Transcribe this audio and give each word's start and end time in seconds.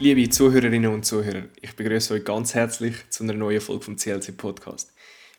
Liebe 0.00 0.28
Zuhörerinnen 0.28 0.92
und 0.92 1.04
Zuhörer, 1.04 1.46
ich 1.60 1.74
begrüße 1.74 2.14
euch 2.14 2.24
ganz 2.24 2.54
herzlich 2.54 2.94
zu 3.10 3.24
einer 3.24 3.32
neuen 3.32 3.60
Folge 3.60 3.82
vom 3.82 3.96
CLC 3.96 4.36
Podcast. 4.36 4.92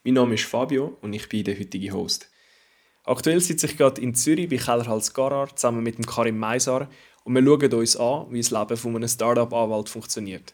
Mein 0.04 0.16
Name 0.16 0.36
ist 0.36 0.44
Fabio 0.44 0.98
und 1.00 1.14
ich 1.14 1.30
bin 1.30 1.46
der 1.46 1.58
heutige 1.58 1.94
Host. 1.94 2.30
Aktuell 3.06 3.40
sitze 3.40 3.68
ich 3.68 3.78
gerade 3.78 4.02
in 4.02 4.16
Zürich 4.16 4.50
bei 4.50 4.58
Kellerhals 4.58 5.14
Garar 5.14 5.56
zusammen 5.56 5.82
mit 5.82 5.98
dem 5.98 6.06
Karim 6.06 6.38
Meisar 6.38 6.90
und 7.24 7.36
wir 7.36 7.42
schauen 7.42 7.74
uns 7.74 7.96
an, 7.96 8.26
wie 8.32 8.42
das 8.42 8.52
Leben 8.52 8.76
von 8.76 8.96
einem 8.98 9.08
Startup-Anwalt 9.08 9.88
funktioniert. 9.88 10.54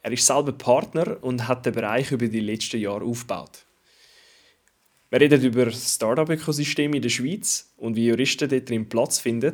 Er 0.00 0.12
ist 0.12 0.24
selber 0.24 0.52
Partner 0.52 1.18
und 1.20 1.46
hat 1.46 1.66
den 1.66 1.74
Bereich 1.74 2.10
über 2.10 2.28
die 2.28 2.40
letzten 2.40 2.80
Jahre 2.80 3.04
aufgebaut. 3.04 3.66
Wir 5.10 5.20
reden 5.20 5.42
über 5.42 5.66
das 5.66 5.96
Startup-Ökosystem 5.96 6.94
in 6.94 7.02
der 7.02 7.10
Schweiz 7.10 7.74
und 7.76 7.94
wie 7.94 8.06
Juristen 8.06 8.48
dort 8.48 8.70
drin 8.70 8.88
Platz 8.88 9.18
finden 9.18 9.52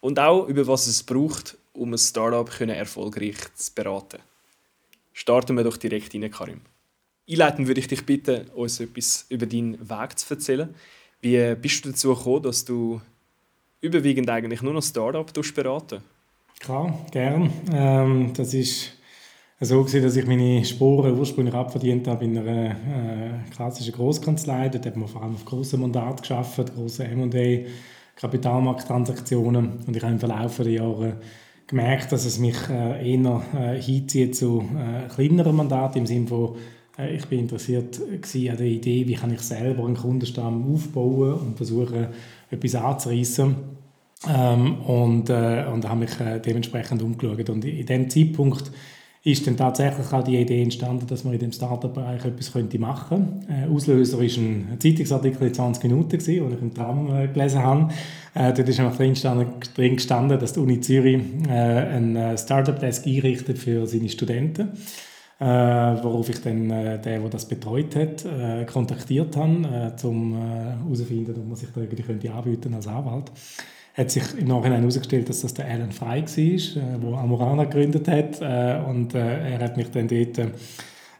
und 0.00 0.18
auch 0.18 0.46
über 0.48 0.66
was 0.66 0.86
es 0.86 1.02
braucht, 1.02 1.56
um 1.76 1.92
ein 1.92 1.98
Startup 1.98 2.48
erfolgreich 2.60 3.36
zu 3.54 3.72
beraten. 3.74 4.18
Starten 5.12 5.56
wir 5.56 5.64
doch 5.64 5.76
direkt 5.76 6.14
rein, 6.14 6.30
Karim. 6.30 6.60
Einleitend 7.28 7.66
würde 7.66 7.80
ich 7.80 7.88
dich 7.88 8.04
bitten, 8.04 8.48
uns 8.54 8.80
etwas 8.80 9.26
über 9.28 9.46
deinen 9.46 9.78
Weg 9.88 10.18
zu 10.18 10.34
erzählen. 10.34 10.74
Wie 11.20 11.54
bist 11.54 11.84
du 11.84 11.90
dazu 11.90 12.14
gekommen, 12.14 12.42
dass 12.42 12.64
du 12.64 13.00
überwiegend 13.80 14.30
eigentlich 14.30 14.62
nur 14.62 14.72
noch 14.72 14.82
Startup 14.82 15.32
beraten 15.54 16.02
Klar, 16.60 17.06
gern. 17.10 17.50
Ähm, 17.72 18.32
das 18.34 18.54
ist 18.54 18.92
so 19.60 19.82
gewesen, 19.82 20.02
dass 20.02 20.16
ich 20.16 20.26
meine 20.26 20.64
Sporen 20.64 21.18
ursprünglich 21.18 21.54
abverdient 21.54 22.08
habe 22.08 22.24
in 22.24 22.38
einer 22.38 22.70
äh, 22.70 23.50
klassischen 23.54 23.92
Großkanzlei. 23.92 24.68
Dort 24.68 24.86
hat 24.86 24.96
man 24.96 25.08
vor 25.08 25.22
allem 25.22 25.34
auf 25.34 25.44
grossen 25.44 25.80
Mandaten 25.80 26.22
geschafft, 26.22 26.74
große 26.74 27.04
M&A, 27.04 27.68
Kapitalmarkttransaktionen. 28.16 29.84
Und 29.86 29.96
ich 29.96 30.02
habe 30.02 30.12
im 30.12 30.18
Verlauf 30.18 30.56
der 30.56 30.68
Jahre 30.68 31.16
gemerkt, 31.66 32.12
dass 32.12 32.24
es 32.24 32.38
mich 32.38 32.56
äh, 32.70 33.14
eher 33.14 33.42
äh, 33.54 33.80
hinzieht 33.80 34.36
zu 34.36 34.64
äh, 34.76 35.08
kleineren 35.08 35.56
Mandaten 35.56 35.98
im 35.98 36.06
Sinne 36.06 36.26
von 36.26 36.56
äh, 36.98 37.14
ich 37.14 37.26
bin 37.26 37.40
interessiert 37.40 38.00
an 38.00 38.56
der 38.56 38.66
Idee, 38.66 39.06
wie 39.06 39.14
kann 39.14 39.32
ich 39.32 39.40
selber 39.40 39.84
einen 39.84 39.96
Kundenstamm 39.96 40.74
aufbauen 40.74 41.34
und 41.34 41.56
versuchen, 41.56 42.08
etwas 42.50 42.74
anzureissen. 42.74 43.56
Ähm, 44.26 44.80
und, 44.80 45.28
äh, 45.28 45.66
und 45.70 45.86
habe 45.86 46.00
mich 46.00 46.20
äh, 46.20 46.40
dementsprechend 46.40 47.02
umgeschaut. 47.02 47.50
Und 47.50 47.64
in 47.64 47.84
dem 47.84 48.08
Zeitpunkt 48.08 48.72
ist 49.26 49.44
dann 49.44 49.56
tatsächlich 49.56 50.12
auch 50.12 50.22
die 50.22 50.36
Idee 50.36 50.62
entstanden, 50.62 51.04
dass 51.08 51.24
man 51.24 51.34
in 51.34 51.40
dem 51.40 51.50
Startup-Bereich 51.50 52.24
etwas 52.24 52.52
könnte 52.52 52.78
machen 52.78 53.08
könnte. 53.08 53.52
Äh, 53.52 53.74
Auslöser 53.74 54.18
war 54.18 54.24
ein 54.24 54.76
Zeitungsartikel 54.78 55.48
in 55.48 55.52
20 55.52 55.82
Minuten, 55.82 56.10
den 56.10 56.52
ich 56.52 56.62
im 56.62 56.72
Tram 56.72 57.12
äh, 57.12 57.26
gelesen 57.26 57.60
habe. 57.60 57.88
Äh, 58.34 58.52
dort 58.52 58.68
ist 58.68 58.78
einfach 58.78 58.96
drin 58.96 59.14
gestanden, 59.14 59.48
drin 59.74 59.96
gestanden, 59.96 60.38
dass 60.38 60.52
die 60.52 60.60
Uni 60.60 60.80
Zürich 60.80 61.20
äh, 61.48 61.50
einen 61.50 62.14
äh, 62.14 62.38
Startup-Desk 62.38 63.04
einrichtet 63.04 63.58
für 63.58 63.84
seine 63.88 64.08
Studenten. 64.08 64.68
Äh, 65.40 65.44
worauf 65.44 66.28
ich 66.28 66.40
dann 66.40 66.70
äh, 66.70 67.00
den, 67.00 67.20
der 67.20 67.28
das 67.28 67.48
betreut 67.48 67.96
hat, 67.96 68.24
äh, 68.24 68.64
kontaktiert 68.64 69.36
habe, 69.36 69.92
äh, 70.00 70.06
um 70.06 70.36
herauszufinden, 70.36 71.34
ob 71.36 71.48
man 71.48 71.56
sich 71.56 71.68
da 71.74 71.80
irgendwie 71.80 72.04
könnte 72.04 72.32
anbieten 72.32 72.74
als 72.74 72.86
Anwalt 72.86 73.32
hat 73.96 74.10
sich 74.10 74.24
im 74.38 74.48
Nachhinein 74.48 74.80
herausgestellt, 74.80 75.28
dass 75.28 75.40
das 75.40 75.54
der 75.54 75.66
Alan 75.66 75.90
Frey 75.90 76.22
war, 76.22 76.82
äh, 76.82 76.98
der 76.98 77.18
Amorana 77.18 77.64
gegründet 77.64 78.08
hat. 78.08 78.40
Äh, 78.42 78.82
und 78.86 79.14
äh, 79.14 79.52
er 79.52 79.60
hat 79.60 79.76
mich 79.76 79.90
dann 79.90 80.06
dort 80.06 80.38
äh, 80.38 80.48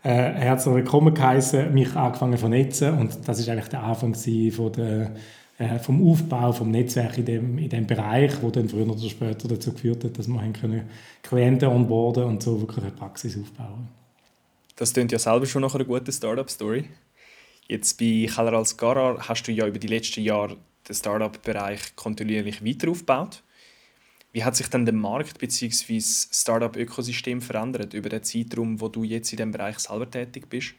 herzlich 0.02 0.74
willkommen 0.74 1.14
geheißen, 1.14 1.72
mich 1.72 1.96
angefangen 1.96 2.34
zu 2.34 2.40
vernetzen. 2.40 2.98
Und 2.98 3.16
das 3.26 3.46
war 3.46 3.52
eigentlich 3.52 3.68
der 3.68 3.82
Anfang 3.82 4.14
von 4.14 4.72
der, 4.72 5.12
äh, 5.58 5.78
vom 5.78 6.06
Aufbau 6.06 6.52
vom 6.52 6.70
Netzwerk 6.70 7.16
in 7.16 7.24
dem, 7.24 7.58
in 7.58 7.70
dem 7.70 7.86
Bereich, 7.86 8.42
wo 8.42 8.50
dann 8.50 8.68
früher 8.68 8.88
oder 8.88 9.08
später 9.08 9.48
dazu 9.48 9.72
geführt 9.72 10.04
hat, 10.04 10.18
dass 10.18 10.28
wir 10.28 10.52
können 10.52 10.82
Klienten 11.22 11.68
onboarden 11.68 12.24
und 12.24 12.42
so 12.42 12.60
wirklich 12.60 12.84
eine 12.84 12.94
Praxis 12.94 13.38
aufbauen. 13.38 13.88
Das 14.76 14.92
klingt 14.92 15.12
ja 15.12 15.18
selber 15.18 15.46
schon 15.46 15.62
nach 15.62 15.74
einer 15.74 15.84
guten 15.84 16.12
Startup-Story. 16.12 16.84
Jetzt 17.68 17.98
bei 17.98 18.28
Keller 18.32 18.52
als 18.52 18.76
Garar 18.76 19.26
hast 19.26 19.44
du 19.44 19.52
ja 19.52 19.66
über 19.66 19.78
die 19.78 19.86
letzten 19.86 20.20
Jahre 20.20 20.58
den 20.88 20.94
Startup-Bereich 20.94 21.96
kontinuierlich 21.96 22.64
weiter 22.64 22.90
aufgebaut. 22.90 23.42
Wie 24.32 24.44
hat 24.44 24.54
sich 24.54 24.68
dann 24.68 24.84
der 24.84 24.94
Markt 24.94 25.38
bzw. 25.38 25.96
das 25.96 26.28
Startup-Ökosystem 26.30 27.40
verändert 27.40 27.94
über 27.94 28.08
den 28.08 28.22
Zeitraum, 28.22 28.80
wo 28.80 28.88
du 28.88 29.02
jetzt 29.02 29.32
in 29.32 29.38
dem 29.38 29.50
Bereich 29.50 29.78
selber 29.78 30.10
tätig 30.10 30.48
bist? 30.48 30.74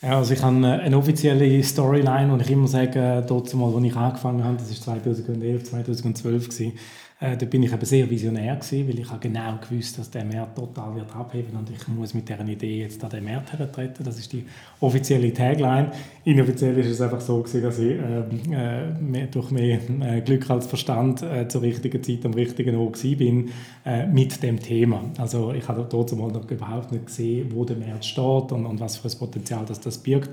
Ja, 0.00 0.18
also 0.18 0.32
ich 0.32 0.42
habe 0.42 0.64
eine 0.64 0.96
offizielle 0.96 1.60
Storyline 1.64 2.32
und 2.32 2.40
ich 2.40 2.50
immer 2.50 2.68
sage, 2.68 3.24
dort 3.26 3.52
mal, 3.54 3.74
als 3.74 3.84
ich 3.84 3.96
angefangen 3.96 4.44
habe, 4.44 4.56
das 4.56 4.70
war 4.86 4.96
2011, 5.00 5.64
2012 5.64 6.48
gewesen, 6.48 6.78
äh, 7.20 7.36
da 7.36 7.46
bin 7.46 7.64
ich 7.64 7.72
eben 7.72 7.84
sehr 7.84 8.08
visionär 8.08 8.54
gewesen, 8.54 8.88
weil 8.88 8.98
ich 9.00 9.20
genau 9.20 9.58
gewusst, 9.58 9.98
dass 9.98 10.08
der 10.08 10.24
Markt 10.24 10.56
total 10.56 10.94
wird 10.94 11.14
abheben 11.16 11.56
und 11.56 11.68
ich 11.68 11.88
muss 11.88 12.14
mit 12.14 12.28
dieser 12.28 12.46
Idee 12.46 12.82
jetzt 12.82 13.02
an 13.02 13.10
den 13.10 13.24
Markt 13.24 13.52
hertreten. 13.52 14.04
Das 14.04 14.18
ist 14.18 14.32
die 14.32 14.44
offizielle 14.80 15.32
Tagline. 15.32 15.90
Inoffiziell 16.24 16.78
ist 16.78 16.86
es 16.86 17.00
einfach 17.00 17.20
so 17.20 17.42
gewesen, 17.42 17.62
dass 17.62 17.78
ich 17.80 17.90
ähm, 17.90 18.52
äh, 18.52 18.90
mehr, 19.00 19.26
durch 19.26 19.50
mehr 19.50 19.80
äh, 20.00 20.20
Glück 20.20 20.48
als 20.48 20.68
Verstand 20.68 21.22
äh, 21.22 21.48
zur 21.48 21.62
richtigen 21.62 22.02
Zeit 22.04 22.24
am 22.24 22.34
richtigen 22.34 22.76
Ort 22.76 23.02
bin 23.02 23.50
äh, 23.84 24.06
mit 24.06 24.40
dem 24.44 24.60
Thema. 24.60 25.02
Also 25.18 25.52
ich 25.52 25.66
habe 25.66 25.86
dort 25.90 26.16
mal 26.16 26.30
noch 26.30 26.48
überhaupt 26.48 26.92
nicht 26.92 27.06
gesehen, 27.06 27.50
wo 27.52 27.64
der 27.64 27.76
Markt 27.76 28.04
steht 28.04 28.52
und, 28.52 28.64
und 28.64 28.78
was 28.78 28.96
für 28.96 29.08
ein 29.08 29.18
Potenzial 29.18 29.64
das, 29.66 29.80
das 29.80 29.98
birgt. 29.98 30.30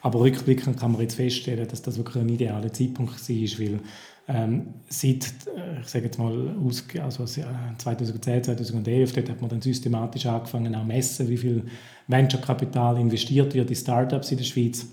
Aber 0.00 0.20
rückblickend 0.20 0.80
kann 0.80 0.92
man 0.92 1.02
jetzt 1.02 1.14
feststellen, 1.14 1.68
dass 1.68 1.82
das 1.82 1.96
wirklich 1.96 2.22
ein 2.22 2.28
idealer 2.28 2.72
Zeitpunkt 2.72 3.12
war, 3.12 3.58
weil 3.58 3.80
ähm, 4.28 4.74
seit, 4.88 5.24
äh, 5.56 5.80
ich 5.80 5.88
sage 5.88 6.06
jetzt 6.06 6.18
mal, 6.18 6.54
aus, 6.64 6.84
also 7.02 7.24
2010, 7.24 8.44
2011, 8.44 9.12
dort 9.12 9.30
hat 9.30 9.40
man 9.40 9.50
dann 9.50 9.60
systematisch 9.60 10.26
angefangen, 10.26 10.74
auch 10.74 10.84
messen, 10.84 11.28
wie 11.28 11.36
viel 11.36 11.64
Venture-Kapital 12.06 12.98
investiert 12.98 13.54
wird 13.54 13.70
in 13.70 13.76
Startups 13.76 14.30
in 14.30 14.38
der 14.38 14.44
Schweiz. 14.44 14.86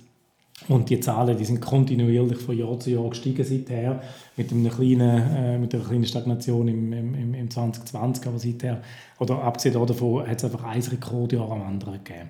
Und 0.67 0.89
die 0.89 0.99
Zahlen 0.99 1.37
die 1.37 1.45
sind 1.45 1.61
kontinuierlich 1.61 2.37
von 2.39 2.57
Jahr 2.57 2.77
zu 2.79 2.89
Jahr 2.89 3.09
gestiegen 3.09 3.45
seither, 3.45 4.01
mit, 4.35 4.51
einem 4.51 4.69
kleinen, 4.69 5.35
äh, 5.35 5.57
mit 5.57 5.73
einer 5.73 5.83
kleinen 5.83 6.05
Stagnation 6.05 6.67
im, 6.67 6.91
im, 6.91 7.33
im 7.33 7.49
2020, 7.49 8.27
aber 8.27 8.39
seither, 8.39 8.81
oder 9.19 9.41
abgesehen 9.41 9.73
davon, 9.73 10.27
hat 10.27 10.37
es 10.37 10.43
einfach 10.43 10.63
ein 10.65 10.81
Rekordjahr 10.81 11.49
am 11.49 11.61
anderen 11.61 12.03
gegeben. 12.03 12.29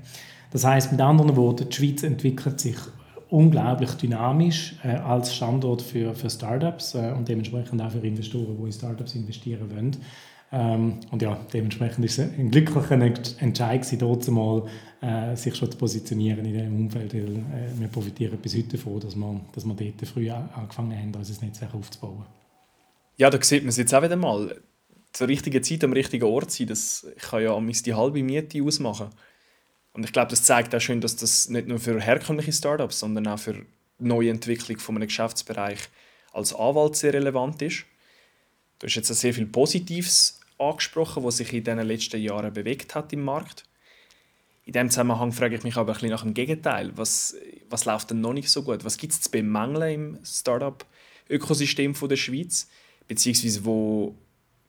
Das 0.52 0.64
heißt 0.64 0.92
mit 0.92 1.02
anderen 1.02 1.36
Worten, 1.36 1.70
die 1.70 1.76
Schweiz 1.76 2.04
entwickelt 2.04 2.60
sich 2.60 2.78
unglaublich 3.30 3.92
dynamisch 3.92 4.76
äh, 4.84 4.90
als 4.90 5.36
Standort 5.36 5.82
für, 5.82 6.16
für 6.16 6.30
Startups 6.30 6.96
äh, 6.96 7.14
und 7.16 7.28
dementsprechend 7.28 7.82
auch 7.82 7.92
für 7.92 8.00
Investoren, 8.00 8.58
die 8.58 8.66
in 8.66 8.72
Startups 8.72 9.16
investieren 9.16 9.70
wollen. 9.72 9.98
Ähm, 10.52 11.00
und 11.12 11.22
ja, 11.22 11.40
dementsprechend 11.54 12.06
ist 12.06 12.18
es 12.18 12.32
ein 12.32 12.50
glücklicher 12.50 13.00
Entscheid 13.40 14.02
dort 14.02 14.28
mal, 14.30 14.64
äh, 15.02 15.36
sich 15.36 15.56
schon 15.56 15.72
zu 15.72 15.78
positionieren 15.78 16.44
in 16.44 16.54
diesem 16.54 16.76
Umfeld, 16.76 17.14
weil 17.14 17.36
äh, 17.36 17.80
wir 17.80 17.88
profitieren 17.88 18.38
bis 18.42 18.56
heute 18.56 18.78
davon, 18.78 19.00
dass 19.00 19.16
wir, 19.16 19.42
dass 19.54 19.66
wir 19.66 19.76
dort 19.76 20.08
früh 20.08 20.30
angefangen 20.30 20.98
haben, 20.98 21.14
unser 21.16 21.46
Netzwerk 21.46 21.76
aufzubauen. 21.76 22.26
Ja, 23.18 23.30
da 23.30 23.42
sieht 23.42 23.64
man 23.64 23.70
es 23.70 23.78
jetzt 23.78 23.94
auch 23.94 24.02
wieder 24.02 24.16
mal. 24.16 24.56
Zur 25.12 25.28
richtigen 25.28 25.64
Zeit 25.64 25.84
am 25.84 25.94
richtigen 25.94 26.26
Ort 26.26 26.52
sein, 26.52 26.68
das 26.68 27.08
kann 27.18 27.44
ja 27.44 27.60
die 27.60 27.94
halbe 27.94 28.24
Miete 28.24 28.64
ausmachen. 28.64 29.10
Und 30.00 30.06
ich 30.06 30.14
glaube, 30.14 30.30
das 30.30 30.44
zeigt 30.44 30.74
auch 30.74 30.80
schön, 30.80 31.02
dass 31.02 31.18
das 31.18 31.50
nicht 31.50 31.68
nur 31.68 31.78
für 31.78 32.00
herkömmliche 32.00 32.54
Startups, 32.54 33.00
sondern 33.00 33.28
auch 33.28 33.38
für 33.38 33.66
neue 33.98 34.30
Entwicklung 34.30 34.80
von 34.80 34.96
einem 34.96 35.10
Geschäftsbereich 35.10 35.90
als 36.32 36.56
Anwalt 36.56 36.96
sehr 36.96 37.14
relevant 37.14 37.62
ist. 37.62 37.84
Du 38.80 38.88
hast 38.88 38.96
jetzt 38.96 39.14
sehr 39.14 39.34
viel 39.34 39.48
Positives 39.48 40.40
angesprochen, 40.58 41.26
was 41.26 41.36
sich 41.36 41.52
in 41.52 41.66
den 41.66 41.80
letzten 41.80 42.22
Jahren 42.22 42.54
bewegt 42.54 42.96
hat 42.96 43.12
im 43.12 43.26
Markt. 43.26 43.66
In 44.64 44.72
diesem 44.72 44.90
Zusammenhang 44.90 45.34
frage 45.34 45.58
ich 45.58 45.64
mich 45.64 45.76
aber 45.76 45.92
ein 45.92 45.96
bisschen 45.96 46.12
nach 46.12 46.24
dem 46.24 46.34
Gegenteil. 46.34 46.94
Was, 46.96 47.36
was 47.70 47.84
läuft 47.84 48.12
denn 48.12 48.22
noch 48.22 48.32
nicht 48.32 48.50
so 48.50 48.64
gut? 48.64 48.86
Was 48.86 48.96
gibt 48.96 49.12
es 49.12 49.20
zu 49.20 49.30
bemängeln 49.30 50.16
im 50.16 50.20
Startup-Ökosystem 50.24 51.94
der 52.08 52.16
Schweiz? 52.16 52.70
Beziehungsweise 53.06 53.66
wo 53.66 54.16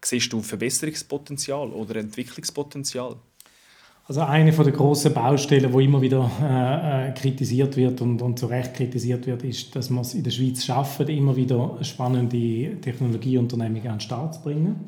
siehst 0.04 0.32
du 0.32 0.42
Verbesserungspotenzial 0.42 1.68
oder 1.68 1.94
Entwicklungspotenzial? 1.94 3.14
Also 4.10 4.22
eine 4.22 4.52
von 4.52 4.64
der 4.64 4.74
großen 4.74 5.14
Baustellen, 5.14 5.72
wo 5.72 5.78
immer 5.78 6.02
wieder 6.02 6.28
äh, 6.42 7.10
äh, 7.10 7.12
kritisiert 7.12 7.76
wird 7.76 8.00
und, 8.00 8.20
und 8.20 8.40
zu 8.40 8.46
Recht 8.46 8.74
kritisiert 8.74 9.24
wird, 9.28 9.44
ist, 9.44 9.76
dass 9.76 9.88
man 9.88 10.02
es 10.02 10.14
in 10.14 10.24
der 10.24 10.32
Schweiz 10.32 10.64
schafft, 10.64 11.08
immer 11.08 11.36
wieder 11.36 11.78
spannende 11.82 12.80
Technologieunternehmungen 12.80 13.86
an 13.86 13.98
den 13.98 14.00
Start 14.00 14.34
zu 14.34 14.42
bringen. 14.42 14.80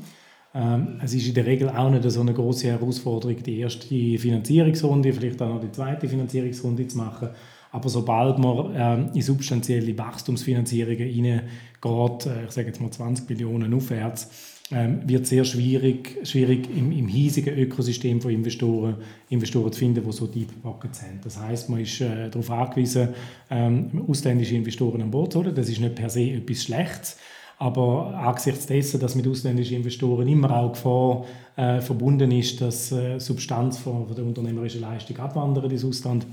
Ähm, 0.53 0.99
es 1.05 1.15
ist 1.15 1.29
in 1.29 1.35
der 1.35 1.47
Regel 1.47 1.69
auch 1.69 1.89
nicht 1.89 2.11
so 2.11 2.21
eine 2.21 2.35
große 2.35 2.67
Herausforderung, 2.67 3.41
die 3.45 3.61
erste 3.61 3.87
Finanzierungsrunde, 3.87 5.13
vielleicht 5.13 5.41
auch 5.41 5.51
noch 5.51 5.61
die 5.61 5.71
zweite 5.71 6.09
Finanzierungsrunde 6.09 6.89
zu 6.89 6.99
machen. 6.99 7.29
Aber 7.71 7.89
sobald 7.89 8.41
man 8.41 8.75
äh, 8.75 9.17
in 9.17 9.23
substanzielle 9.23 9.97
Wachstumsfinanzierungen 9.97 11.43
reingeht, 11.81 12.27
äh, 12.27 12.45
ich 12.47 12.51
sage 12.51 12.67
jetzt 12.67 12.81
mal 12.81 12.91
20 12.91 13.29
Millionen 13.29 13.73
aufwärts, 13.73 14.29
ähm, 14.29 14.62
wird 15.05 15.27
sehr 15.27 15.45
schwierig, 15.45 16.19
schwierig 16.23 16.69
im, 16.75 16.93
im 16.93 17.07
hiesigen 17.07 17.57
Ökosystem 17.57 18.21
von 18.21 18.31
Investoren, 18.31 18.97
Investoren 19.29 19.73
zu 19.73 19.79
finden, 19.79 20.05
die 20.05 20.13
so 20.13 20.27
Deep 20.27 20.63
Pockets 20.63 21.03
haben. 21.03 21.21
Das 21.23 21.39
heißt, 21.39 21.69
man 21.69 21.81
ist 21.81 22.01
äh, 22.01 22.31
darauf 22.31 22.51
angewiesen, 22.51 23.09
ähm, 23.51 24.05
ausländische 24.09 24.55
Investoren 24.55 25.03
an 25.03 25.11
Bord 25.11 25.33
zu 25.33 25.41
holen. 25.41 25.55
Das 25.55 25.69
ist 25.69 25.81
nicht 25.81 25.95
per 25.95 26.09
se 26.09 26.31
etwas 26.31 26.63
Schlechtes, 26.63 27.17
Aber 27.63 28.13
angesichts 28.17 28.67
dessen, 28.67 28.99
dass 28.99 29.15
mit 29.15 29.29
ausländischen 29.29 29.77
Investoren 29.77 30.27
immer 30.27 30.51
auch 30.51 30.73
Gefahr 30.73 31.25
äh, 31.55 31.81
verbunden 31.81 32.33
ist, 32.33 32.61
dass 32.61 32.91
äh, 32.91 33.21
Substanz 33.21 33.79
von, 33.79 34.05
von, 34.09 34.17
der 34.17 34.25
unternehmerischen 34.25 34.81
Leistung 34.81 35.17
abwandert 35.19 35.71
ins 35.71 35.85
Ausland, 35.85 36.27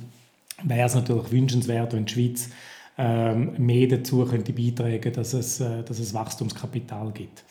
wäre 0.63 0.88
es 0.88 0.95
natürlich 0.95 1.31
wünschenswert, 1.31 1.94
wenn 1.94 2.06
die 2.06 2.13
Schweiz 2.13 2.50
äh, 2.97 3.36
mehr 3.36 3.88
dazu 3.88 4.25
könnte 4.25 4.53
beitragen, 4.53 5.13
dass 5.13 5.33
es, 5.33 5.59
äh, 5.59 5.83
dass 5.83 6.00
es 6.00 6.15
Wachstumskapital 6.15 7.12
gibt. 7.12 7.44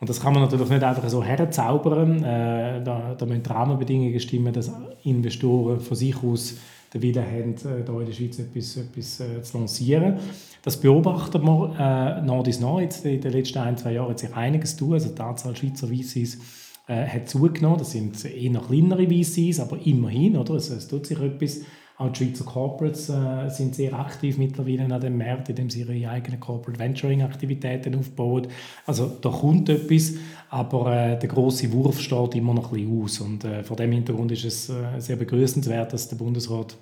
Und 0.00 0.08
das 0.08 0.20
kann 0.20 0.32
man 0.32 0.42
natürlich 0.42 0.68
nicht 0.68 0.82
einfach 0.82 1.08
so 1.08 1.22
herzaubern. 1.24 2.22
Äh, 2.22 2.82
da, 2.84 3.14
da 3.18 3.26
müssen 3.26 3.44
Rahmenbedingungen 3.44 4.20
stimmen, 4.20 4.52
dass 4.52 4.70
Investoren 5.02 5.80
von 5.80 5.96
sich 5.96 6.22
aus 6.22 6.56
den 6.94 7.02
Willen 7.02 7.24
haben, 7.24 7.54
äh, 7.54 7.84
hier 7.84 8.00
in 8.00 8.06
der 8.06 8.12
Schweiz 8.12 8.38
etwas, 8.38 8.76
etwas 8.76 9.20
äh, 9.20 9.42
zu 9.42 9.58
lancieren. 9.58 10.18
Das 10.62 10.76
beobachten 10.80 11.42
wir 11.42 11.74
äh, 11.78 12.22
nach 12.22 12.60
nach. 12.60 12.80
Jetzt 12.80 13.04
in 13.04 13.20
den 13.20 13.32
letzten 13.32 13.58
ein, 13.58 13.76
zwei 13.76 13.92
Jahren 13.92 14.10
hat 14.10 14.18
sich 14.20 14.34
einiges 14.34 14.76
tun. 14.76 14.94
Also 14.94 15.10
die 15.10 15.20
Anzahl 15.20 15.56
Schweizer 15.56 15.88
VCs 15.88 16.38
äh, 16.86 17.06
hat 17.06 17.28
zugenommen. 17.28 17.78
Das 17.78 17.92
sind 17.92 18.24
eher 18.24 18.60
kleinere 18.60 19.06
VCs, 19.06 19.60
aber 19.60 19.78
immerhin. 19.84 20.36
Oder? 20.36 20.54
Also, 20.54 20.74
es 20.74 20.88
tut 20.88 21.06
sich 21.06 21.20
etwas. 21.20 21.60
Auch 21.98 22.12
die 22.12 22.24
Schweizer 22.24 22.44
Corporates 22.44 23.08
äh, 23.08 23.48
sind 23.48 23.74
sehr 23.74 23.92
aktiv 23.92 24.38
mittlerweile 24.38 24.84
an 24.84 25.00
dem 25.00 25.18
Markt, 25.18 25.48
indem 25.48 25.68
sie 25.68 25.80
ihre 25.80 26.08
eigenen 26.08 26.38
Corporate 26.38 26.78
Venturing 26.78 27.22
Aktivitäten 27.22 27.96
aufbauen. 27.96 28.46
Also 28.86 29.10
da 29.20 29.30
kommt 29.30 29.68
etwas, 29.68 30.14
aber 30.48 30.94
äh, 30.94 31.18
der 31.18 31.28
große 31.28 31.72
Wurf 31.72 32.00
steht 32.00 32.36
immer 32.36 32.54
noch 32.54 32.72
ein 32.72 32.78
bisschen 32.78 33.02
aus. 33.02 33.20
Und 33.20 33.44
äh, 33.44 33.64
vor 33.64 33.76
dem 33.76 33.90
Hintergrund 33.90 34.30
ist 34.30 34.44
es 34.44 34.68
äh, 34.68 35.00
sehr 35.00 35.16
begrüßenswert, 35.16 35.92
dass 35.92 36.08
der 36.08 36.16
Bundesrat 36.16 36.76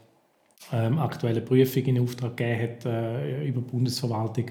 ähm, 0.71 0.99
aktuelle 0.99 1.41
Prüfung 1.41 1.85
in 1.85 2.01
Auftrag 2.01 2.37
gegeben 2.37 2.63
hat 2.63 2.85
äh, 2.85 3.49
über 3.49 3.63
die 3.63 3.71
Bundesverwaltung 3.71 4.51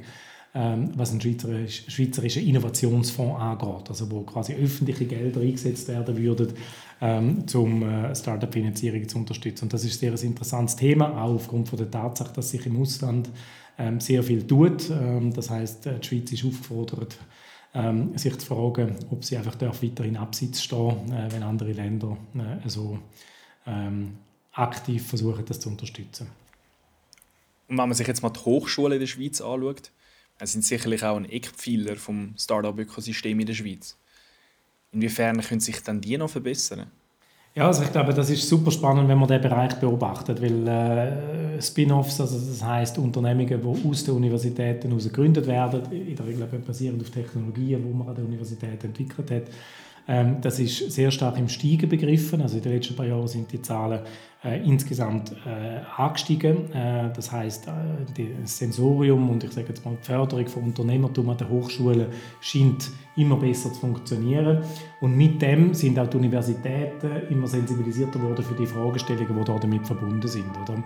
ähm, 0.55 0.91
was 0.95 1.11
einen 1.11 1.19
schweizerischen 1.19 2.47
Innovationsfonds 2.47 3.41
angeht, 3.41 3.89
also 3.89 4.09
wo 4.09 4.21
quasi 4.21 4.53
öffentliche 4.53 5.05
Gelder 5.05 5.41
eingesetzt 5.41 5.89
werden 5.89 6.17
würden, 6.17 6.53
ähm, 7.01 7.45
um 7.53 7.83
äh, 7.83 8.15
Startup-Finanzierung 8.15 9.07
zu 9.07 9.17
unterstützen. 9.17 9.65
Und 9.65 9.73
das 9.73 9.83
ist 9.83 9.99
sehr 9.99 10.11
ein 10.11 10.17
sehr 10.17 10.29
interessantes 10.29 10.75
Thema, 10.75 11.21
auch 11.21 11.35
aufgrund 11.35 11.69
von 11.69 11.77
der 11.77 11.91
Tatsache, 11.91 12.33
dass 12.33 12.51
sich 12.51 12.65
im 12.65 12.81
Ausland 12.81 13.29
ähm, 13.77 13.99
sehr 13.99 14.23
viel 14.23 14.45
tut. 14.47 14.89
Ähm, 14.89 15.33
das 15.33 15.49
heißt, 15.49 15.87
äh, 15.87 15.99
die 15.99 16.07
Schweiz 16.07 16.31
ist 16.31 16.45
aufgefordert, 16.45 17.17
ähm, 17.73 18.17
sich 18.17 18.37
zu 18.37 18.45
fragen, 18.47 18.95
ob 19.11 19.25
sie 19.25 19.37
einfach 19.37 19.59
weiterhin 19.61 20.17
abseits 20.17 20.63
stehen, 20.63 21.11
äh, 21.11 21.31
wenn 21.31 21.43
andere 21.43 21.71
Länder 21.73 22.17
äh, 22.35 22.69
so 22.69 22.99
aktiv 24.51 25.07
versuchen, 25.07 25.43
das 25.43 25.59
zu 25.59 25.69
unterstützen. 25.69 26.27
Und 27.67 27.79
wenn 27.79 27.89
man 27.89 27.93
sich 27.93 28.05
jetzt 28.05 28.21
mal 28.21 28.29
die 28.29 28.39
Hochschulen 28.41 28.93
in 28.93 28.99
der 28.99 29.07
Schweiz 29.07 29.41
anschaut, 29.41 29.91
sind 30.43 30.63
sicherlich 30.63 31.03
auch 31.03 31.17
ein 31.17 31.25
Eckpfeiler 31.25 31.95
vom 31.95 32.35
Startup-Ökosystem 32.37 33.39
in 33.39 33.47
der 33.47 33.55
Schweiz. 33.55 33.97
Inwiefern 34.95 35.41
können 35.41 35.59
sich 35.59 35.83
dann 35.83 35.99
die 35.99 36.17
noch 36.17 36.29
verbessern? 36.29 36.85
Ja, 37.53 37.67
also 37.67 37.83
ich 37.83 37.91
glaube, 37.91 38.13
das 38.13 38.29
ist 38.29 38.47
super 38.47 38.71
spannend, 38.71 39.07
wenn 39.09 39.17
man 39.17 39.27
den 39.27 39.41
Bereich 39.41 39.75
beobachtet, 39.75 40.41
weil 40.41 40.67
äh, 40.67 41.61
Spin-offs, 41.61 42.19
also 42.19 42.37
das 42.37 42.63
heißt 42.63 42.97
Unternehmungen, 42.97 43.61
die 43.61 43.89
aus 43.89 44.03
den 44.03 44.15
Universitäten 44.15 44.87
heraus 44.89 45.05
gegründet 45.05 45.47
werden, 45.47 45.81
in 45.91 46.15
der 46.15 46.25
Regel 46.25 46.45
basierend 46.45 47.01
auf 47.01 47.09
Technologien, 47.09 47.81
die 47.81 47.93
man 47.93 48.09
an 48.09 48.15
der 48.15 48.25
Universität 48.25 48.83
entwickelt 48.83 49.31
hat, 49.31 49.43
das 50.07 50.59
ist 50.59 50.91
sehr 50.91 51.09
stark 51.09 51.37
im 51.37 51.49
Steigen 51.49 51.89
begriffen. 51.89 52.41
Also 52.41 52.57
in 52.57 52.63
den 52.63 52.73
letzten 52.73 52.95
paar 52.95 53.07
Jahren 53.07 53.27
sind 53.27 53.51
die 53.51 53.61
Zahlen 53.61 54.01
äh, 54.45 54.63
insgesamt 54.63 55.31
äh, 55.31 55.79
angestiegen. 55.97 56.71
Äh, 56.71 57.11
das 57.15 57.31
heißt, 57.31 57.67
äh, 57.67 58.41
das 58.41 58.57
Sensorium 58.57 59.29
und 59.29 59.43
ich 59.43 59.51
sage 59.51 59.69
jetzt 59.69 59.83
mal 59.83 59.97
die 59.99 60.05
Förderung 60.05 60.47
von 60.47 60.63
Unternehmertum 60.63 61.29
an 61.29 61.37
den 61.37 61.49
Hochschulen 61.49 62.07
scheint 62.41 62.91
immer 63.15 63.37
besser 63.37 63.73
zu 63.73 63.79
funktionieren. 63.79 64.59
Und 65.01 65.17
mit 65.17 65.41
dem 65.41 65.73
sind 65.73 65.97
auch 65.97 66.07
die 66.07 66.17
Universitäten 66.17 67.23
immer 67.31 67.47
sensibilisierter 67.47 68.21
worden 68.21 68.45
für 68.45 68.53
die 68.53 68.67
Fragestellungen, 68.67 69.43
die 69.43 69.59
damit 69.59 69.87
verbunden 69.87 70.27
sind. 70.27 70.51
Oder? 70.61 70.83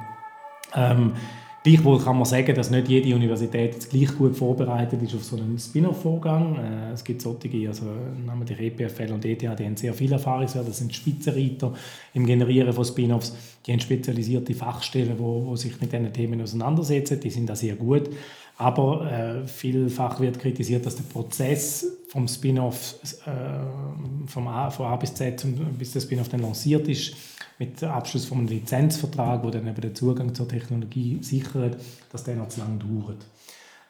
Ähm, 0.76 1.14
Gleichwohl 1.62 2.00
kann 2.00 2.16
man 2.16 2.26
sagen, 2.26 2.56
dass 2.56 2.72
nicht 2.72 2.88
jede 2.88 3.14
Universität 3.14 3.74
jetzt 3.74 3.90
gleich 3.90 4.18
gut 4.18 4.38
vorbereitet 4.38 5.02
ist 5.04 5.14
auf 5.14 5.26
so 5.26 5.36
einen 5.36 5.60
Spin-off-Vorgang. 5.60 6.56
Äh, 6.56 6.94
es 6.94 7.04
gibt 7.04 7.22
solche, 7.22 7.68
also 7.68 7.84
namentlich 8.26 8.60
EPFL 8.60 9.12
und 9.12 9.26
ETH, 9.26 9.42
die 9.42 9.48
haben 9.48 9.76
sehr 9.76 9.94
viel 9.94 10.12
Erfahrung, 10.14 10.48
das 10.54 10.78
sind 10.78 10.96
Spitzenreiter 10.96 11.74
im 12.14 12.26
Generieren 12.26 12.72
von 12.72 12.86
Spin-offs. 12.86 13.36
Die 13.66 13.74
haben 13.74 13.82
spezialisierte 13.82 14.54
Fachstellen, 14.54 15.20
wo, 15.20 15.48
wo 15.48 15.56
sich 15.58 15.80
mit 15.82 15.92
diesen 15.92 16.14
Themen 16.14 16.42
auseinandersetzen. 16.42 17.20
Die 17.20 17.30
sind 17.30 17.50
da 17.50 17.56
sehr 17.56 17.76
gut. 17.76 18.10
Aber 18.58 19.10
äh, 19.12 19.48
vielfach 19.48 20.20
wird 20.22 20.40
kritisiert, 20.40 20.86
dass 20.86 20.96
der 20.96 21.04
Prozess 21.04 21.86
vom 22.08 22.28
Spin-off 22.28 22.96
äh, 23.26 23.30
A, 23.30 24.70
von 24.70 24.86
A 24.86 24.96
bis 24.96 25.14
Z, 25.14 25.46
bis 25.78 25.92
der 25.92 26.00
Spin-off 26.00 26.30
dann 26.30 26.42
lanciert 26.42 26.88
ist, 26.88 27.16
mit 27.60 27.84
Abschluss 27.84 28.26
von 28.26 28.40
einem 28.40 28.48
Lizenzvertrag, 28.48 29.44
wo 29.44 29.50
dann 29.50 29.68
eben 29.68 29.82
den 29.82 29.94
Zugang 29.94 30.34
zur 30.34 30.48
Technologie 30.48 31.20
sichert, 31.22 31.78
dass 32.12 32.24
der 32.24 32.38
noch 32.38 32.48
zu 32.48 32.62
lange 32.62 32.80
dauert. 32.80 33.26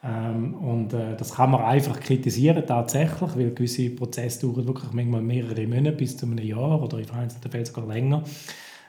Ähm, 0.03 0.55
und 0.55 0.93
äh, 0.93 1.15
das 1.15 1.35
kann 1.35 1.51
man 1.51 1.61
einfach 1.61 1.99
kritisieren, 1.99 2.63
tatsächlich, 2.65 3.35
weil 3.35 3.51
gewisse 3.51 3.89
Prozesse 3.91 4.47
dauern 4.47 4.65
wirklich 4.67 4.91
manchmal 4.91 5.21
mehrere 5.21 5.67
Monate 5.67 5.91
bis 5.91 6.17
zu 6.17 6.25
einem 6.25 6.39
Jahr 6.39 6.81
oder 6.81 6.97
in 6.97 7.05
vereinzelten 7.05 7.51
Fällen 7.51 7.65
sogar 7.65 7.85
länger. 7.85 8.23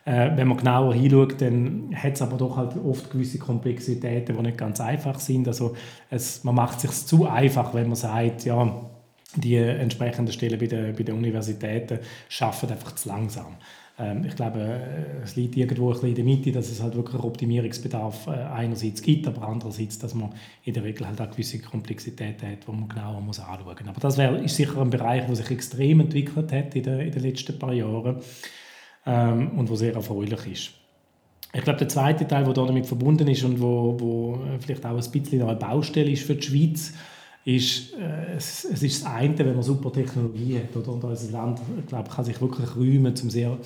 Äh, 0.06 0.30
wenn 0.36 0.48
man 0.48 0.56
genauer 0.56 0.94
hinschaut, 0.94 1.40
dann 1.42 1.90
hat 1.94 2.14
es 2.14 2.22
aber 2.22 2.38
doch 2.38 2.56
halt 2.56 2.76
oft 2.76 3.10
gewisse 3.10 3.38
Komplexitäten, 3.38 4.36
die 4.36 4.42
nicht 4.42 4.56
ganz 4.56 4.80
einfach 4.80 5.18
sind. 5.18 5.46
Also 5.46 5.74
es, 6.08 6.42
man 6.42 6.54
macht 6.54 6.76
es 6.76 6.82
sich 6.82 7.06
zu 7.06 7.26
einfach, 7.26 7.74
wenn 7.74 7.88
man 7.88 7.96
sagt, 7.96 8.44
ja, 8.44 8.88
die 9.36 9.56
entsprechenden 9.56 10.32
Stellen 10.32 10.58
bei 10.58 10.66
den, 10.66 10.94
bei 10.94 11.02
den 11.02 11.16
Universitäten 11.16 11.98
schaffen 12.28 12.70
einfach 12.70 12.94
zu 12.94 13.08
langsam. 13.08 13.56
Ähm, 14.00 14.24
ich 14.24 14.34
glaube, 14.34 14.60
äh, 14.60 15.22
es 15.22 15.36
liegt 15.36 15.56
irgendwo 15.56 15.88
ein 15.88 15.92
bisschen 15.92 16.08
in 16.08 16.14
der 16.14 16.24
Mitte, 16.24 16.52
dass 16.52 16.70
es 16.70 16.82
halt 16.82 16.94
wirklich 16.94 17.22
Optimierungsbedarf 17.22 18.28
äh, 18.28 18.30
einerseits 18.30 19.02
gibt, 19.02 19.26
aber 19.28 19.46
andererseits, 19.46 19.98
dass 19.98 20.14
man 20.14 20.30
in 20.64 20.72
der 20.72 20.84
Regel 20.84 21.06
halt 21.06 21.20
auch 21.20 21.30
gewisse 21.30 21.58
Komplexitäten 21.60 22.48
hat, 22.48 22.66
die 22.66 22.72
man 22.72 22.88
genauer 22.88 23.20
muss 23.20 23.40
anschauen 23.40 23.76
muss. 23.78 23.88
Aber 23.88 24.00
das 24.00 24.16
wär, 24.16 24.42
ist 24.42 24.56
sicher 24.56 24.80
ein 24.80 24.90
Bereich, 24.90 25.26
der 25.26 25.36
sich 25.36 25.50
extrem 25.50 26.00
entwickelt 26.00 26.50
hat 26.50 26.74
in, 26.74 26.82
der, 26.82 27.00
in 27.00 27.12
den 27.12 27.22
letzten 27.22 27.58
paar 27.58 27.74
Jahren 27.74 28.16
ähm, 29.04 29.58
und 29.58 29.68
wo 29.68 29.76
sehr 29.76 29.94
erfreulich 29.94 30.46
ist. 30.46 30.70
Ich 31.52 31.62
glaube, 31.62 31.80
der 31.80 31.88
zweite 31.88 32.26
Teil, 32.28 32.44
der 32.44 32.54
damit 32.54 32.86
verbunden 32.86 33.26
ist 33.26 33.42
und 33.42 33.60
wo, 33.60 33.96
wo 33.98 34.38
vielleicht 34.60 34.86
auch 34.86 34.90
ein 34.90 35.10
bisschen 35.10 35.42
eine 35.42 35.56
Baustelle 35.56 36.10
ist 36.10 36.24
für 36.24 36.36
die 36.36 36.46
Schweiz, 36.46 36.94
ist, 37.44 37.94
äh, 37.94 38.36
es, 38.36 38.64
es, 38.64 38.82
ist 38.82 39.02
das 39.02 39.12
eine, 39.12 39.38
wenn 39.38 39.54
man 39.54 39.62
super 39.62 39.92
Technologie 39.92 40.58
hat. 40.58 40.76
Oder? 40.76 40.92
Und 40.92 41.04
unser 41.04 41.32
Land 41.32 41.60
glaub, 41.86 42.10
kann 42.10 42.24
sich 42.24 42.40
wirklich 42.40 42.76
rühmen, 42.76 43.14
um 43.22 43.30
sehr 43.30 43.58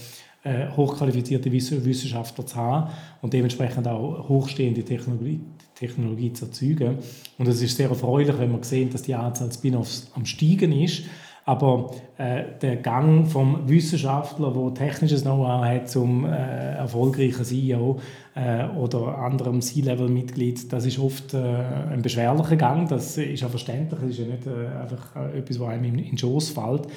äh, 0.44 0.68
hochqualifizierte 0.76 1.50
Wissenschaftler 1.50 2.46
zu 2.46 2.56
haben 2.56 2.90
und 3.22 3.32
dementsprechend 3.32 3.88
auch 3.88 4.28
hochstehende 4.28 4.84
Technologie, 4.84 5.40
Technologie 5.74 6.32
zu 6.32 6.46
erzeugen. 6.46 6.98
Und 7.38 7.48
es 7.48 7.62
ist 7.62 7.76
sehr 7.76 7.88
erfreulich, 7.88 8.38
wenn 8.38 8.52
man 8.52 8.62
sieht, 8.62 8.94
dass 8.94 9.02
die 9.02 9.14
Anzahl 9.14 9.50
Spin-offs 9.52 10.10
am 10.14 10.24
Steigen 10.24 10.72
ist 10.72 11.04
aber 11.46 11.90
äh, 12.16 12.44
der 12.60 12.76
Gang 12.76 13.26
vom 13.26 13.68
Wissenschaftler, 13.68 14.50
der 14.50 14.74
technisches 14.74 15.22
Know-how 15.22 15.64
hat, 15.64 15.90
zum 15.90 16.24
äh, 16.24 16.76
erfolgreichen 16.76 17.44
CEO 17.44 18.00
äh, 18.34 18.66
oder 18.76 19.18
anderem 19.18 19.60
C-Level-Mitglied, 19.60 20.72
das 20.72 20.86
ist 20.86 20.98
oft 20.98 21.34
äh, 21.34 21.38
ein 21.38 22.02
beschwerlicher 22.02 22.56
Gang. 22.56 22.88
Das 22.88 23.16
ist 23.16 23.44
auch 23.44 23.50
verständlich. 23.50 24.00
Das 24.00 24.10
ist 24.10 24.18
ja 24.18 24.26
nicht 24.26 24.46
äh, 24.46 24.66
einfach 24.76 25.16
äh, 25.16 25.38
etwas, 25.38 25.60
was 25.60 25.68
einem 25.68 25.84
in, 25.84 25.98
in 25.98 26.10
den 26.10 26.18
Schoss 26.18 26.50
fällt. 26.50 26.88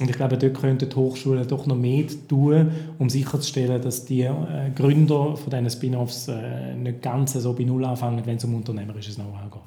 Und 0.00 0.08
ich 0.08 0.16
glaube, 0.16 0.38
dort 0.38 0.54
könnten 0.54 0.88
die 0.88 0.96
Hochschulen 0.96 1.46
doch 1.46 1.66
noch 1.66 1.76
mehr 1.76 2.06
tun, 2.26 2.72
um 2.98 3.10
sicherzustellen, 3.10 3.82
dass 3.82 4.06
die 4.06 4.22
äh, 4.22 4.70
Gründer 4.74 5.36
von 5.36 5.50
diesen 5.50 5.70
Spin-offs 5.70 6.28
äh, 6.28 6.74
nicht 6.74 7.02
ganz 7.02 7.34
so 7.34 7.52
bei 7.52 7.64
Null 7.64 7.84
anfangen, 7.84 8.24
wenn 8.24 8.36
es 8.36 8.44
um 8.44 8.54
unternehmerisches 8.54 9.16
Know-how 9.16 9.50
geht. 9.50 9.62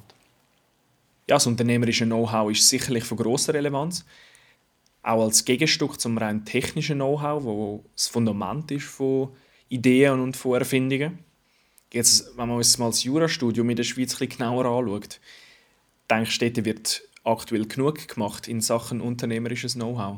Ja, 1.29 1.35
das 1.35 1.47
unternehmerische 1.47 2.05
Know-how 2.05 2.51
ist 2.51 2.67
sicherlich 2.67 3.03
von 3.03 3.17
grosser 3.17 3.53
Relevanz. 3.53 4.05
Auch 5.03 5.23
als 5.23 5.45
Gegenstück 5.45 5.99
zum 5.99 6.17
rein 6.17 6.43
technischen 6.45 6.95
Know-how, 6.95 7.43
wo 7.43 7.83
das 7.95 8.07
Fundament 8.07 8.71
ist 8.71 8.85
von 8.85 9.29
Ideen 9.73 10.19
und 10.19 10.37
von. 10.37 11.17
Jetzt, 11.91 12.37
wenn 12.37 12.47
man 12.47 12.57
uns 12.57 12.77
mal 12.77 12.87
das 12.87 13.03
Jurastudium 13.03 13.69
in 13.69 13.75
der 13.75 13.83
Schweiz 13.83 14.19
ein 14.19 14.29
genauer 14.29 14.65
anschaut, 14.65 15.19
denkst 16.09 16.39
du, 16.39 16.51
dort 16.51 16.65
wird 16.65 17.01
aktuell 17.23 17.65
genug 17.65 18.07
gemacht 18.07 18.47
in 18.47 18.61
Sachen 18.61 19.01
unternehmerisches 19.01 19.73
Know-how? 19.73 20.17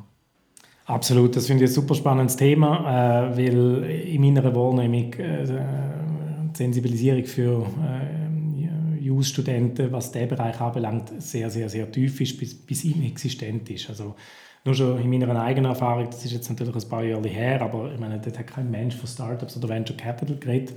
Absolut, 0.86 1.36
das 1.36 1.48
finde 1.48 1.64
ich 1.64 1.72
ein 1.72 1.74
super 1.74 1.96
spannendes 1.96 2.36
Thema, 2.36 3.32
äh, 3.32 3.38
weil 3.38 3.84
in 3.84 4.22
meiner 4.22 4.56
Wahrnehmung 4.56 5.14
äh, 5.14 5.44
die 5.46 6.58
Sensibilisierung 6.58 7.26
für 7.26 7.66
äh, 7.84 9.04
Jus-Studenten, 9.04 9.92
was 9.92 10.12
der 10.12 10.28
Bereich 10.28 10.60
anbelangt, 10.60 11.12
sehr, 11.22 11.50
sehr, 11.50 11.70
sehr 11.70 11.92
tief 11.92 12.22
ist, 12.22 12.38
bis, 12.38 12.54
bis 12.56 12.84
inexistent 12.84 13.70
ist. 13.70 13.90
Also 13.90 14.16
nur 14.66 14.76
schon 14.76 15.00
in 15.00 15.10
meiner 15.10 15.42
eigenen 15.42 15.72
Erfahrung, 15.72 16.08
das 16.10 16.26
ist 16.26 16.32
jetzt 16.32 16.50
natürlich 16.50 16.76
ein 16.76 16.90
paar 16.90 17.04
Jahre 17.04 17.28
her, 17.28 17.62
aber 17.62 17.92
ich 17.94 18.00
meine, 18.00 18.20
dort 18.20 18.38
hat 18.38 18.48
kein 18.48 18.70
Mensch 18.70 18.96
von 18.96 19.08
Startups 19.08 19.56
oder 19.58 19.70
Venture 19.70 19.96
Capital 19.96 20.38
geredet. 20.38 20.74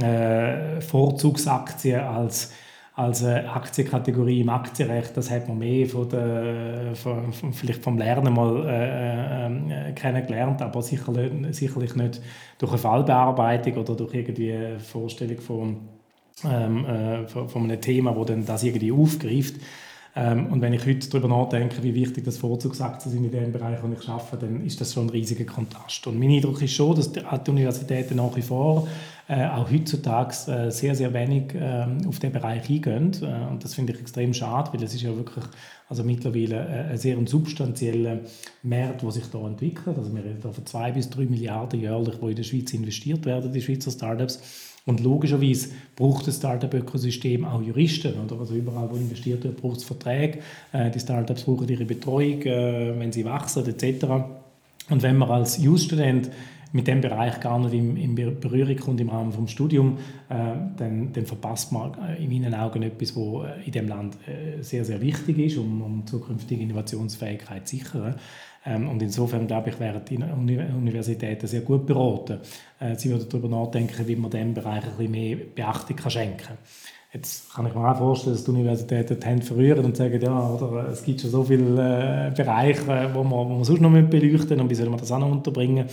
Äh, 0.00 0.80
Vorzugsaktien 0.80 2.00
als 2.00 2.52
als 2.98 3.22
eine 3.22 3.48
Aktienkategorie 3.48 4.40
im 4.40 4.48
Aktienrecht. 4.48 5.16
Das 5.16 5.30
hat 5.30 5.46
man 5.46 5.58
mehr 5.58 5.86
von 5.86 6.08
der, 6.08 6.96
von, 6.96 7.32
von, 7.32 7.52
vielleicht 7.52 7.84
vom 7.84 7.96
Lernen 7.96 8.34
mal 8.34 8.66
äh, 8.66 9.90
äh, 9.90 9.92
kennengelernt, 9.92 10.60
aber 10.62 10.82
sicherlich, 10.82 11.30
sicherlich 11.54 11.94
nicht 11.94 12.20
durch 12.58 12.72
eine 12.72 12.78
Fallbearbeitung 12.78 13.76
oder 13.76 13.94
durch 13.94 14.14
irgendwie 14.14 14.52
eine 14.52 14.80
Vorstellung 14.80 15.38
von, 15.40 15.76
ähm, 16.44 16.84
äh, 16.86 17.28
von, 17.28 17.48
von 17.48 17.62
einem 17.62 17.80
Thema, 17.80 18.16
wo 18.16 18.24
dann 18.24 18.44
das 18.44 18.64
irgendwie 18.64 18.90
aufgreift. 18.90 19.54
Ähm, 20.18 20.46
und 20.46 20.60
wenn 20.60 20.72
ich 20.72 20.84
heute 20.84 21.08
darüber 21.08 21.28
nachdenke, 21.28 21.80
wie 21.84 21.94
wichtig 21.94 22.24
das 22.24 22.38
Vorzugsaktien 22.38 23.12
sind 23.12 23.24
in 23.24 23.30
dem 23.30 23.52
Bereich, 23.52 23.78
wo 23.82 23.92
ich 23.92 24.08
arbeite, 24.08 24.46
dann 24.46 24.66
ist 24.66 24.80
das 24.80 24.92
schon 24.92 25.06
ein 25.06 25.10
riesiger 25.10 25.44
Kontrast. 25.44 26.04
Und 26.08 26.18
mein 26.18 26.30
Eindruck 26.30 26.60
ist 26.60 26.72
schon, 26.72 26.96
dass 26.96 27.12
die 27.12 27.22
Universitäten 27.48 28.16
nach 28.16 28.34
wie 28.34 28.42
vor 28.42 28.88
äh, 29.28 29.46
auch 29.46 29.70
heutzutage 29.70 30.34
äh, 30.50 30.70
sehr, 30.70 30.96
sehr 30.96 31.14
wenig 31.14 31.54
äh, 31.54 31.86
auf 32.06 32.18
den 32.18 32.32
Bereich 32.32 32.68
eingehen. 32.68 33.12
Äh, 33.22 33.48
und 33.48 33.62
das 33.62 33.74
finde 33.74 33.92
ich 33.92 34.00
extrem 34.00 34.34
schade, 34.34 34.72
weil 34.72 34.82
es 34.82 34.92
ist 34.92 35.02
ja 35.02 35.14
wirklich 35.14 35.44
also 35.88 36.02
mittlerweile 36.02 36.56
äh, 36.56 36.90
ein 36.90 36.98
sehr 36.98 37.16
substanzieller 37.24 38.20
Markt, 38.64 39.02
der 39.02 39.10
sich 39.12 39.26
da 39.30 39.38
entwickelt. 39.46 39.96
Also 39.98 40.12
wir 40.12 40.24
reden 40.24 40.40
von 40.40 40.66
zwei 40.66 40.90
bis 40.90 41.10
drei 41.10 41.26
Milliarden 41.26 41.78
jährlich, 41.78 42.16
die 42.20 42.26
in 42.30 42.36
der 42.36 42.42
Schweiz 42.42 42.74
investiert 42.74 43.24
werden, 43.24 43.52
die 43.52 43.62
Schweizer 43.62 43.92
Startups. 43.92 44.67
Und 44.88 45.00
logischerweise 45.00 45.68
braucht 45.96 46.26
das 46.26 46.36
Startup-Ökosystem 46.36 47.44
auch 47.44 47.60
Juristen. 47.60 48.14
Oder? 48.24 48.40
Also 48.40 48.54
überall, 48.54 48.90
wo 48.90 48.96
investiert 48.96 49.44
wird, 49.44 49.60
braucht 49.60 49.76
es 49.76 49.84
Verträge. 49.84 50.38
Äh, 50.72 50.90
die 50.90 50.98
Startups 50.98 51.42
brauchen 51.42 51.68
ihre 51.68 51.84
Betreuung, 51.84 52.40
äh, 52.40 52.98
wenn 52.98 53.12
sie 53.12 53.22
wachsen 53.26 53.66
etc. 53.66 54.06
Und 54.88 55.02
wenn 55.02 55.18
man 55.18 55.30
als 55.30 55.58
Jus-Student 55.58 56.30
mit 56.72 56.86
dem 56.86 57.00
Bereich 57.00 57.40
gar 57.40 57.58
nicht 57.58 57.72
in, 57.72 57.96
in 57.96 58.14
Berührung 58.14 58.76
kommt 58.76 59.00
im 59.00 59.08
Rahmen 59.08 59.32
des 59.32 59.50
Studiums, 59.50 60.00
äh, 60.28 60.34
dann, 60.76 61.12
dann, 61.12 61.26
verpasst 61.26 61.72
man 61.72 61.92
äh, 61.94 62.22
in 62.22 62.30
meinen 62.30 62.54
Augen 62.54 62.82
etwas, 62.82 63.16
was 63.16 63.46
äh, 63.46 63.66
in 63.66 63.72
dem 63.72 63.88
Land 63.88 64.16
äh, 64.26 64.62
sehr, 64.62 64.84
sehr 64.84 65.00
wichtig 65.00 65.38
ist, 65.38 65.58
um, 65.58 65.82
um 65.82 66.06
zukünftige 66.06 66.62
Innovationsfähigkeit 66.62 67.66
zu 67.66 67.76
sichern. 67.76 68.16
Ähm, 68.66 68.88
und 68.88 69.00
insofern 69.02 69.46
glaube 69.46 69.70
ich, 69.70 69.80
wären 69.80 70.02
die 70.04 70.18
Universitäten 70.18 71.46
sehr 71.46 71.62
gut 71.62 71.86
beraten. 71.86 72.40
Äh, 72.80 72.96
sie 72.96 73.10
würden 73.10 73.26
darüber 73.28 73.48
nachdenken, 73.48 74.06
wie 74.06 74.16
man 74.16 74.30
diesem 74.30 74.54
Bereich 74.54 74.84
ein 74.84 74.90
bisschen 74.90 75.10
mehr 75.10 75.36
Beachtung 75.36 75.96
kann 75.96 76.10
schenken 76.10 76.36
kann. 76.38 76.58
Jetzt 77.12 77.54
kann 77.54 77.66
ich 77.66 77.74
mir 77.74 77.90
auch 77.90 77.96
vorstellen, 77.96 78.36
dass 78.36 78.44
die 78.44 78.50
Universitäten 78.50 79.18
die 79.18 79.26
Hände 79.26 79.46
verrühren 79.46 79.82
und 79.82 79.96
sagen, 79.96 80.20
ja, 80.20 80.50
oder, 80.50 80.88
es 80.90 81.02
gibt 81.02 81.22
schon 81.22 81.30
so 81.30 81.42
viele 81.42 82.28
äh, 82.28 82.30
Bereiche, 82.36 82.86
wo 83.14 83.24
man, 83.24 83.32
wo 83.32 83.44
man 83.44 83.64
sonst 83.64 83.80
noch 83.80 83.90
beleuchten 83.90 84.30
müssen 84.30 84.60
und 84.60 84.68
wie 84.70 84.74
soll 84.74 84.90
man 84.90 84.98
das 84.98 85.10
auch 85.10 85.18
noch 85.18 85.30
unterbringen. 85.30 85.86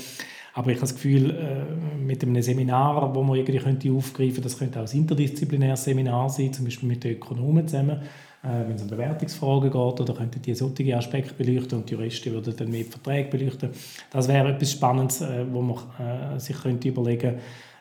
Aber 0.57 0.71
ich 0.71 0.77
habe 0.77 0.88
das 0.88 0.95
Gefühl, 0.95 1.31
äh, 1.31 2.01
mit 2.01 2.24
einem 2.24 2.41
Seminar, 2.41 3.13
wo 3.13 3.21
man 3.24 3.38
irgendwie 3.38 3.59
könnte 3.59 3.91
aufgreifen 3.91 4.35
könnte, 4.35 4.41
das 4.41 4.57
könnte 4.57 4.79
auch 4.79 4.89
ein 4.89 4.97
interdisziplinäres 4.97 5.83
Seminar 5.83 6.29
sein, 6.29 6.53
zum 6.53 6.63
Beispiel 6.63 6.88
mit 6.88 7.03
den 7.03 7.17
Ökonomen 7.17 7.67
zusammen, 7.67 8.00
äh, 8.41 8.65
wenn 8.65 8.75
es 8.77 8.81
um 8.81 8.88
Bewertungsfragen 8.88 9.69
geht, 9.69 10.00
oder 10.00 10.13
könnten 10.13 10.41
die 10.41 10.55
solche 10.55 10.95
Aspekte 10.95 11.33
beleuchten 11.33 11.79
und 11.79 11.89
die 11.89 11.95
Juristen 11.95 12.31
würden 12.31 12.55
dann 12.55 12.71
mehr 12.71 12.85
Verträge 12.85 13.38
beleuchten. 13.38 13.71
Das 14.09 14.29
wäre 14.29 14.47
etwas 14.47 14.71
Spannendes, 14.71 15.19
äh, 15.19 15.45
wo 15.51 15.62
man 15.62 16.39
sich 16.39 16.55
könnte 16.55 16.88
überlegen 16.88 17.35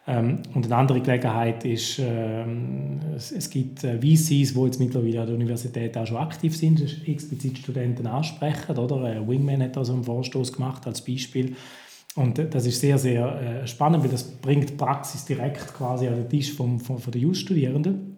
ähm, 0.06 0.40
und 0.52 0.66
eine 0.66 0.76
andere 0.76 1.00
Gelegenheit 1.00 1.64
ist, 1.64 1.98
ähm, 1.98 3.00
es, 3.16 3.48
gibt 3.48 3.84
äh, 3.84 3.98
VCs, 3.98 4.52
die 4.52 4.64
jetzt 4.64 4.78
mittlerweile 4.78 5.20
an 5.22 5.26
der 5.28 5.34
Universität 5.36 5.96
auch 5.96 6.06
schon 6.06 6.18
aktiv 6.18 6.54
sind, 6.54 6.82
explizit 7.08 7.56
Studenten 7.58 8.06
ansprechen. 8.06 8.76
Oder? 8.76 9.26
Wingman 9.26 9.62
hat 9.62 9.76
da 9.76 9.84
so 9.84 9.94
einen 9.94 10.04
Vorstoß 10.04 10.52
gemacht 10.52 10.86
als 10.86 11.02
Beispiel. 11.02 11.56
Und 12.16 12.38
das 12.38 12.66
ist 12.66 12.80
sehr, 12.80 12.97
sehr 12.97 13.62
äh, 13.62 13.66
spannend, 13.66 14.04
weil 14.04 14.11
das 14.11 14.23
bringt 14.23 14.76
Praxis 14.76 15.25
direkt 15.25 15.75
quasi 15.75 16.06
an 16.06 16.14
den 16.14 16.28
Tisch 16.28 16.52
vom, 16.52 16.78
vom, 16.78 16.99
von 16.99 17.12
den 17.12 17.23
Just-Studierenden. 17.23 18.14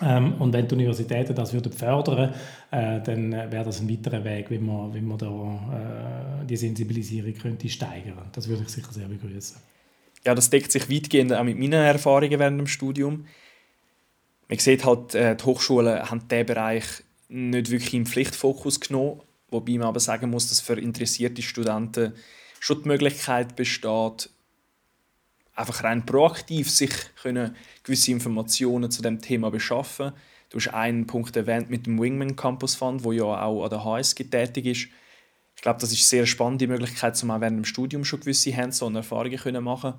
Ähm, 0.00 0.34
und 0.38 0.52
wenn 0.52 0.68
die 0.68 0.74
Universitäten 0.74 1.34
das 1.34 1.52
würden 1.52 1.72
fördern 1.72 2.32
äh, 2.70 3.00
dann 3.00 3.32
wäre 3.32 3.64
das 3.64 3.80
ein 3.80 3.90
weiterer 3.90 4.22
Weg, 4.22 4.50
wie 4.50 4.58
man, 4.58 4.94
wie 4.94 5.00
man 5.00 5.18
da 5.18 6.42
äh, 6.42 6.46
die 6.46 6.56
Sensibilisierung 6.56 7.34
könnte 7.34 7.68
steigern 7.68 8.28
Das 8.32 8.48
würde 8.48 8.62
ich 8.62 8.68
sicher 8.68 8.92
sehr 8.92 9.08
begrüßen. 9.08 9.56
Ja, 10.24 10.34
das 10.34 10.50
deckt 10.50 10.70
sich 10.70 10.90
weitgehend 10.90 11.32
auch 11.32 11.42
mit 11.42 11.58
meinen 11.58 11.72
Erfahrungen 11.72 12.38
während 12.38 12.60
dem 12.60 12.66
Studium. 12.66 13.26
Man 14.48 14.58
sieht 14.58 14.84
halt, 14.84 15.14
äh, 15.14 15.34
die 15.34 15.44
Hochschulen 15.44 16.10
haben 16.10 16.28
diesen 16.28 16.46
Bereich 16.46 16.84
nicht 17.28 17.70
wirklich 17.70 17.94
im 17.94 18.06
Pflichtfokus 18.06 18.80
genommen, 18.80 19.20
wobei 19.50 19.78
man 19.78 19.88
aber 19.88 20.00
sagen 20.00 20.30
muss, 20.30 20.48
dass 20.48 20.60
für 20.60 20.78
interessierte 20.78 21.42
Studenten 21.42 22.12
schon 22.60 22.82
die 22.82 22.88
Möglichkeit 22.88 23.56
besteht, 23.56 24.30
einfach 25.54 25.82
rein 25.82 26.06
proaktiv 26.06 26.70
sich 26.70 26.90
können 27.20 27.56
gewisse 27.82 28.12
Informationen 28.12 28.90
zu 28.90 29.02
dem 29.02 29.20
Thema 29.20 29.50
beschaffen. 29.50 30.12
Du 30.50 30.58
hast 30.58 30.68
einen 30.68 31.06
Punkt 31.06 31.36
erwähnt 31.36 31.68
mit 31.68 31.86
dem 31.86 32.00
Wingman 32.00 32.36
Campus 32.36 32.74
Fund, 32.74 33.04
wo 33.04 33.12
ja 33.12 33.24
auch 33.24 33.64
an 33.64 33.70
der 33.70 33.84
HSG 33.84 34.24
tätig 34.24 34.66
ist. 34.66 34.88
Ich 35.56 35.62
glaube, 35.62 35.80
das 35.80 35.90
ist 35.90 35.98
eine 35.98 36.06
sehr 36.06 36.26
spannende 36.26 36.68
Möglichkeit, 36.68 37.20
um 37.22 37.32
auch 37.32 37.40
während 37.40 37.58
dem 37.58 37.64
Studium 37.64 38.04
schon 38.04 38.20
gewisse 38.20 38.56
Hands-on-Erfahrungen 38.56 39.38
zu 39.38 39.60
machen. 39.60 39.94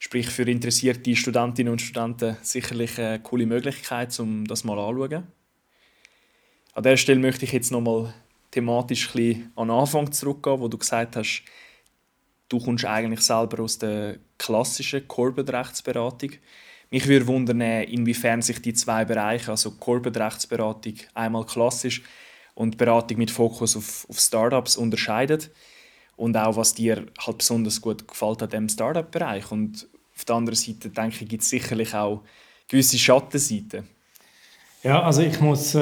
Sprich, 0.00 0.28
für 0.28 0.42
interessierte 0.42 1.14
Studentinnen 1.14 1.70
und 1.70 1.80
Studenten 1.80 2.36
sicherlich 2.42 2.98
eine 2.98 3.20
coole 3.20 3.46
Möglichkeit, 3.46 4.18
um 4.18 4.46
das 4.46 4.64
mal 4.64 4.78
anzuschauen. 4.78 5.28
An 6.74 6.82
dieser 6.82 6.96
Stelle 6.96 7.20
möchte 7.20 7.44
ich 7.44 7.52
jetzt 7.52 7.70
nochmal 7.70 8.12
thematisch 8.50 9.10
ein 9.10 9.12
bisschen 9.12 9.52
an 9.56 9.68
den 9.68 9.76
Anfang 9.76 10.10
zurückgehen, 10.10 10.60
wo 10.60 10.68
du 10.68 10.78
gesagt 10.78 11.16
hast, 11.16 11.44
du 12.50 12.58
kommst 12.58 12.84
eigentlich 12.84 13.22
selber 13.22 13.62
aus 13.62 13.78
der 13.78 14.16
klassischen 14.36 15.08
Corporate-Rechtsberatung. 15.08 16.32
Mich 16.90 17.06
würde 17.06 17.26
wundern, 17.26 17.60
inwiefern 17.60 18.42
sich 18.42 18.60
die 18.60 18.74
zwei 18.74 19.04
Bereiche, 19.04 19.52
also 19.52 19.70
Corporate-Rechtsberatung 19.70 20.94
einmal 21.14 21.46
klassisch 21.46 22.02
und 22.54 22.76
Beratung 22.76 23.16
mit 23.18 23.30
Fokus 23.30 23.76
auf, 23.76 24.06
auf 24.10 24.18
Startups, 24.18 24.76
unterscheiden. 24.76 25.40
Und 26.16 26.36
auch, 26.36 26.56
was 26.56 26.74
dir 26.74 27.06
halt 27.18 27.38
besonders 27.38 27.80
gut 27.80 28.06
gefällt 28.06 28.42
an 28.42 28.50
diesem 28.50 28.68
Startup-Bereich. 28.68 29.50
Und 29.52 29.88
auf 30.14 30.24
der 30.24 30.36
anderen 30.36 30.56
Seite, 30.56 30.90
denke 30.90 31.16
ich, 31.22 31.28
gibt 31.28 31.42
es 31.42 31.48
sicherlich 31.48 31.94
auch 31.94 32.22
gewisse 32.68 32.98
Schattenseiten. 32.98 33.88
Ja, 34.82 35.02
also 35.02 35.20
ich 35.20 35.38
muss 35.42 35.74
äh, 35.74 35.78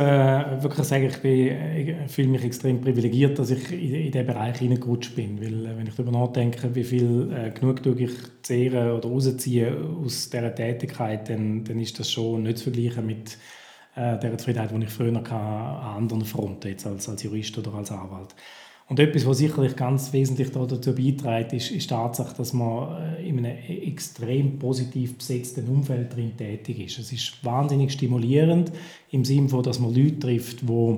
wirklich 0.62 0.84
sagen, 0.84 1.04
ich, 1.04 1.24
ich 1.24 2.10
fühle 2.10 2.28
mich 2.28 2.42
extrem 2.42 2.80
privilegiert, 2.80 3.38
dass 3.38 3.50
ich 3.50 3.70
in, 3.70 3.94
in 3.94 4.10
diesen 4.10 4.26
Bereich 4.26 4.58
hineingerutscht 4.58 5.14
bin. 5.14 5.40
Weil, 5.40 5.66
äh, 5.66 5.78
wenn 5.78 5.86
ich 5.86 5.94
darüber 5.94 6.10
nachdenke, 6.18 6.74
wie 6.74 6.82
viel 6.82 7.32
äh, 7.32 7.50
Genugtuung 7.50 7.96
ich 7.98 8.10
zehren 8.42 8.90
oder 8.90 9.08
rausziehe 9.08 9.72
aus 10.04 10.30
dieser 10.30 10.52
Tätigkeit, 10.52 11.28
dann, 11.28 11.62
dann 11.62 11.78
ist 11.78 12.00
das 12.00 12.10
schon 12.10 12.42
nicht 12.42 12.58
zu 12.58 12.64
vergleichen 12.72 13.06
mit 13.06 13.38
äh, 13.94 14.18
der 14.18 14.36
Zufriedenheit, 14.36 14.72
die 14.72 14.84
ich 14.84 14.90
früher 14.90 15.14
hatte, 15.14 15.32
an 15.32 15.96
anderen 15.98 16.24
Fronten, 16.24 16.66
jetzt 16.66 16.84
als, 16.84 17.08
als 17.08 17.22
Jurist 17.22 17.56
oder 17.56 17.74
als 17.74 17.92
Anwalt. 17.92 18.34
Und 18.88 18.98
etwas, 18.98 19.26
was 19.26 19.36
sicherlich 19.36 19.76
ganz 19.76 20.14
wesentlich 20.14 20.50
dazu 20.50 20.94
beiträgt, 20.94 21.52
ist, 21.52 21.70
ist 21.70 21.90
die 21.90 21.94
Tatsache, 21.94 22.34
dass 22.34 22.54
man 22.54 23.16
äh, 23.18 23.28
in 23.28 23.38
einem 23.38 23.58
extrem 23.86 24.58
positiv 24.58 25.18
besetzten 25.18 25.68
Umfeld 25.68 26.16
drin 26.16 26.34
tätig 26.38 26.80
ist. 26.80 26.98
Es 26.98 27.12
ist 27.12 27.44
wahnsinnig 27.44 27.92
stimulierend 27.92 28.72
im 29.10 29.26
Sinne 29.26 29.50
von, 29.50 29.62
dass 29.62 29.78
man 29.78 29.94
Leute 29.94 30.18
trifft, 30.18 30.62
die 30.62 30.96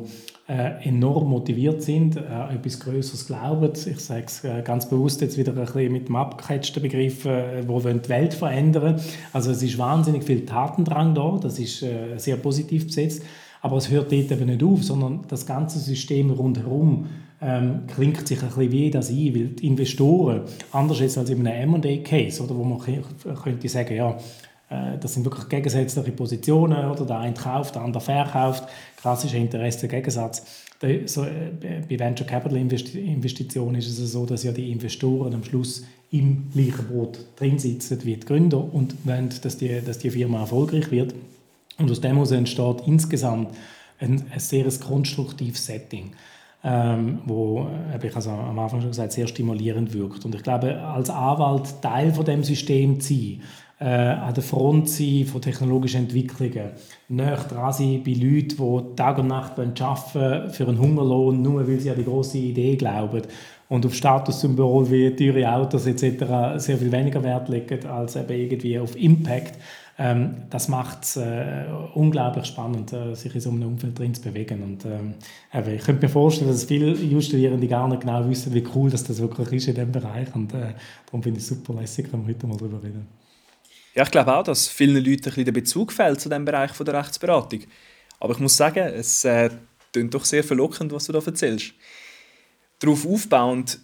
äh, 0.49 0.88
enorm 0.88 1.30
motiviert 1.30 1.82
sind, 1.82 2.14
äh, 2.14 2.54
etwas 2.54 2.78
Größeres 2.78 3.26
glauben. 3.26 3.73
Ich 3.75 3.99
sage 3.99 4.25
es 4.25 4.44
äh, 4.44 4.62
ganz 4.62 4.88
bewusst 4.88 5.20
jetzt 5.20 5.37
wieder 5.37 5.50
ein 5.50 5.64
bisschen 5.64 5.90
mit 5.90 6.06
dem 6.06 6.14
abgecatchten 6.14 6.82
Begriff, 6.82 7.25
äh, 7.25 7.66
wo 7.66 7.82
wir 7.82 7.92
die 7.92 8.09
Welt 8.09 8.35
verändern. 8.35 9.00
Also 9.32 9.50
es 9.50 9.64
ist 9.64 9.78
wahnsinnig 9.78 10.23
viel 10.23 10.47
Tatendrang 10.47 11.16
da, 11.16 11.40
das 11.42 11.59
ist 11.59 11.82
äh, 11.82 12.16
sehr 12.18 12.37
positiv 12.37 12.87
besetzt. 12.87 13.25
Aber 13.62 13.76
es 13.76 13.90
hört 13.90 14.12
dort 14.12 14.30
eben 14.30 14.47
nicht 14.47 14.62
auf, 14.62 14.85
sondern 14.85 15.20
das 15.26 15.44
ganze 15.44 15.80
System 15.80 16.30
rundherum 16.30 17.06
ähm, 17.42 17.82
klingt 17.87 18.26
sich 18.26 18.42
ein 18.42 18.49
bisschen 18.49 18.73
wie 18.73 18.90
das 18.90 19.11
ein, 19.11 19.35
weil 19.35 19.49
die 19.49 19.66
Investoren, 19.66 20.42
anders 20.73 21.00
ist 21.00 21.16
als 21.16 21.30
in 21.30 21.47
einem 21.47 21.75
M&A-Case, 21.75 22.49
wo 22.49 22.64
man 22.64 22.80
könnte 23.42 23.68
sagen, 23.68 23.97
ja, 23.97 24.18
äh, 24.68 24.99
das 24.99 25.14
sind 25.14 25.25
wirklich 25.25 25.49
gegensätzliche 25.49 26.12
Positionen, 26.12 26.90
oder 26.90 27.04
der 27.06 27.18
eine 27.18 27.35
kauft, 27.35 27.75
der 27.75 27.82
andere 27.82 28.02
verkauft, 28.02 28.64
klassischer 29.00 29.38
Interessengegensatz. 29.38 30.66
So, 31.06 31.25
äh, 31.25 31.82
bei 31.88 31.99
Venture 31.99 32.26
Capital 32.26 32.56
Investitionen 32.56 33.76
ist 33.76 33.99
es 33.99 34.12
so, 34.12 34.25
dass 34.25 34.44
ja 34.44 34.52
die 34.52 34.70
Investoren 34.73 35.35
am 35.35 35.44
Schluss 35.44 35.85
im 36.11 36.50
gleichen 36.52 36.88
Boot 36.88 37.18
drin 37.37 37.59
sitzen 37.59 37.99
wie 38.04 38.16
die 38.16 38.26
Gründer 38.26 38.62
und 38.73 38.94
wollen, 39.04 39.28
dass 39.42 39.59
die, 39.59 39.80
dass 39.85 39.99
die 39.99 40.11
Firma 40.11 40.40
erfolgreich 40.40 40.90
wird. 40.90 41.14
Und 41.78 41.90
aus 41.90 42.00
dem 42.00 42.12
heraus 42.12 42.30
entsteht 42.30 42.82
insgesamt 42.87 43.50
ein, 43.99 44.25
ein 44.30 44.40
sehr 44.40 44.66
konstruktives 44.80 45.66
Setting 45.66 46.12
ähm, 46.62 47.20
wo, 47.24 47.66
habe 47.92 48.06
ich 48.06 48.14
also 48.14 48.30
am 48.30 48.58
Anfang 48.58 48.80
schon 48.80 48.90
gesagt, 48.90 49.12
sehr 49.12 49.26
stimulierend 49.26 49.94
wirkt. 49.94 50.24
Und 50.24 50.34
ich 50.34 50.42
glaube, 50.42 50.78
als 50.80 51.08
Anwalt 51.08 51.80
Teil 51.80 52.12
von 52.12 52.24
dem 52.24 52.44
System 52.44 53.00
zu 53.00 53.14
sein, 53.14 53.42
äh, 53.80 53.84
an 53.84 54.34
der 54.34 54.42
Front 54.42 54.90
sein 54.90 55.24
von 55.24 55.40
technologischen 55.40 56.02
Entwicklungen, 56.02 56.72
näher 57.08 57.36
dran 57.48 57.72
sein 57.72 58.02
bei 58.04 58.12
Leuten, 58.12 58.56
die 58.58 58.96
Tag 58.96 59.18
und 59.18 59.28
Nacht 59.28 59.58
arbeiten 59.58 60.50
für 60.50 60.68
einen 60.68 60.78
Hungerlohn, 60.78 61.40
nur 61.40 61.66
weil 61.66 61.80
sie 61.80 61.90
an 61.90 61.96
die 61.96 62.04
große 62.04 62.36
Idee 62.36 62.76
glauben 62.76 63.22
und 63.70 63.86
auf 63.86 63.94
Statussymbole 63.94 64.90
wie 64.90 65.16
teure 65.16 65.50
Autos 65.50 65.86
etc. 65.86 66.24
sehr 66.56 66.76
viel 66.76 66.92
weniger 66.92 67.22
Wert 67.22 67.48
legen 67.48 67.86
als 67.86 68.16
eben 68.16 68.30
irgendwie 68.30 68.78
auf 68.78 68.96
Impact. 68.96 69.54
Ähm, 70.02 70.45
das 70.49 70.69
macht 70.69 71.04
es 71.04 71.16
äh, 71.16 71.66
unglaublich 71.92 72.47
spannend, 72.47 72.90
äh, 72.95 73.14
sich 73.14 73.35
in 73.35 73.40
so 73.42 73.50
einem 73.50 73.64
Umfeld 73.64 73.99
drin 73.99 74.14
zu 74.14 74.23
bewegen. 74.23 74.62
Und, 74.62 74.87
ähm, 74.87 75.12
ich 75.52 75.85
könnte 75.85 76.07
mir 76.07 76.09
vorstellen, 76.09 76.50
dass 76.50 76.64
viele 76.64 76.92
Jurastudierende 76.92 77.69
gar 77.69 77.87
nicht 77.87 78.00
genau 78.00 78.26
wissen, 78.26 78.54
wie 78.54 78.64
cool 78.75 78.88
das, 78.88 79.04
das 79.04 79.21
wirklich 79.21 79.52
ist 79.52 79.69
in 79.69 79.75
diesem 79.75 79.92
Bereich. 79.92 80.35
Und 80.35 80.54
äh, 80.54 80.73
darum 81.04 81.23
finde 81.23 81.38
ich 81.38 81.45
es 81.45 81.49
super 81.49 81.75
lässig, 81.75 82.11
wenn 82.11 82.26
wir 82.26 82.35
heute 82.35 82.47
mal 82.47 82.57
darüber 82.57 82.83
reden. 82.83 83.09
Ja, 83.95 84.04
ich 84.04 84.11
glaube 84.11 84.35
auch, 84.35 84.42
dass 84.42 84.69
vielen 84.69 84.97
Leuten 84.97 85.11
ein 85.11 85.21
bisschen 85.21 85.45
der 85.45 85.52
Bezug 85.52 85.92
fehlt 85.92 86.19
zu 86.19 86.30
dem 86.30 86.47
Bereich 86.47 86.71
von 86.71 86.87
der 86.87 86.95
Rechtsberatung. 86.95 87.61
Aber 88.21 88.33
ich 88.33 88.38
muss 88.38 88.57
sagen, 88.57 88.78
es 88.78 89.26
äh, 89.26 89.50
klingt 89.92 90.14
doch 90.14 90.25
sehr 90.25 90.42
verlockend, 90.42 90.92
was 90.92 91.04
du 91.04 91.12
da 91.12 91.19
erzählst. 91.19 91.75
Darauf 92.78 93.07
aufbauend, 93.07 93.80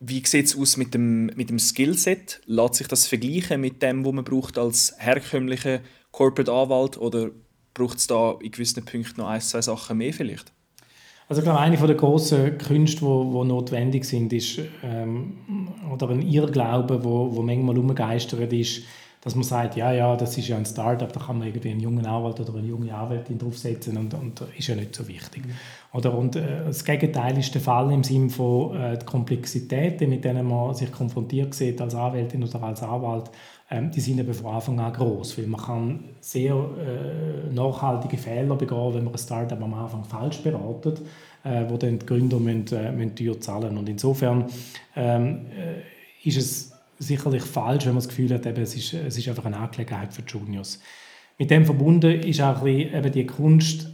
wie 0.00 0.24
sieht 0.24 0.46
es 0.46 0.58
aus 0.58 0.78
mit 0.78 0.94
dem, 0.94 1.26
mit 1.26 1.50
dem 1.50 1.58
Skillset? 1.58 2.40
Lässt 2.46 2.74
sich 2.76 2.88
das 2.88 3.06
vergleichen 3.06 3.60
mit 3.60 3.82
dem, 3.82 4.04
was 4.04 4.12
man 4.12 4.24
braucht 4.24 4.56
als 4.56 4.94
herkömmlicher 4.98 5.80
Corporate 6.10 6.50
Anwalt 6.50 6.96
oder 6.96 7.30
braucht 7.74 7.98
es 7.98 8.06
da 8.06 8.36
in 8.40 8.50
gewissen 8.50 8.84
Punkten 8.84 9.20
noch 9.20 9.28
ein, 9.28 9.40
zwei 9.40 9.60
Sachen 9.60 9.98
mehr 9.98 10.14
vielleicht? 10.14 10.52
Also 11.28 11.42
ich 11.42 11.44
glaube, 11.44 11.60
eine 11.60 11.76
der 11.76 11.94
grossen 11.94 12.58
Künste, 12.58 13.00
die, 13.00 13.04
die 13.04 13.44
notwendig 13.44 14.04
sind, 14.04 14.32
ist, 14.32 14.58
ähm, 14.82 15.68
oder 15.92 16.08
ein 16.08 16.22
Irrglaube, 16.22 17.04
wo, 17.04 17.36
wo 17.36 17.42
manchmal 17.42 17.78
umgeistert 17.78 18.52
ist, 18.52 18.82
dass 19.22 19.34
man 19.34 19.44
sagt, 19.44 19.76
ja, 19.76 19.92
ja, 19.92 20.16
das 20.16 20.38
ist 20.38 20.48
ja 20.48 20.56
ein 20.56 20.64
Startup, 20.64 21.12
da 21.12 21.20
kann 21.20 21.38
man 21.38 21.48
irgendwie 21.48 21.70
einen 21.70 21.80
jungen 21.80 22.06
Anwalt 22.06 22.40
oder 22.40 22.58
eine 22.58 22.66
junge 22.66 22.94
Anwältin 22.94 23.38
draufsetzen 23.38 23.96
und, 23.98 24.14
und 24.14 24.42
ist 24.56 24.68
ja 24.68 24.74
nicht 24.74 24.94
so 24.94 25.06
wichtig. 25.06 25.46
Mhm. 25.46 25.52
Oder, 25.92 26.16
und 26.16 26.36
äh, 26.36 26.64
das 26.64 26.84
Gegenteil 26.84 27.36
ist 27.36 27.54
der 27.54 27.60
Fall 27.60 27.92
im 27.92 28.02
Sinne 28.02 28.30
von 28.30 28.74
äh, 28.76 28.96
die 28.96 29.04
Komplexitäten, 29.04 30.08
mit 30.08 30.24
denen 30.24 30.46
man 30.46 30.74
sich 30.74 30.90
konfrontiert 30.90 31.52
sieht 31.54 31.80
als 31.82 31.94
Anwältin 31.94 32.42
oder 32.42 32.62
als 32.62 32.82
Anwalt, 32.82 33.30
ähm, 33.70 33.90
die 33.90 34.00
sind 34.00 34.18
eben 34.18 34.32
von 34.32 34.54
Anfang 34.54 34.80
an 34.80 34.92
groß, 34.92 35.36
weil 35.36 35.46
man 35.46 35.60
kann 35.60 36.04
sehr 36.20 36.54
äh, 36.54 37.52
nachhaltige 37.52 38.16
Fehler 38.16 38.56
begehen, 38.56 38.94
wenn 38.94 39.04
man 39.04 39.12
ein 39.12 39.18
Startup 39.18 39.60
am 39.60 39.74
Anfang 39.74 40.04
falsch 40.04 40.42
beratet, 40.42 41.02
äh, 41.44 41.64
wo 41.68 41.76
dann 41.76 41.98
die 41.98 42.06
Gründer 42.06 42.38
müssen, 42.38 42.74
äh, 42.76 42.90
müssen 42.90 43.14
teuer 43.14 43.38
zahlen. 43.38 43.76
Und 43.76 43.88
insofern 43.88 44.46
ähm, 44.96 45.46
äh, 45.56 46.26
ist 46.26 46.38
es 46.38 46.69
sicherlich 47.00 47.42
falsch, 47.42 47.86
wenn 47.86 47.94
man 47.94 48.02
das 48.02 48.08
Gefühl 48.08 48.32
hat, 48.32 48.46
eben, 48.46 48.62
es, 48.62 48.76
ist, 48.76 48.92
es 48.92 49.18
ist 49.18 49.28
einfach 49.28 49.46
eine 49.46 49.56
Angelegenheit 49.56 50.12
für 50.12 50.22
die 50.22 50.30
Juniors. 50.30 50.78
Mit 51.38 51.50
dem 51.50 51.64
verbunden 51.64 52.20
ist 52.20 52.40
auch 52.40 52.58
ein 52.58 52.64
bisschen 52.64 52.94
eben 52.94 53.12
die 53.12 53.26
Kunst, 53.26 53.88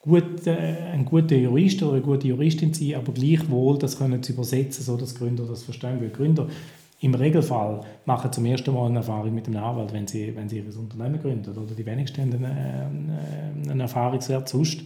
gut, 0.00 0.46
äh, 0.46 0.92
ein 0.92 1.04
guter 1.04 1.36
Jurist 1.36 1.82
oder 1.82 1.92
eine 1.92 2.02
gute 2.02 2.28
Juristin 2.28 2.72
zu 2.72 2.84
sein, 2.84 2.94
aber 2.94 3.12
gleichwohl 3.12 3.78
das 3.78 3.98
können 3.98 4.22
zu 4.22 4.32
übersetzen, 4.32 4.82
so 4.82 4.96
dass 4.96 5.14
Gründer 5.14 5.44
das 5.44 5.64
verstehen. 5.64 6.00
Weil 6.00 6.08
Gründer 6.08 6.48
im 7.00 7.14
Regelfall 7.14 7.82
machen 8.06 8.32
zum 8.32 8.46
ersten 8.46 8.72
Mal 8.72 8.86
eine 8.86 8.98
Erfahrung 8.98 9.34
mit 9.34 9.46
dem 9.46 9.56
Anwalt, 9.56 9.92
wenn 9.92 10.06
sie, 10.06 10.34
wenn 10.34 10.48
sie 10.48 10.58
ihr 10.58 10.78
Unternehmen 10.78 11.20
gründen. 11.20 11.50
Oder 11.50 11.74
die 11.74 11.84
wenigsten 11.84 12.22
haben 12.22 12.44
einen, 12.44 13.68
einen 13.68 13.80
Erfahrungswert 13.80 14.48
sonst. 14.48 14.80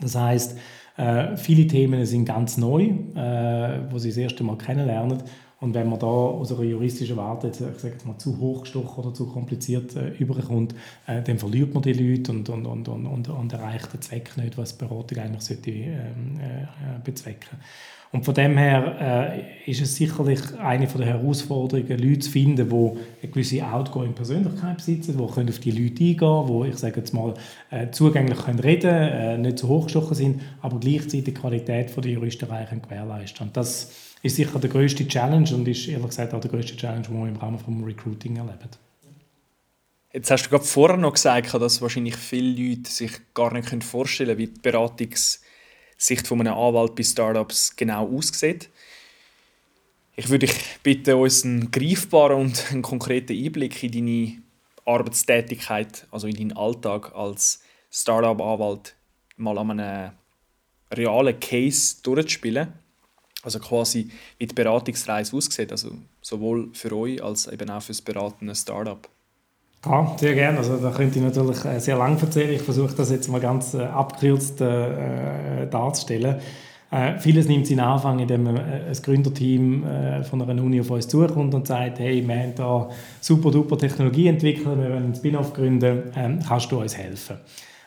Das 0.00 0.14
heißt, 0.16 0.58
äh, 0.96 1.36
viele 1.36 1.66
Themen 1.66 2.06
sind 2.06 2.24
ganz 2.24 2.56
neu, 2.56 2.84
äh, 3.14 3.80
wo 3.90 3.98
sie 3.98 4.08
das 4.08 4.16
erste 4.16 4.44
Mal 4.44 4.56
kennenlernen. 4.56 5.22
Und 5.64 5.72
wenn 5.72 5.88
man 5.88 5.98
da 5.98 6.06
aus 6.06 6.52
einer 6.52 6.62
juristischen 6.62 7.16
Warte, 7.16 7.48
ich 7.48 7.54
sage 7.54 7.74
jetzt 7.84 8.04
mal, 8.04 8.18
zu 8.18 8.38
hochgestochen 8.38 9.02
oder 9.02 9.14
zu 9.14 9.26
kompliziert 9.26 9.96
äh, 9.96 10.10
überkommt, 10.18 10.74
äh, 11.06 11.22
dann 11.22 11.38
verliert 11.38 11.72
man 11.72 11.82
die 11.82 11.94
Leute 11.94 12.32
und, 12.32 12.46
und, 12.50 12.66
und, 12.66 12.86
und, 12.86 13.28
und 13.30 13.52
erreicht 13.54 13.94
den 13.94 14.02
Zweck 14.02 14.36
nicht, 14.36 14.58
was 14.58 14.76
die 14.76 14.84
Beratung 14.84 15.18
eigentlich 15.18 15.42
sollte, 15.42 15.70
ähm, 15.70 16.38
äh, 16.38 17.00
bezwecken. 17.02 17.58
Und 18.12 18.26
von 18.26 18.34
dem 18.34 18.58
her 18.58 19.40
äh, 19.66 19.70
ist 19.70 19.80
es 19.80 19.96
sicherlich 19.96 20.40
eine 20.58 20.86
der 20.86 21.06
Herausforderungen, 21.06 21.98
Leute 21.98 22.18
zu 22.18 22.30
finden, 22.30 22.68
die 22.68 22.74
eine 22.74 23.32
gewisse 23.32 23.66
outgoing 23.66 24.12
Persönlichkeit 24.12 24.76
besitzen, 24.76 25.16
die 25.16 25.32
können 25.32 25.48
auf 25.48 25.58
die 25.60 25.70
Leute 25.70 26.04
eingehen 26.04 26.62
die, 26.62 26.68
ich 26.68 26.76
sage 26.76 27.00
jetzt 27.00 27.14
mal, 27.14 27.32
äh, 27.70 27.90
zugänglich 27.90 28.38
können 28.38 28.58
reden 28.58 28.90
äh, 28.90 29.38
nicht 29.38 29.58
zu 29.58 29.68
hochgestochen 29.68 30.14
sind, 30.14 30.42
aber 30.60 30.78
gleichzeitig 30.78 31.24
die 31.24 31.34
Qualität 31.34 31.90
der 31.96 32.10
Juristerei 32.12 32.68
gewährleisten. 32.70 33.46
Und 33.46 33.56
das 33.56 34.13
ist 34.24 34.36
sicher 34.36 34.58
der 34.58 34.70
größte 34.70 35.06
Challenge 35.06 35.54
und 35.54 35.68
ist 35.68 35.86
ehrlich 35.86 36.06
gesagt 36.06 36.32
auch 36.32 36.40
der 36.40 36.50
größte 36.50 36.76
Challenge, 36.76 37.02
den 37.02 37.20
wir 37.20 37.28
im 37.28 37.36
Rahmen 37.36 37.58
des 37.58 37.86
Recruiting 37.86 38.36
erleben. 38.36 38.70
Jetzt 40.14 40.30
hast 40.30 40.46
du 40.46 40.50
gerade 40.50 40.64
vorher 40.64 40.96
noch 40.96 41.12
gesagt, 41.12 41.52
dass 41.52 41.82
wahrscheinlich 41.82 42.16
viele 42.16 42.70
Leute 42.70 42.90
sich 42.90 43.12
gar 43.34 43.52
nicht 43.52 43.84
vorstellen 43.84 44.28
können, 44.28 44.38
wie 44.38 44.46
die 44.46 44.60
Beratungssicht 44.60 46.26
von 46.26 46.40
einem 46.40 46.54
Anwalt 46.54 46.94
bei 46.94 47.02
Startups 47.02 47.76
genau 47.76 48.08
aussieht. 48.16 48.70
Ich 50.16 50.30
würde 50.30 50.46
dich 50.46 50.54
bitten, 50.82 51.16
uns 51.16 51.44
einen 51.44 51.70
greifbaren 51.70 52.40
und 52.40 52.70
einen 52.70 52.80
konkreten 52.80 53.36
Einblick 53.36 53.82
in 53.82 53.92
deine 53.92 54.42
Arbeitstätigkeit, 54.86 56.06
also 56.10 56.28
in 56.28 56.36
deinen 56.36 56.56
Alltag 56.56 57.14
als 57.14 57.60
Startup-Anwalt, 57.90 58.94
mal 59.36 59.58
an 59.58 59.78
einem 59.78 60.12
realen 60.92 61.38
Case 61.40 61.96
durchzuspielen. 62.02 62.83
Also 63.44 63.58
quasi, 63.58 64.08
wie 64.38 64.46
die 64.46 64.54
Beratungsreise 64.54 65.36
aussieht, 65.36 65.70
also 65.70 65.90
sowohl 66.22 66.70
für 66.72 66.96
euch 66.96 67.22
als 67.22 67.46
eben 67.46 67.68
auch 67.70 67.82
für 67.82 67.92
das 67.92 68.02
beratende 68.02 68.54
Startup. 68.54 69.08
Ja, 69.84 70.16
sehr 70.18 70.34
gerne. 70.34 70.58
Also 70.58 70.78
da 70.78 70.90
könnte 70.90 71.18
ich 71.18 71.24
natürlich 71.24 71.62
äh, 71.64 71.78
sehr 71.78 71.96
lang 71.96 72.18
erzählen. 72.20 72.54
Ich 72.54 72.62
versuche 72.62 72.94
das 72.94 73.10
jetzt 73.10 73.28
mal 73.28 73.40
ganz 73.40 73.74
äh, 73.74 73.82
abgekürzt 73.82 74.60
äh, 74.60 75.66
darzustellen. 75.68 76.36
Äh, 76.90 77.18
vieles 77.18 77.48
nimmt 77.48 77.66
seinen 77.66 77.80
Anfang, 77.80 78.20
indem 78.20 78.46
ein 78.46 78.96
Gründerteam 79.02 79.84
äh, 79.84 80.22
von 80.22 80.40
einer 80.40 80.62
Uni 80.62 80.80
auf 80.80 80.90
uns 80.90 81.08
zukommt 81.08 81.52
und 81.52 81.66
sagt, 81.66 81.98
hey, 81.98 82.26
wir 82.26 82.34
haben 82.34 82.54
da 82.54 82.88
super 83.20 83.50
duper 83.50 83.76
Technologie 83.76 84.28
entwickelt, 84.28 84.66
wir 84.66 84.76
wollen 84.76 85.04
einen 85.04 85.14
Spin-off 85.14 85.52
gründen, 85.52 86.04
ähm, 86.14 86.38
kannst 86.46 86.70
du 86.70 86.80
uns 86.80 86.96
helfen? 86.96 87.36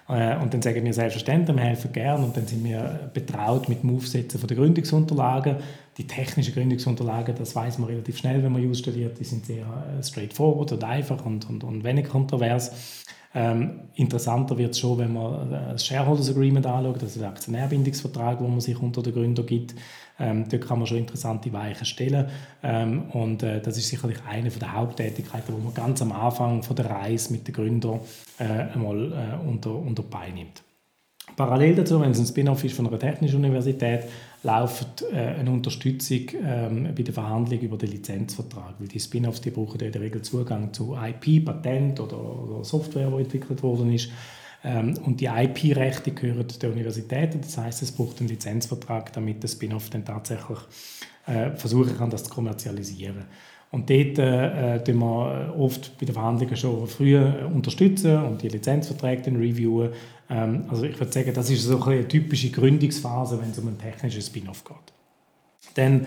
Äh, 0.10 0.38
und 0.38 0.54
dann 0.54 0.62
sagen 0.62 0.84
wir 0.84 0.94
selbstverständlich, 0.94 1.56
wir 1.56 1.64
helfen 1.64 1.92
gerne 1.92 2.26
und 2.26 2.36
dann 2.38 2.48
sind 2.48 2.64
wir 2.64 3.10
betraut 3.14 3.68
mit 3.68 3.84
dem 3.84 3.96
Aufsetzen 3.96 4.46
der 4.46 4.58
Gründungsunterlagen. 4.58 5.58
Die 5.98 6.08
technischen 6.08 6.54
Gründungsunterlagen, 6.54 7.36
das 7.36 7.56
weiß 7.56 7.80
man 7.80 7.90
relativ 7.90 8.18
schnell, 8.18 8.42
wenn 8.44 8.52
man 8.52 8.62
Jus 8.62 8.80
studiert, 8.80 9.20
die 9.20 9.24
sind 9.24 9.46
sehr 9.46 9.66
äh, 9.66 10.04
straightforward 10.04 10.72
und 10.74 10.84
einfach 10.84 11.26
und, 11.26 11.50
und, 11.50 11.64
und 11.64 11.84
wenig 11.84 12.08
kontrovers. 12.08 13.06
Ähm, 13.36 13.82
interessanter 13.96 14.58
wird 14.58 14.72
es 14.72 14.80
schon, 14.80 14.98
wenn 15.00 15.14
man 15.14 15.52
äh, 15.52 15.74
das 15.74 15.86
Shareholders 15.86 16.30
Agreement 16.30 16.66
anschaut, 16.66 17.04
also 17.04 17.20
den 17.20 17.30
Aktionärbindungsvertrag, 17.30 18.40
wo 18.40 18.48
man 18.48 18.62
sich 18.62 18.82
unter 18.82 19.04
den 19.04 19.14
Gründer 19.14 19.44
gibt. 19.44 19.76
Ähm, 20.20 20.48
dort 20.50 20.68
kann 20.68 20.80
man 20.80 20.88
schon 20.88 20.98
interessante 20.98 21.52
Weichen 21.54 21.86
stellen. 21.86 22.28
Ähm, 22.64 23.04
und 23.12 23.44
äh, 23.44 23.62
das 23.62 23.78
ist 23.78 23.90
sicherlich 23.90 24.18
eine 24.28 24.50
der 24.50 24.74
Haupttätigkeiten, 24.74 25.56
die 25.56 25.64
man 25.64 25.74
ganz 25.74 26.02
am 26.02 26.12
Anfang 26.12 26.64
von 26.64 26.76
der 26.76 26.90
Reise 26.90 27.32
mit 27.32 27.48
den 27.48 27.54
Gründern 27.54 28.00
äh, 28.40 28.44
einmal 28.44 29.12
äh, 29.12 29.48
unter, 29.48 29.76
unter 29.76 30.04
Bein 30.04 30.36
nimmt. 30.36 30.64
Parallel 31.36 31.76
dazu, 31.76 32.02
wenn 32.02 32.12
es 32.12 32.20
ein 32.20 32.26
Spin-off 32.26 32.64
ist 32.64 32.76
von 32.76 32.88
einer 32.88 32.98
technischen 32.98 33.38
Universität, 33.38 34.06
läuft 34.44 35.04
äh, 35.12 35.18
eine 35.40 35.52
Unterstützung 35.52 36.22
ähm, 36.44 36.90
bei 36.96 37.04
der 37.04 37.14
Verhandlung 37.14 37.60
über 37.60 37.78
den 37.78 37.92
Lizenzvertrag. 37.92 38.76
Weil 38.80 38.88
die 38.88 39.00
Spin-offs 39.00 39.42
die 39.42 39.52
brauchen 39.52 39.80
in 39.82 39.92
der 39.92 40.02
Regel 40.02 40.22
Zugang 40.24 40.74
zu 40.74 40.96
IP, 40.96 41.46
Patent 41.46 42.00
oder, 42.00 42.18
oder 42.18 42.64
Software, 42.64 43.10
die 43.12 43.22
entwickelt 43.24 43.62
worden 43.62 43.94
ist. 43.94 44.10
Ähm, 44.64 44.98
und 45.06 45.22
die 45.22 45.26
IP-Rechte 45.26 46.12
gehören 46.12 46.48
der 46.62 46.72
Universität. 46.72 47.38
Das 47.40 47.58
heißt, 47.58 47.82
es 47.84 47.92
braucht 47.92 48.20
einen 48.20 48.30
Lizenzvertrag, 48.30 49.14
damit 49.14 49.44
der 49.44 49.48
Spin-off 49.48 49.90
dann 49.90 50.06
tatsächlich 50.06 50.60
äh, 51.28 51.52
versuchen 51.52 51.98
kann, 51.98 52.10
das 52.10 52.24
zu 52.24 52.30
kommerzialisieren. 52.30 53.26
Und 53.70 53.90
dort 53.90 54.18
äh, 54.18 54.84
tun 54.84 55.00
wir 55.00 55.56
oft 55.58 55.98
bei 56.00 56.06
den 56.06 56.14
Verhandlungen 56.14 56.56
schon 56.56 56.88
früher 56.88 57.50
unterstützen 57.54 58.18
und 58.24 58.42
die 58.42 58.48
Lizenzverträge 58.48 59.24
dann 59.24 59.36
reviewen. 59.36 59.92
Ähm, 60.30 60.66
also 60.70 60.84
ich 60.86 60.98
würde 60.98 61.12
sagen, 61.12 61.34
das 61.34 61.50
ist 61.50 61.64
so 61.64 61.82
eine 61.84 62.08
typische 62.08 62.50
Gründungsphase, 62.50 63.40
wenn 63.42 63.52
es 63.52 63.60
um 63.60 63.68
ein 63.68 63.78
technisches 63.78 64.28
Spin-off 64.28 64.64
geht. 64.64 64.94
Dann 65.76 66.06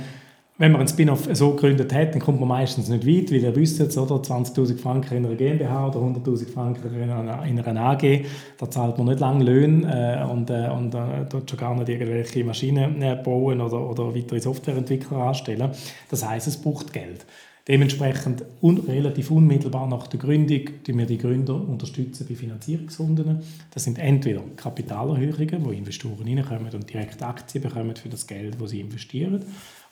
wenn 0.61 0.73
man 0.73 0.83
einen 0.83 0.89
Spin-off 0.89 1.27
so 1.33 1.53
gegründet 1.53 1.91
hat, 1.95 2.13
dann 2.13 2.21
kommt 2.21 2.39
man 2.39 2.51
meistens 2.51 2.91
nicht 2.91 3.07
weit, 3.07 3.33
weil 3.33 3.43
ihr 3.43 3.57
wisst 3.57 3.79
jetzt, 3.79 3.97
oder, 3.97 4.17
20'000 4.17 4.77
Franken 4.77 5.17
in 5.17 5.25
einer 5.25 5.35
GmbH 5.35 5.89
oder 5.89 6.01
100'000 6.01 6.53
Franken 6.53 6.95
in 6.95 7.11
einer, 7.11 7.47
in 7.47 7.59
einer 7.59 7.81
AG, 7.81 8.27
da 8.59 8.71
zahlt 8.71 8.99
man 8.99 9.07
nicht 9.07 9.21
lange 9.21 9.43
Löhne 9.43 10.21
äh, 10.21 10.31
und, 10.31 10.51
äh, 10.51 10.69
und 10.69 10.95
äh, 10.95 11.25
dort 11.31 11.49
schon 11.49 11.59
gar 11.59 11.75
nicht 11.75 11.89
irgendwelche 11.89 12.45
Maschinen 12.45 13.01
äh, 13.01 13.17
bauen 13.25 13.59
oder, 13.63 13.89
oder 13.89 14.15
weitere 14.15 14.39
Softwareentwickler 14.39 15.17
anstellen. 15.17 15.71
Das 16.11 16.29
heißt, 16.29 16.47
es 16.47 16.59
braucht 16.59 16.93
Geld. 16.93 17.25
Dementsprechend 17.67 18.45
un 18.63 18.79
relativ 18.79 19.31
unmittelbar 19.31 19.87
nach 19.87 20.09
der 20.09 20.19
Gründung 20.19 20.67
unterstützen 20.85 20.99
wir 20.99 21.07
die 21.07 21.19
Gründer 21.19 21.55
unterstützen 21.55 22.27
bei 22.29 22.35
Finanzierungsrunden. 22.35 23.41
Das 23.71 23.85
sind 23.85 23.99
entweder 23.99 24.43
Kapitalerhöhungen, 24.57 25.65
wo 25.65 25.71
Investoren 25.71 26.27
reinkommen 26.27 26.75
und 26.75 26.93
direkt 26.93 27.23
Aktien 27.23 27.63
bekommen 27.63 27.95
für 27.97 28.09
das 28.09 28.27
Geld, 28.27 28.57
das 28.61 28.71
sie 28.71 28.81
investieren, 28.81 29.45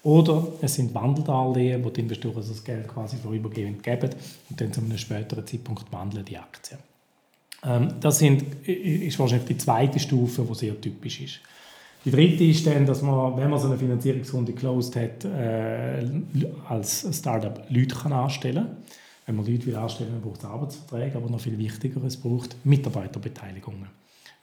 Oder 0.02 0.46
es 0.60 0.74
sind 0.74 0.94
Wandeldarlehen, 0.94 1.84
wo 1.84 1.90
die 1.90 2.00
Investoren 2.00 2.36
das 2.36 2.62
Geld 2.62 2.86
quasi 2.86 3.16
vorübergehend 3.16 3.82
geben 3.82 4.10
und 4.48 4.60
dann 4.60 4.72
zu 4.72 4.80
einem 4.80 4.96
späteren 4.96 5.46
Zeitpunkt 5.46 5.90
wandeln 5.92 6.24
die 6.24 6.38
Aktien. 6.38 6.78
Ähm, 7.64 7.94
das 8.00 8.18
sind, 8.18 8.44
ist 8.66 9.18
wahrscheinlich 9.18 9.48
die 9.48 9.58
zweite 9.58 9.98
Stufe, 9.98 10.42
die 10.48 10.54
sehr 10.54 10.80
typisch 10.80 11.20
ist. 11.20 11.40
Die 12.04 12.12
dritte 12.12 12.44
ist 12.44 12.66
dann, 12.66 12.86
dass 12.86 13.02
man, 13.02 13.36
wenn 13.36 13.50
man 13.50 13.58
so 13.58 13.66
eine 13.66 13.76
Finanzierungsrunde 13.76 14.52
closed 14.52 14.94
hat, 14.96 15.24
äh, 15.24 16.06
als 16.68 17.06
Startup 17.12 17.60
Leute 17.68 17.94
kann 17.94 18.12
anstellen 18.12 18.66
kann. 18.66 18.76
Wenn 19.26 19.36
man 19.36 19.46
Leute 19.46 19.66
will 19.66 19.76
anstellen 19.76 20.12
will, 20.12 20.20
braucht 20.20 20.38
es 20.38 20.44
Arbeitsverträge, 20.44 21.18
aber 21.18 21.28
noch 21.28 21.40
viel 21.40 21.58
wichtiger, 21.58 22.02
es 22.04 22.16
braucht 22.16 22.56
Mitarbeiterbeteiligungen. 22.64 23.88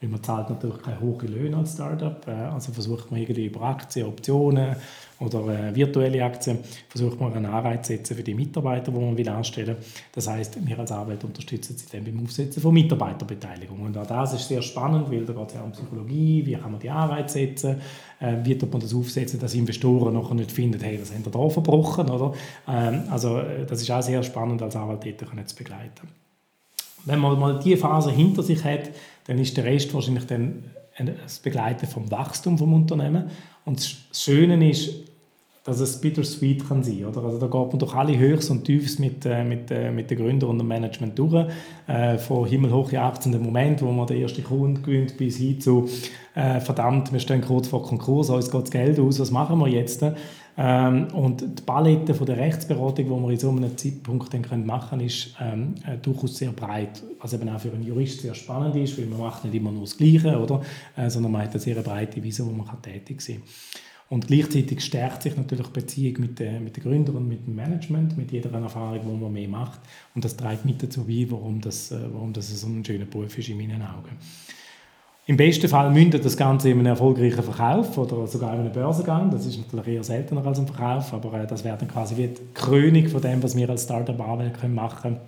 Weil 0.00 0.10
man 0.10 0.22
zahlt 0.22 0.50
natürlich 0.50 0.82
keine 0.82 1.00
hohen 1.00 1.28
Löhne 1.28 1.56
als 1.56 1.72
Startup, 1.72 2.24
äh, 2.28 2.30
also 2.30 2.72
versucht 2.72 3.10
man 3.10 3.20
irgendwie 3.20 3.46
über 3.46 3.62
Aktien, 3.62 4.06
Optionen 4.06 4.76
oder 5.18 5.68
äh, 5.68 5.74
virtuelle 5.74 6.22
Aktien, 6.22 6.58
versucht 6.88 7.18
man 7.18 7.32
einen 7.32 7.46
Anreiz 7.46 7.86
zu 7.86 7.94
setzen 7.94 8.16
für 8.16 8.22
die 8.22 8.34
Mitarbeiter, 8.34 8.92
die 8.92 8.98
man 8.98 9.16
will 9.16 9.28
anstellen 9.28 9.76
Das 10.12 10.28
heißt, 10.28 10.58
wir 10.66 10.78
als 10.78 10.92
Arbeit 10.92 11.24
unterstützen 11.24 11.76
sie 11.76 11.86
dann 11.90 12.04
beim 12.04 12.22
Aufsetzen 12.22 12.60
von 12.60 12.74
Mitarbeiterbeteiligung. 12.74 13.80
Und 13.80 13.96
auch 13.96 14.06
das 14.06 14.34
ist 14.34 14.48
sehr 14.48 14.60
spannend, 14.60 15.10
weil 15.10 15.24
da 15.24 15.32
geht 15.32 15.48
es 15.48 15.54
ja 15.54 15.62
um 15.62 15.72
Psychologie, 15.72 16.44
wie 16.44 16.54
kann 16.54 16.70
man 16.70 16.80
die 16.80 16.90
Anreize 16.90 17.38
setzen, 17.38 17.80
äh, 18.20 18.36
wie 18.44 18.58
tut 18.58 18.70
man 18.70 18.82
das 18.82 18.94
aufsetzen, 18.94 19.40
dass 19.40 19.54
Investoren 19.54 20.12
nachher 20.12 20.34
nicht 20.34 20.52
finden, 20.52 20.80
hey, 20.80 21.00
was 21.00 21.12
haben 21.12 21.24
wir 21.24 21.32
da 21.32 21.48
verbrochen, 21.48 22.10
oder? 22.10 22.34
Ähm, 22.68 23.04
also 23.10 23.38
äh, 23.38 23.64
das 23.66 23.80
ist 23.80 23.90
auch 23.90 24.02
sehr 24.02 24.22
spannend 24.22 24.60
als 24.60 24.76
Anwalt 24.76 25.02
zu 25.02 25.56
begleiten. 25.56 26.08
Wenn 27.06 27.20
man 27.20 27.38
mal 27.38 27.60
diese 27.62 27.78
Phase 27.78 28.10
hinter 28.10 28.42
sich 28.42 28.62
hat, 28.64 28.90
dann 29.26 29.38
ist 29.38 29.56
der 29.56 29.64
Rest 29.64 29.94
wahrscheinlich 29.94 30.26
dann 30.26 30.64
das 31.04 31.38
Begleiten 31.38 31.86
vom 31.86 32.10
Wachstum 32.10 32.58
vom 32.58 32.72
Unternehmen. 32.72 33.30
Und 33.64 33.78
das 33.78 34.22
Schöne 34.22 34.70
ist, 34.70 34.94
dass 35.66 35.80
es 35.80 36.00
bittersweet 36.00 36.66
kann 36.68 36.84
sein 36.84 37.04
oder? 37.04 37.24
Also 37.24 37.38
da 37.38 37.46
geht 37.46 37.72
man 37.72 37.78
durch 37.80 37.92
alle 37.94 38.16
Höchst 38.16 38.50
und 38.50 38.64
Tiefs 38.64 39.00
mit, 39.00 39.26
äh, 39.26 39.42
mit, 39.42 39.70
äh, 39.72 39.90
mit 39.90 40.08
den 40.10 40.18
Gründern 40.18 40.50
und 40.50 40.58
dem 40.58 40.68
Management 40.68 41.18
durch. 41.18 41.48
Äh, 41.88 42.18
von 42.18 42.46
himmelhoch 42.46 42.92
jauchzenden 42.92 43.42
Moment, 43.42 43.82
wo 43.82 43.90
man 43.90 44.06
den 44.06 44.22
ersten 44.22 44.44
Kunden 44.44 44.82
gewinnt, 44.82 45.16
bis 45.16 45.38
hin 45.38 45.60
zu 45.60 45.88
äh, 46.34 46.60
verdammt, 46.60 47.12
wir 47.12 47.18
stehen 47.18 47.40
kurz 47.40 47.66
vor 47.66 47.82
Konkurs, 47.82 48.30
uns 48.30 48.50
geht 48.50 48.62
das 48.62 48.70
Geld 48.70 49.00
aus, 49.00 49.18
was 49.18 49.32
machen 49.32 49.58
wir 49.58 49.66
jetzt? 49.66 50.04
Ähm, 50.58 51.08
und 51.12 51.40
die 51.40 51.62
Palette 51.62 52.14
von 52.14 52.26
der 52.26 52.36
Rechtsberatung, 52.36 53.04
die 53.04 53.10
wir 53.10 53.30
in 53.30 53.38
so 53.38 53.50
einem 53.50 53.76
Zeitpunkt 53.76 54.32
dann 54.32 54.64
machen 54.64 54.90
können, 54.90 55.06
ist 55.06 55.34
ähm, 55.40 55.74
äh, 55.84 55.98
durchaus 55.98 56.36
sehr 56.36 56.52
breit, 56.52 57.02
was 57.20 57.32
eben 57.32 57.48
auch 57.48 57.58
für 57.58 57.72
einen 57.72 57.82
Jurist 57.82 58.20
sehr 58.20 58.34
spannend 58.34 58.76
ist, 58.76 58.96
weil 58.96 59.06
man 59.06 59.18
macht 59.18 59.44
nicht 59.44 59.54
immer 59.54 59.72
nur 59.72 59.82
das 59.82 59.96
Gleiche, 59.96 60.38
oder? 60.38 60.62
Äh, 60.96 61.10
sondern 61.10 61.32
man 61.32 61.42
hat 61.42 61.50
eine 61.50 61.58
sehr 61.58 61.74
breite 61.82 62.22
Wiese, 62.22 62.46
wo 62.46 62.52
man 62.52 62.66
kann 62.66 62.80
tätig 62.80 63.20
sein 63.20 63.36
kann. 63.36 63.44
Und 64.08 64.28
gleichzeitig 64.28 64.84
stärkt 64.84 65.22
sich 65.22 65.36
natürlich 65.36 65.66
die 65.66 65.80
Beziehung 65.80 66.20
mit 66.20 66.38
den, 66.38 66.62
mit 66.62 66.76
den 66.76 66.84
Gründern 66.84 67.16
und 67.16 67.28
mit 67.28 67.44
dem 67.46 67.56
Management, 67.56 68.16
mit 68.16 68.30
jeder 68.30 68.52
Erfahrung, 68.52 69.00
die 69.00 69.22
man 69.24 69.32
mehr 69.32 69.48
macht. 69.48 69.80
Und 70.14 70.24
das 70.24 70.36
trägt 70.36 70.64
mit 70.64 70.80
dazu 70.80 71.04
bei, 71.04 71.26
warum 71.28 71.60
das, 71.60 71.90
äh, 71.90 71.98
warum 72.12 72.32
das 72.32 72.48
so 72.48 72.68
ein 72.68 72.84
schöner 72.84 73.06
Beruf 73.06 73.36
ist 73.36 73.48
in 73.48 73.56
meinen 73.56 73.82
Augen. 73.82 74.16
Im 75.28 75.36
besten 75.36 75.68
Fall 75.68 75.90
mündet 75.90 76.24
das 76.24 76.36
Ganze 76.36 76.70
in 76.70 76.78
einem 76.78 76.86
erfolgreichen 76.86 77.42
Verkauf 77.42 77.98
oder 77.98 78.28
sogar 78.28 78.54
in 78.54 78.60
einem 78.60 78.72
Börsengang. 78.72 79.28
Das 79.32 79.44
ist 79.44 79.58
natürlich 79.58 79.96
eher 79.96 80.04
seltener 80.04 80.46
als 80.46 80.60
ein 80.60 80.68
Verkauf, 80.68 81.12
aber 81.12 81.40
äh, 81.40 81.46
das 81.48 81.64
wäre 81.64 81.76
dann 81.76 81.88
quasi 81.88 82.16
wie 82.16 82.28
die 82.28 82.40
Krönung 82.54 83.08
von 83.08 83.20
dem, 83.20 83.42
was 83.42 83.56
wir 83.56 83.68
als 83.68 83.82
Startup-Anwälte 83.82 84.68
machen 84.68 85.18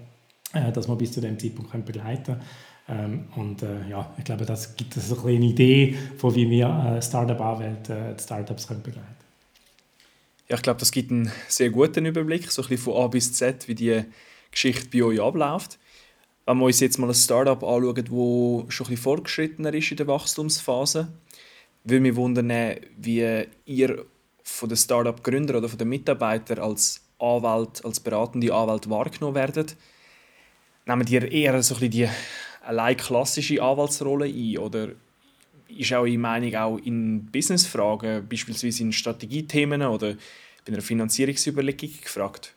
können, 0.53 0.69
äh, 0.69 0.71
dass 0.71 0.87
wir 0.87 0.95
bis 0.95 1.11
zu 1.11 1.21
dem 1.21 1.37
Zeitpunkt 1.37 1.85
begleiten 1.85 2.25
können. 2.25 2.41
Ähm, 2.89 3.29
und 3.37 3.63
äh, 3.63 3.87
ja, 3.89 4.15
ich 4.17 4.25
glaube, 4.25 4.47
das 4.47 4.77
gibt 4.77 4.97
ein 4.97 5.19
eine 5.27 5.47
Idee, 5.47 5.97
von 6.17 6.35
wie 6.35 6.49
wir 6.49 6.67
äh, 6.69 7.03
Startup-Anwälte 7.03 7.93
äh, 7.93 8.19
Startups 8.21 8.67
können 8.67 8.83
begleiten 8.83 9.07
Ja, 10.49 10.57
ich 10.57 10.63
glaube, 10.63 10.81
das 10.81 10.91
gibt 10.91 11.11
einen 11.11 11.31
sehr 11.49 11.71
guten 11.71 12.07
Überblick, 12.07 12.51
so 12.51 12.63
ein 12.63 12.69
bisschen 12.69 12.85
von 12.85 13.05
A 13.05 13.07
bis 13.09 13.33
Z, 13.35 13.69
wie 13.69 13.75
die 13.75 14.05
Geschichte 14.51 14.89
bei 14.91 15.05
euch 15.05 15.21
abläuft 15.21 15.79
wenn 16.49 16.57
wir 16.61 16.65
uns 16.65 16.81
jetzt 16.81 16.97
mal 16.99 17.09
ein 17.09 17.15
Startup 17.15 17.63
anschauen, 17.63 17.95
das 17.95 18.07
schon 18.07 18.17
ein 18.17 18.67
bisschen 18.69 18.97
fortgeschrittener 18.97 19.75
ist 19.75 19.91
in 19.91 19.99
der 19.99 20.07
Wachstumsphase, 20.07 21.09
würde 21.85 22.01
mich 22.01 22.17
wundern, 22.17 22.51
wie 22.97 23.45
ihr 23.67 24.07
von 24.43 24.71
den 24.71 24.79
Startup-Gründern 24.79 25.57
oder 25.57 25.69
von 25.69 25.77
den 25.77 25.91
Mitarbeitern 25.91 26.61
als 26.61 27.03
Anwalt, 27.19 27.85
als 27.85 28.01
beratende 28.01 28.55
Anwalt 28.55 28.89
wahrgenommen 28.89 29.35
werdet. 29.35 29.77
Nehmt 30.87 31.11
ihr 31.11 31.31
eher 31.31 31.63
so 31.63 31.75
ein 31.75 31.81
bisschen 31.81 31.91
die 31.91 32.09
allein 32.69 32.97
klassische 32.97 33.63
Anwaltsrolle 33.63 34.27
ein 34.27 34.59
oder 34.59 34.89
ist 35.69 35.93
eure 35.93 36.19
Meinung 36.19 36.55
auch 36.55 36.79
in 36.79 37.27
Businessfragen, 37.27 38.29
beispielsweise 38.29 38.83
in 38.83 38.93
Strategiethemen 38.93 39.83
oder 39.83 40.15
bei 40.65 40.73
einer 40.73 40.83
Finanzierungsüberlegung 40.83 41.91
gefragt? 42.03 42.55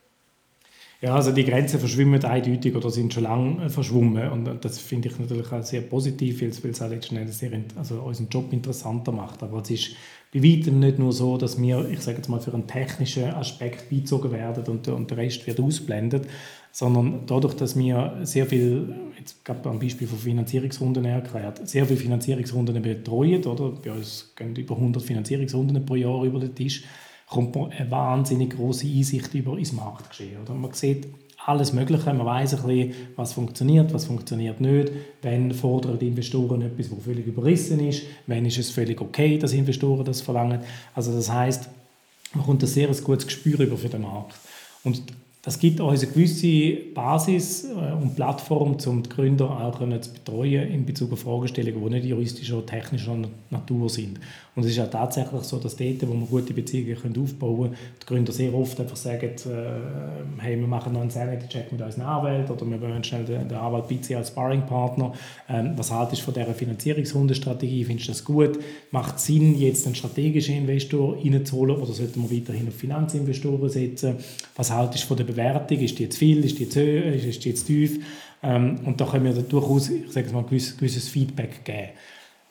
Ja, 1.01 1.15
also 1.15 1.31
die 1.31 1.45
Grenzen 1.45 1.79
verschwimmen 1.79 2.23
eindeutig 2.23 2.75
oder 2.75 2.91
sind 2.91 3.13
schon 3.13 3.23
lange 3.23 3.69
verschwommen 3.69 4.29
und 4.29 4.63
das 4.63 4.79
finde 4.79 5.09
ich 5.09 5.17
natürlich 5.17 5.51
auch 5.51 5.63
sehr 5.63 5.81
positiv, 5.81 6.41
weil 6.41 6.49
es 6.49 6.81
auch 6.81 6.89
letztendlich 6.89 7.35
sehr, 7.35 7.51
also 7.75 8.01
unseren 8.01 8.29
Job 8.29 8.53
interessanter 8.53 9.11
macht. 9.11 9.41
Aber 9.41 9.61
es 9.61 9.71
ist 9.71 9.95
bei 10.33 10.41
weitem 10.41 10.79
nicht 10.79 10.97
nur 10.97 11.11
so, 11.11 11.37
dass 11.37 11.61
wir, 11.61 11.89
ich 11.89 11.99
sage 11.99 12.17
jetzt 12.17 12.29
mal, 12.29 12.39
für 12.39 12.53
einen 12.53 12.67
technischen 12.67 13.25
Aspekt 13.25 13.89
beizogen 13.89 14.31
werden 14.31 14.63
und, 14.65 14.87
und 14.87 15.09
der 15.09 15.17
Rest 15.17 15.45
wird 15.45 15.59
ausblendet, 15.59 16.25
sondern 16.71 17.25
dadurch, 17.27 17.53
dass 17.55 17.77
wir 17.77 18.19
sehr 18.23 18.45
viel, 18.45 18.95
jetzt 19.19 19.43
gerade 19.43 19.69
am 19.69 19.79
Beispiel 19.79 20.07
von 20.07 20.17
Finanzierungsrunden 20.17 21.03
erklärt, 21.03 21.67
sehr 21.67 21.85
viele 21.85 21.99
Finanzierungsrunden 21.99 22.81
betreuen, 22.81 23.43
oder? 23.45 23.71
Bei 23.83 23.91
uns 23.91 24.33
gehen 24.35 24.55
über 24.55 24.75
100 24.75 25.03
Finanzierungsrunden 25.03 25.85
pro 25.85 25.95
Jahr 25.95 26.23
über 26.23 26.39
den 26.39 26.55
Tisch 26.55 26.83
kommt 27.31 27.55
man 27.55 27.71
eine 27.71 27.89
wahnsinnig 27.89 28.51
große 28.51 28.85
Einsicht 28.85 29.33
über 29.33 29.57
ins 29.57 29.71
Marktgeschehen. 29.71 30.41
Oder? 30.41 30.53
Man 30.53 30.73
sieht 30.73 31.07
alles 31.45 31.73
Mögliche, 31.73 32.13
man 32.13 32.25
weiß 32.25 32.53
ein 32.53 32.67
bisschen, 32.67 32.93
was 33.15 33.33
funktioniert, 33.33 33.93
was 33.93 34.05
funktioniert 34.05 34.61
nicht, 34.61 34.91
wenn 35.21 35.51
fordern 35.53 35.97
die 35.97 36.07
Investoren 36.07 36.61
etwas, 36.61 36.91
was 36.91 37.03
völlig 37.03 37.25
überrissen 37.25 37.79
ist, 37.79 38.03
wenn 38.27 38.45
ist 38.45 38.59
es 38.59 38.69
völlig 38.69 39.01
okay, 39.01 39.37
dass 39.37 39.53
Investoren 39.53 40.05
das 40.05 40.21
verlangen. 40.21 40.61
Also 40.93 41.13
das 41.13 41.31
heißt, 41.31 41.69
man 42.33 42.45
kommt 42.45 42.63
ein 42.63 42.67
sehr 42.67 42.87
gutes 42.87 43.25
Gespür 43.25 43.59
über 43.59 43.77
für 43.77 43.89
den 43.89 44.03
Markt. 44.03 44.35
Und 44.83 45.01
das 45.43 45.57
gibt 45.57 45.79
uns 45.79 46.03
eine 46.03 46.11
gewisse 46.11 46.93
Basis 46.93 47.65
äh, 47.65 47.93
und 47.93 48.15
Plattform, 48.15 48.77
um 48.85 49.03
die 49.03 49.09
Gründer 49.09 49.49
auch 49.49 49.79
zu 50.01 50.13
betreuen 50.13 50.69
in 50.69 50.85
Bezug 50.85 51.13
auf 51.13 51.21
Fragestellungen, 51.21 51.83
die 51.83 51.89
nicht 51.95 52.05
juristischer 52.05 52.57
oder 52.57 52.67
technischer 52.67 53.17
Natur 53.49 53.89
sind. 53.89 54.19
Und 54.55 54.65
es 54.65 54.71
ist 54.71 54.79
auch 54.79 54.89
tatsächlich 54.89 55.41
so, 55.43 55.57
dass 55.57 55.77
dort, 55.77 56.07
wo 56.07 56.13
wir 56.13 56.27
gute 56.27 56.53
Beziehungen 56.53 57.17
aufbauen 57.23 57.69
können, 57.69 57.75
die 58.01 58.05
Gründer 58.05 58.33
sehr 58.33 58.53
oft 58.53 58.79
einfach 58.81 58.95
sagen, 58.97 59.29
äh, 59.29 60.41
hey, 60.41 60.59
wir 60.59 60.67
machen 60.67 60.93
noch 60.93 61.01
einen 61.01 61.09
Sanity-Check 61.09 61.71
mit 61.71 61.81
unseren 61.81 62.01
Anwälten 62.01 62.53
oder 62.53 62.69
wir 62.69 62.81
wollen 62.81 63.03
schnell 63.03 63.23
den, 63.23 63.51
Anwalt 63.51 63.87
beiziehen 63.87 64.17
als 64.17 64.27
Sparringpartner. 64.27 65.13
Ähm, 65.49 65.71
was 65.75 65.89
haltest 65.89 66.21
du 66.21 66.25
von 66.25 66.33
dieser 66.35 66.53
Finanzierungsrundenstrategie? 66.53 67.85
Findest 67.85 68.09
du 68.09 68.11
das 68.11 68.25
gut? 68.25 68.59
Macht 68.91 69.15
es 69.15 69.25
Sinn, 69.25 69.57
jetzt 69.57 69.85
einen 69.85 69.95
strategischen 69.95 70.55
Investor 70.55 71.15
reinzuholen 71.15 71.77
oder 71.77 71.93
sollten 71.93 72.29
wir 72.29 72.37
weiterhin 72.37 72.67
auf 72.67 72.75
Finanzinvestoren 72.75 73.69
setzen? 73.69 74.17
Was 74.55 74.69
haltest 74.71 75.05
du 75.05 75.07
von 75.07 75.17
der 75.17 75.23
Bewertung? 75.31 75.79
Ist 75.79 75.99
die 75.99 76.03
jetzt 76.03 76.17
viel? 76.17 76.43
Ist 76.43 76.59
die 76.59 76.63
jetzt 76.63 76.75
hoch? 76.75 77.27
Ist 77.27 77.45
die 77.45 77.49
jetzt 77.49 77.65
tief? 77.65 77.99
Ähm, 78.43 78.79
und 78.85 78.99
da 78.99 79.05
können 79.05 79.25
wir 79.25 79.33
durchaus 79.43 79.89
ich 79.89 80.11
sage 80.11 80.31
mal, 80.31 80.39
ein 80.39 80.47
gewisses, 80.49 81.07
Feedback 81.09 81.63
geben. 81.63 81.89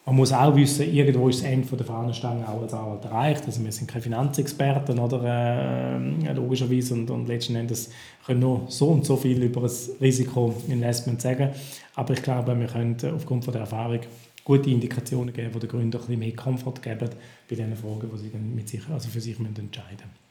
Man 0.05 0.15
muss 0.15 0.33
auch 0.33 0.55
wissen, 0.55 0.91
irgendwo 0.91 1.29
ist 1.29 1.43
das 1.43 1.49
Ende 1.51 1.75
der 1.77 1.85
Fahnenstange 1.85 2.47
auch 2.49 2.61
als 2.61 2.73
Anwalt 2.73 3.05
erreicht. 3.05 3.45
Also 3.45 3.63
wir 3.63 3.71
sind 3.71 3.87
keine 3.87 4.01
Finanzexperten, 4.01 4.97
oder, 4.97 5.99
äh, 5.99 6.33
logischerweise, 6.33 6.95
und, 6.95 7.11
und 7.11 7.27
letzten 7.27 7.55
Endes 7.55 7.91
können 8.25 8.39
nur 8.39 8.63
so 8.67 8.87
und 8.87 9.05
so 9.05 9.15
viel 9.15 9.43
über 9.43 9.61
das 9.61 9.91
Risikoinvestment 10.01 11.21
sagen. 11.21 11.51
Aber 11.95 12.13
ich 12.13 12.23
glaube, 12.23 12.59
wir 12.59 12.67
können 12.67 12.97
aufgrund 13.13 13.45
von 13.45 13.51
der 13.51 13.61
Erfahrung 13.61 13.99
gute 14.43 14.71
Indikationen 14.71 15.33
geben, 15.33 15.51
die 15.53 15.59
den 15.59 15.69
Gründern 15.69 16.01
ein 16.01 16.07
bisschen 16.07 16.19
mehr 16.19 16.35
Komfort 16.35 16.81
geben 16.81 17.09
bei 17.47 17.55
den 17.55 17.75
Fragen, 17.75 18.09
die 18.11 18.17
sie 18.17 18.31
dann 18.31 18.55
mit 18.55 18.69
sich, 18.69 18.81
also 18.89 19.07
für 19.07 19.21
sich 19.21 19.37
entscheiden 19.37 19.69
müssen. 19.69 20.30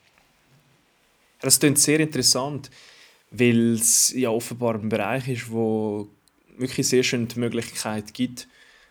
Das 1.40 1.58
klingt 1.58 1.78
sehr 1.78 2.00
interessant, 2.00 2.70
weil 3.30 3.74
es 3.74 4.12
ja 4.14 4.30
offenbar 4.30 4.74
ein 4.74 4.88
Bereich 4.88 5.28
ist, 5.28 5.50
wo 5.50 6.08
wirklich 6.58 6.86
sehr 6.86 7.02
schön 7.02 7.28
die 7.28 7.38
Möglichkeit 7.38 8.12
gibt, 8.12 8.48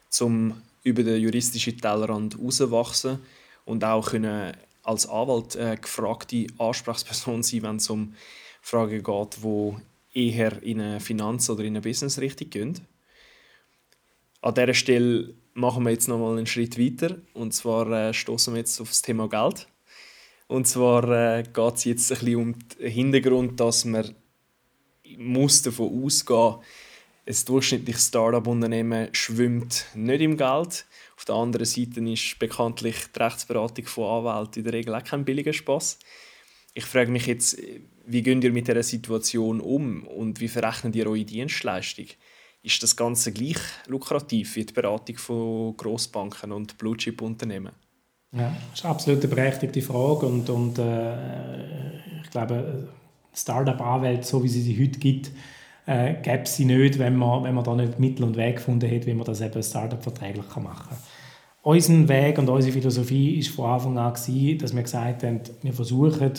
zum 0.09 0.61
über 0.83 1.03
den 1.03 1.21
juristischen 1.21 1.77
Tellerrand 1.77 2.37
herauswachsen 2.37 3.19
und 3.65 3.83
auch 3.83 4.11
können 4.11 4.55
als 4.83 5.07
Anwalt 5.07 5.55
äh, 5.55 5.77
gefragte 5.79 6.47
Ansprechperson 6.57 7.43
sein, 7.43 7.63
wenn 7.63 7.75
es 7.75 7.89
um 7.89 8.13
Fragen 8.61 9.03
geht, 9.03 9.37
die 9.43 10.29
eher 10.31 10.63
in 10.63 10.81
eine 10.81 10.99
Finanz- 10.99 11.49
oder 11.49 11.63
in 11.63 11.73
eine 11.73 11.81
Business-Richtung 11.81 12.49
gehen. 12.49 12.79
An 14.41 14.55
dieser 14.55 14.73
Stelle 14.73 15.33
machen 15.53 15.83
wir 15.83 15.91
jetzt 15.91 16.07
nochmal 16.07 16.37
einen 16.37 16.47
Schritt 16.47 16.79
weiter 16.79 17.17
und 17.33 17.53
zwar 17.53 17.91
äh, 17.91 18.13
stoßen 18.13 18.53
wir 18.53 18.59
jetzt 18.59 18.79
auf 18.81 18.89
das 18.89 19.01
Thema 19.01 19.27
Geld. 19.27 19.67
Und 20.49 20.67
zwar 20.67 21.37
äh, 21.37 21.43
geht 21.43 21.75
es 21.75 21.83
jetzt 21.83 22.11
ein 22.11 22.17
bisschen 22.17 22.35
um 22.35 22.55
den 22.79 22.91
Hintergrund, 22.91 23.59
dass 23.59 23.85
man 23.85 24.15
muss 25.17 25.61
davon 25.61 26.03
ausgehen 26.03 26.55
ein 27.29 27.35
durchschnittliches 27.45 28.07
Startup-Unternehmen 28.07 29.09
schwimmt 29.11 29.85
nicht 29.93 30.21
im 30.21 30.35
Geld. 30.35 30.87
Auf 31.15 31.25
der 31.27 31.35
anderen 31.35 31.67
Seite 31.67 32.01
ist 32.01 32.39
bekanntlich 32.39 32.95
die 33.15 33.19
Rechtsberatung 33.19 33.85
von 33.85 34.25
Anwälten 34.25 34.61
in 34.61 34.63
der 34.63 34.73
Regel 34.73 34.95
auch 34.95 35.03
kein 35.03 35.25
billiger 35.25 35.53
Spaß. 35.53 35.99
Ich 36.73 36.85
frage 36.85 37.11
mich 37.11 37.27
jetzt, 37.27 37.61
wie 38.07 38.23
geht 38.23 38.43
ihr 38.43 38.51
mit 38.51 38.67
dieser 38.67 38.81
Situation 38.81 39.61
um 39.61 40.07
und 40.07 40.39
wie 40.39 40.47
verrechnet 40.47 40.95
ihr 40.95 41.05
eure 41.05 41.23
Dienstleistung? 41.23 42.07
Ist 42.63 42.81
das 42.81 42.95
Ganze 42.95 43.31
gleich 43.31 43.59
lukrativ 43.85 44.55
wie 44.55 44.65
die 44.65 44.73
Beratung 44.73 45.17
von 45.17 45.77
Grossbanken 45.77 46.51
und 46.51 46.79
Blue-Chip-Unternehmen? 46.79 47.73
Ja, 48.31 48.55
das 48.69 48.79
ist 48.79 48.85
eine 48.85 48.93
absolut 48.93 49.29
berechtigte 49.29 49.81
Frage 49.81 50.27
und, 50.27 50.49
und 50.49 50.77
äh, 50.77 51.97
ich 52.21 52.29
glaube, 52.29 52.89
Startup-Anwälte, 53.33 54.23
so 54.23 54.43
wie 54.43 54.47
sie 54.47 54.61
sie 54.61 54.79
heute 54.79 54.99
gibt, 54.99 55.31
äh, 55.87 56.13
gäbe 56.21 56.45
sie 56.45 56.65
nicht, 56.65 56.99
wenn 56.99 57.15
man, 57.15 57.43
wenn 57.43 57.55
man 57.55 57.63
da 57.63 57.75
nicht 57.75 57.99
Mittel 57.99 58.23
und 58.23 58.37
Weg 58.37 58.57
gefunden 58.57 58.87
hätte, 58.87 59.07
wie 59.07 59.15
man 59.15 59.25
das 59.25 59.41
eben 59.41 59.63
Startup 59.63 60.01
verträglich 60.01 60.45
machen 60.57 60.89
kann. 60.89 60.97
Unser 61.63 62.07
Weg 62.07 62.37
und 62.37 62.49
unsere 62.49 62.73
Philosophie 62.73 63.43
war 63.57 63.79
von 63.79 63.97
Anfang 63.97 63.97
an, 63.97 64.13
gewesen, 64.13 64.59
dass 64.59 64.75
wir 64.75 64.83
gesagt 64.83 65.23
haben, 65.23 65.41
wir 65.63 65.73
versuchen, 65.73 66.31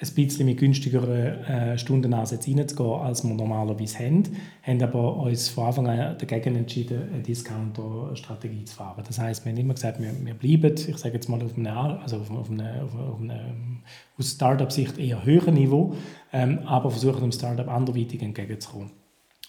ein 0.00 0.14
bisschen 0.14 0.46
mit 0.46 0.58
günstigeren 0.58 1.44
äh, 1.44 1.78
Stundenansätzen 1.78 2.58
reinzugehen, 2.58 3.00
als 3.00 3.22
wir 3.22 3.32
normalerweise 3.32 3.98
haben, 4.00 4.24
haben 4.62 4.82
aber 4.82 5.16
uns 5.18 5.48
von 5.48 5.66
Anfang 5.66 5.86
an 5.86 6.18
dagegen 6.18 6.56
entschieden, 6.56 7.12
eine 7.12 7.22
Discounter-Strategie 7.22 8.64
zu 8.64 8.74
fahren. 8.74 9.04
Das 9.06 9.18
heißt, 9.18 9.44
wir 9.44 9.52
haben 9.52 9.58
immer 9.58 9.74
gesagt, 9.74 10.00
wir, 10.00 10.10
wir 10.24 10.34
bleiben, 10.34 10.74
ich 10.74 10.96
sage 10.96 11.14
jetzt 11.14 11.28
mal 11.28 11.40
auf 11.42 11.56
einem, 11.56 11.66
also 11.66 12.16
auf, 12.16 12.30
auf 12.30 12.50
einem, 12.50 12.82
auf 12.82 13.20
einem 13.20 13.82
aus 14.18 14.32
Startup-Sicht 14.32 14.98
eher 14.98 15.24
höheren 15.24 15.54
Niveau, 15.54 15.94
ähm, 16.32 16.60
aber 16.66 16.90
versuchen 16.90 17.20
dem 17.20 17.32
Startup 17.32 17.68
anderweitig 17.68 18.20
entgegenzukommen. 18.20 19.03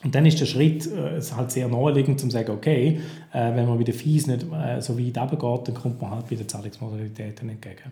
Und 0.06 0.14
dann 0.14 0.28
ist 0.28 0.40
der 0.40 0.46
Schritt 0.46 0.86
äh, 0.86 1.20
halt 1.36 1.52
sehr 1.52 1.68
naheliegend, 1.68 2.20
zu 2.20 2.30
sagen, 2.30 2.52
okay, 2.52 3.00
äh, 3.34 3.56
wenn 3.56 3.68
man 3.68 3.80
bei 3.80 3.84
den 3.84 3.96
Fees 3.96 4.28
nicht 4.28 4.46
äh, 4.54 4.80
so 4.80 5.00
weit 5.00 5.18
runtergeht, 5.18 5.68
dann 5.68 5.76
kommt 5.76 6.00
man 6.00 6.12
halt 6.12 6.30
bei 6.30 6.36
den 6.36 6.48
Zahlungsmodalitäten 6.48 7.50
entgegen. 7.50 7.92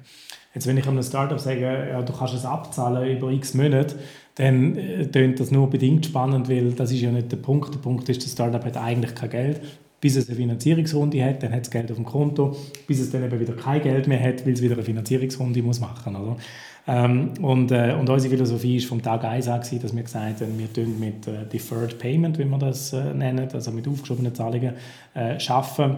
Jetzt, 0.53 0.67
wenn 0.67 0.77
ich 0.77 0.87
einem 0.87 1.01
Startup 1.01 1.39
sage, 1.39 1.61
ja, 1.61 2.03
du 2.03 2.13
kannst 2.13 2.35
es 2.35 2.45
abzahlen 2.45 3.17
über 3.17 3.31
x 3.31 3.55
Monate, 3.55 3.95
dann 4.35 4.77
äh, 4.77 5.07
tönt 5.07 5.39
das 5.39 5.49
nur 5.49 5.67
bedingt 5.71 6.05
spannend, 6.05 6.47
weil 6.49 6.73
das 6.73 6.91
ist 6.91 7.01
ja 7.01 7.11
nicht 7.11 7.31
der 7.31 7.37
Punkt. 7.37 7.73
Der 7.73 7.79
Punkt 7.79 8.07
ist, 8.07 8.23
das 8.23 8.31
Startup 8.31 8.63
hat 8.63 8.77
eigentlich 8.77 9.15
kein 9.15 9.31
Geld, 9.31 9.61
bis 9.99 10.15
es 10.15 10.27
eine 10.27 10.35
Finanzierungsrunde 10.35 11.23
hat, 11.23 11.41
dann 11.41 11.51
hat 11.51 11.63
es 11.63 11.71
Geld 11.71 11.89
auf 11.89 11.97
dem 11.97 12.05
Konto, 12.05 12.55
bis 12.85 12.99
es 12.99 13.09
dann 13.09 13.23
eben 13.23 13.39
wieder 13.39 13.53
kein 13.53 13.81
Geld 13.81 14.07
mehr 14.07 14.21
hat, 14.21 14.45
weil 14.45 14.53
es 14.53 14.61
wieder 14.61 14.75
eine 14.75 14.83
Finanzierungsrunde 14.83 15.63
muss 15.63 15.79
machen 15.79 16.13
muss. 16.13 16.37
Ähm, 16.85 17.33
und, 17.41 17.71
äh, 17.71 17.95
und 17.97 18.09
unsere 18.09 18.29
Philosophie 18.35 18.81
war 18.81 18.87
vom 18.87 19.01
Tag 19.01 19.23
1 19.23 19.47
an, 19.47 19.61
dass 19.61 19.95
wir 19.95 20.03
gesagt 20.03 20.41
haben, 20.41 20.59
wir 20.59 20.71
tun 20.71 20.99
mit 20.99 21.27
äh, 21.27 21.45
Deferred 21.45 21.97
Payment, 21.97 22.37
wie 22.37 22.45
wir 22.45 22.57
das 22.57 22.91
äh, 22.91 23.13
nennen, 23.13 23.47
also 23.53 23.71
mit 23.71 23.87
aufgeschobenen 23.87 24.35
Zahlungen, 24.35 24.73
äh, 25.13 25.39
schaffen. 25.39 25.95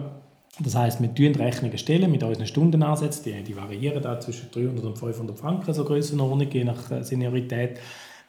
Das 0.60 0.74
heißt, 0.74 1.02
wir 1.02 1.10
stellen 1.10 1.34
Rechnungen 1.34 1.76
stellen 1.76 2.10
mit 2.10 2.22
unseren 2.22 2.46
Stundenansätzen, 2.46 3.24
die, 3.24 3.42
die 3.42 3.56
variieren 3.56 4.02
da 4.02 4.18
zwischen 4.20 4.50
300 4.52 4.84
und 4.84 4.98
500 4.98 5.38
Franken, 5.38 5.74
so 5.74 5.84
Grössenordnung, 5.84 6.50
je 6.50 6.64
nach 6.64 6.90
äh, 6.90 7.02
Seniorität. 7.02 7.80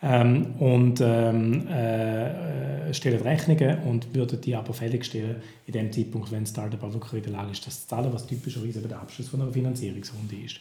Ähm, 0.02 0.56
und 0.60 1.02
ähm, 1.02 1.67
äh, 1.67 2.93
stellen 2.93 3.22
Rechnungen 3.22 3.80
und 3.84 4.13
würden 4.13 4.39
die 4.41 4.56
aber 4.56 4.74
fälligstellen 4.74 5.38
in 5.65 5.74
dem 5.74 5.91
Zeitpunkt, 5.91 6.32
wenn 6.32 6.43
das 6.43 6.52
Startup 6.52 6.82
wirklich 6.82 7.13
in 7.13 7.32
der 7.32 7.39
Lage 7.41 7.52
ist, 7.52 7.65
das 7.65 7.82
zu 7.82 7.88
zahlen, 7.88 8.13
was 8.13 8.28
typischerweise 8.28 8.82
der 8.82 9.00
Abschluss 9.00 9.30
von 9.30 9.41
einer 9.41 9.52
Finanzierungsrunde 9.52 10.36
ist. 10.46 10.60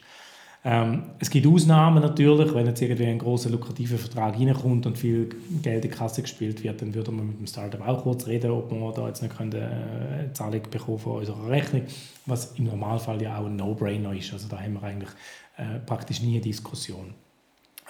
Ähm, 0.68 1.04
es 1.20 1.30
gibt 1.30 1.46
Ausnahmen 1.46 2.02
natürlich, 2.02 2.52
wenn 2.52 2.66
jetzt 2.66 2.82
irgendwie 2.82 3.06
ein 3.06 3.20
großer 3.20 3.50
lukrativer 3.50 3.98
Vertrag 3.98 4.34
reinkommt 4.34 4.84
und 4.84 4.98
viel 4.98 5.28
Geld 5.62 5.84
in 5.84 5.90
die 5.92 5.96
Kasse 5.96 6.22
gespielt 6.22 6.64
wird, 6.64 6.82
dann 6.82 6.92
würde 6.92 7.12
man 7.12 7.28
mit 7.28 7.38
dem 7.38 7.46
Startup 7.46 7.86
auch 7.86 8.02
kurz 8.02 8.26
reden, 8.26 8.50
ob 8.50 8.72
man 8.72 8.92
da 8.92 9.06
jetzt 9.06 9.22
nicht 9.22 9.40
eine 9.40 9.58
äh, 9.58 10.32
Zahlung 10.32 10.62
bekommen 10.68 10.98
von 10.98 11.18
unserer 11.18 11.48
Rechnung, 11.48 11.82
was 12.26 12.58
im 12.58 12.64
Normalfall 12.64 13.22
ja 13.22 13.38
auch 13.38 13.46
ein 13.46 13.54
No-Brainer 13.54 14.12
ist. 14.12 14.32
Also 14.32 14.48
da 14.48 14.58
haben 14.60 14.74
wir 14.74 14.82
eigentlich 14.82 15.10
äh, 15.56 15.78
praktisch 15.86 16.20
nie 16.20 16.32
eine 16.32 16.40
Diskussion. 16.40 17.14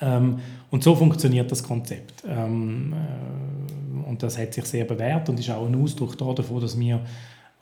Ähm, 0.03 0.39
und 0.71 0.85
so 0.85 0.95
funktioniert 0.95 1.51
das 1.51 1.63
Konzept. 1.63 2.25
Ähm, 2.29 2.93
äh, 2.93 4.07
und 4.07 4.23
das 4.23 4.37
hat 4.37 4.53
sich 4.53 4.67
sehr 4.67 4.85
bewährt 4.85 5.31
und 5.31 5.41
ist 5.41 5.49
auch 5.49 5.67
ein 5.67 5.83
Ausdruck 5.83 6.19
davon, 6.19 6.61
dass 6.61 6.79
wir 6.79 7.01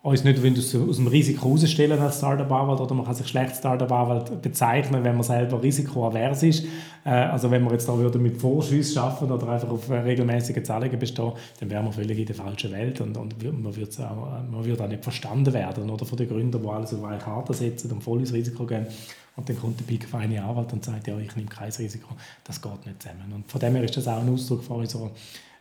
uns 0.04 0.22
nicht 0.22 0.38
aus, 0.38 0.96
dem 0.96 1.06
Risiko 1.06 1.48
herausstellen 1.48 1.98
als 1.98 2.18
Startup-Anwalt 2.18 2.78
oder 2.78 2.94
man 2.94 3.06
kann 3.06 3.14
sich 3.14 3.26
schlecht 3.26 3.56
Startup-Anwalt 3.56 4.42
bezeichnen, 4.42 5.02
wenn 5.02 5.14
man 5.14 5.22
selber 5.22 5.62
risikoavers 5.62 6.42
ist. 6.42 6.66
Äh, 7.06 7.08
also 7.08 7.50
wenn 7.50 7.64
wir 7.64 7.72
jetzt 7.72 7.88
da 7.88 7.96
würde 7.96 8.18
mit 8.18 8.36
Vorschüssen 8.36 8.94
schaffen 8.96 9.32
oder 9.32 9.48
einfach 9.48 9.70
auf 9.70 9.90
regelmäßige 9.90 10.62
Zahlungen 10.62 10.98
bestehen, 10.98 11.32
dann 11.58 11.70
wären 11.70 11.86
wir 11.86 11.92
völlig 11.92 12.18
in 12.18 12.26
der 12.26 12.34
falschen 12.34 12.70
Welt 12.72 13.00
und, 13.00 13.16
und 13.16 13.42
man, 13.62 13.74
würde 13.74 13.90
auch, 14.00 14.82
auch 14.82 14.88
nicht 14.88 15.02
verstanden 15.02 15.54
werden 15.54 15.88
oder 15.88 16.04
von 16.04 16.18
den 16.18 16.28
Gründern, 16.28 16.60
die 16.60 16.68
alles 16.68 16.92
auf 16.92 17.02
eine 17.02 17.16
Karte 17.16 17.54
setzen 17.54 17.90
und 17.90 18.02
voll 18.02 18.20
ins 18.20 18.34
Risiko 18.34 18.66
gehen. 18.66 18.86
Und 19.36 19.48
dann 19.48 19.58
kommt 19.58 19.80
der 19.80 19.84
Big 19.84 20.04
Feine 20.04 20.44
Anwalt 20.44 20.70
und 20.74 20.84
sagt, 20.84 21.08
ja, 21.08 21.18
ich 21.18 21.34
nehme 21.34 21.48
kein 21.48 21.72
Risiko. 21.72 22.08
Das 22.44 22.60
geht 22.60 22.86
nicht 22.86 23.02
zusammen. 23.02 23.32
Und 23.34 23.50
von 23.50 23.58
dem 23.58 23.74
her 23.74 23.84
ist 23.84 23.96
das 23.96 24.06
auch 24.06 24.20
ein 24.20 24.28
Ausdruck 24.28 24.62
von 24.62 24.80
unserer 24.80 25.10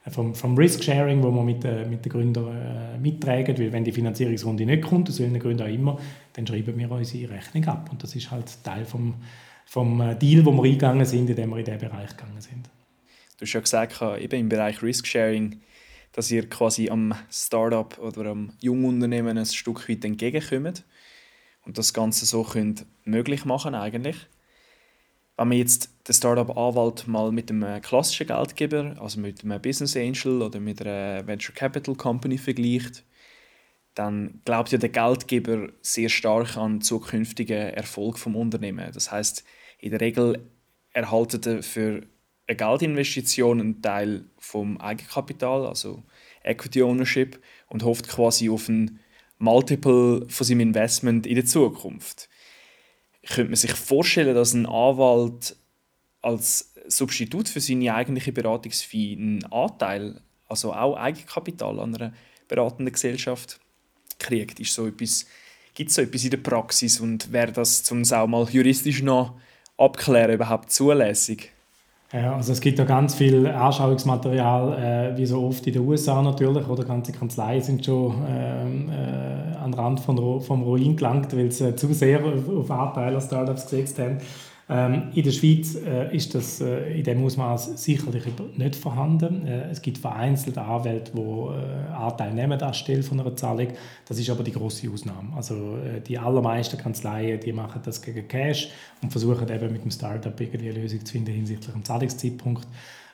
vom, 0.10 0.36
vom 0.36 0.58
Risk-Sharing, 0.58 1.24
wo 1.24 1.32
wir 1.32 1.44
mit, 1.44 1.64
äh, 1.64 1.86
mit 1.86 2.04
den 2.04 2.12
Gründern 2.12 2.96
äh, 2.96 2.98
mittragen, 2.98 3.58
weil 3.58 3.72
wenn 3.72 3.84
die 3.84 3.92
Finanzierungsrunde 3.92 4.66
nicht 4.66 4.84
kommt, 4.84 5.10
aus 5.10 5.20
welchen 5.20 5.40
Gründen 5.40 5.64
auch 5.64 5.74
immer, 5.74 6.00
dann 6.34 6.46
schreiben 6.46 6.78
wir 6.78 6.92
unsere 6.92 7.34
Rechnung 7.34 7.66
ab 7.66 7.90
und 7.92 8.04
das 8.04 8.16
ist 8.16 8.30
halt 8.30 8.64
Teil 8.64 8.86
vom, 8.86 9.16
vom 9.66 10.02
äh, 10.02 10.16
Deal, 10.16 10.46
wo 10.46 10.52
wir 10.52 10.64
eingegangen 10.64 11.06
sind, 11.06 11.30
in 11.30 11.36
dem 11.36 11.50
wir 11.52 11.58
in 11.58 11.66
diesen 11.66 11.80
Bereich 11.80 12.10
gegangen 12.10 12.42
sind. 12.42 12.70
Du 13.38 13.46
hast 13.46 13.54
ja 13.54 13.62
gesagt, 13.62 14.02
eben 14.22 14.40
im 14.40 14.50
Bereich 14.50 14.82
Risk-Sharing, 14.82 15.62
dass 16.12 16.30
ihr 16.30 16.48
quasi 16.50 16.90
am 16.90 17.16
Startup 17.32 17.98
oder 18.00 18.32
am 18.32 18.52
Jungunternehmen 18.60 19.38
ein 19.38 19.46
Stück 19.46 19.88
weit 19.90 20.04
entgegenkommt 20.06 20.84
und 21.66 21.78
das 21.78 21.94
Ganze 21.94 22.26
so 22.26 22.44
könnt 22.44 22.86
möglich 23.06 23.46
machen 23.46 23.74
eigentlich 23.74 24.18
wenn 25.38 25.48
man 25.48 25.58
jetzt 25.58 25.90
den 26.08 26.14
Startup-Anwalt 26.14 27.08
mal 27.08 27.32
mit 27.32 27.50
einem 27.50 27.64
äh, 27.64 27.80
klassischen 27.80 28.28
Geldgeber, 28.28 28.96
also 29.00 29.20
mit 29.20 29.44
einem 29.44 29.62
Business 29.62 29.96
Angel 29.98 30.42
oder 30.42 30.60
mit 30.60 30.82
einer 30.82 31.26
Venture 31.26 31.56
Capital 31.56 31.96
Company 31.96 32.38
vergleicht, 32.38 33.04
dann 33.96 34.42
glaubt 34.46 34.72
ja 34.72 34.78
der 34.78 34.90
Geldgeber 34.90 35.70
sehr 35.82 36.10
stark 36.10 36.58
an 36.58 36.82
zukünftigen 36.82 37.70
Erfolg 37.70 38.18
vom 38.18 38.36
Unternehmen. 38.36 38.92
Das 38.94 39.12
heißt, 39.12 39.44
in 39.80 39.92
der 39.92 40.02
Regel 40.02 40.50
erhaltet 40.94 41.46
er 41.46 41.64
für 41.64 42.02
eine 42.48 42.58
Geldinvestition 42.58 43.60
einen 43.60 43.82
Teil 43.82 44.26
vom 44.38 44.80
Eigenkapital, 44.80 45.66
also 45.66 46.04
Equity 46.44 46.84
Ownership, 46.84 47.42
und 47.70 47.84
hofft 47.84 48.08
quasi 48.08 48.50
auf 48.50 48.68
ein 48.68 49.00
Multiple 49.38 50.26
von 50.28 50.48
seinem 50.48 50.60
Investment 50.62 51.26
in 51.26 51.36
der 51.36 51.46
Zukunft 51.46 52.30
könnte 53.28 53.52
man 53.52 53.56
sich 53.56 53.74
vorstellen, 53.74 54.36
dass 54.36 54.54
ein 54.54 54.66
Anwalt 54.66 55.56
als 56.22 56.74
Substitut 56.88 57.50
für 57.50 57.60
seine 57.62 57.94
eigentliche 57.94 58.32
Beratungsfee 58.32 59.14
einen 59.14 59.46
Anteil, 59.46 60.22
also 60.48 60.74
auch 60.74 60.98
Eigenkapital 60.98 61.80
an 61.80 61.96
einer 61.96 62.14
beratenden 62.48 62.94
Gesellschaft 62.94 63.60
kriegt? 64.20 64.60
Ist 64.60 64.74
so 64.74 64.88
etwas, 64.88 65.26
gibt 65.74 65.90
es 65.90 65.96
so 65.96 66.02
etwas 66.02 66.24
in 66.24 66.32
der 66.32 66.38
Praxis 66.38 67.00
und 67.00 67.32
wäre 67.32 67.52
das, 67.52 67.90
um 67.92 68.02
es 68.02 68.12
auch 68.12 68.28
mal 68.28 68.48
juristisch 68.50 69.02
noch 69.02 69.40
abklären, 69.78 70.34
überhaupt 70.34 70.72
zulässig? 70.72 71.53
Ja, 72.14 72.36
also 72.36 72.52
es 72.52 72.62
gibt 72.62 72.78
ja 72.78 72.86
ganz 72.86 73.16
viel 73.16 73.48
Anschauungsmaterial, 73.48 75.14
äh, 75.14 75.18
wie 75.18 75.26
so 75.26 75.42
oft 75.42 75.66
in 75.66 75.74
den 75.74 75.88
USA 75.88 76.22
natürlich, 76.22 76.68
oder 76.68 76.86
ganze 76.86 77.12
Kanzleien 77.12 77.64
sind 77.64 77.84
schon 77.84 78.24
ähm, 78.30 78.90
äh, 78.90 79.58
an 79.58 79.72
den 79.72 79.74
Rand 79.74 80.00
von, 80.00 80.40
vom 80.40 80.62
Ruin 80.62 80.96
gelangt, 80.96 81.36
weil 81.36 81.52
sie 81.52 81.70
äh, 81.70 81.76
zu 81.76 81.92
sehr 81.92 82.24
auf, 82.24 82.48
auf 82.48 82.70
Anteile-Startups 82.70 83.64
gesetzt 83.64 83.98
haben. 83.98 84.20
Ähm, 84.70 85.10
in 85.14 85.24
der 85.24 85.32
Schweiz 85.32 85.76
äh, 85.76 86.16
ist 86.16 86.34
das 86.36 86.62
äh, 86.62 86.98
in 86.98 87.04
dem 87.04 87.24
Ausmaß 87.24 87.84
sicherlich 87.84 88.24
nicht 88.56 88.76
vorhanden. 88.78 89.46
Äh, 89.46 89.70
es 89.72 89.82
gibt 89.82 89.98
vereinzelt 89.98 90.58
Anwälte, 90.58 91.12
die 91.14 91.20
äh, 91.20 91.92
Anteil 91.92 92.34
nehmen 92.34 92.62
anstelle 92.62 93.04
von 93.04 93.20
einer 93.20 93.36
Zahlung. 93.36 93.68
Das 94.08 94.18
ist 94.18 94.30
aber 94.30 94.44
die 94.44 94.54
große 94.54 94.90
Ausnahme. 94.90 95.36
Also 95.36 95.78
äh, 95.78 96.00
die 96.00 96.18
allermeisten 96.18 96.78
Kanzleien, 96.78 97.42
die 97.42 97.52
machen 97.52 97.82
das 97.84 98.02
gegen 98.02 98.26
Cash 98.28 98.70
und 99.02 99.12
versuchen 99.12 99.50
eben 99.50 99.74
mit 99.74 99.84
dem 99.84 99.92
Startup 99.92 100.40
irgendwie 100.40 100.70
eine 100.70 100.80
Lösung 100.80 101.06
zu 101.06 101.12
finden 101.12 101.34
hinsichtlich 101.34 101.74
dem 101.74 101.84
Zahlungszeitpunkt. 101.84 102.66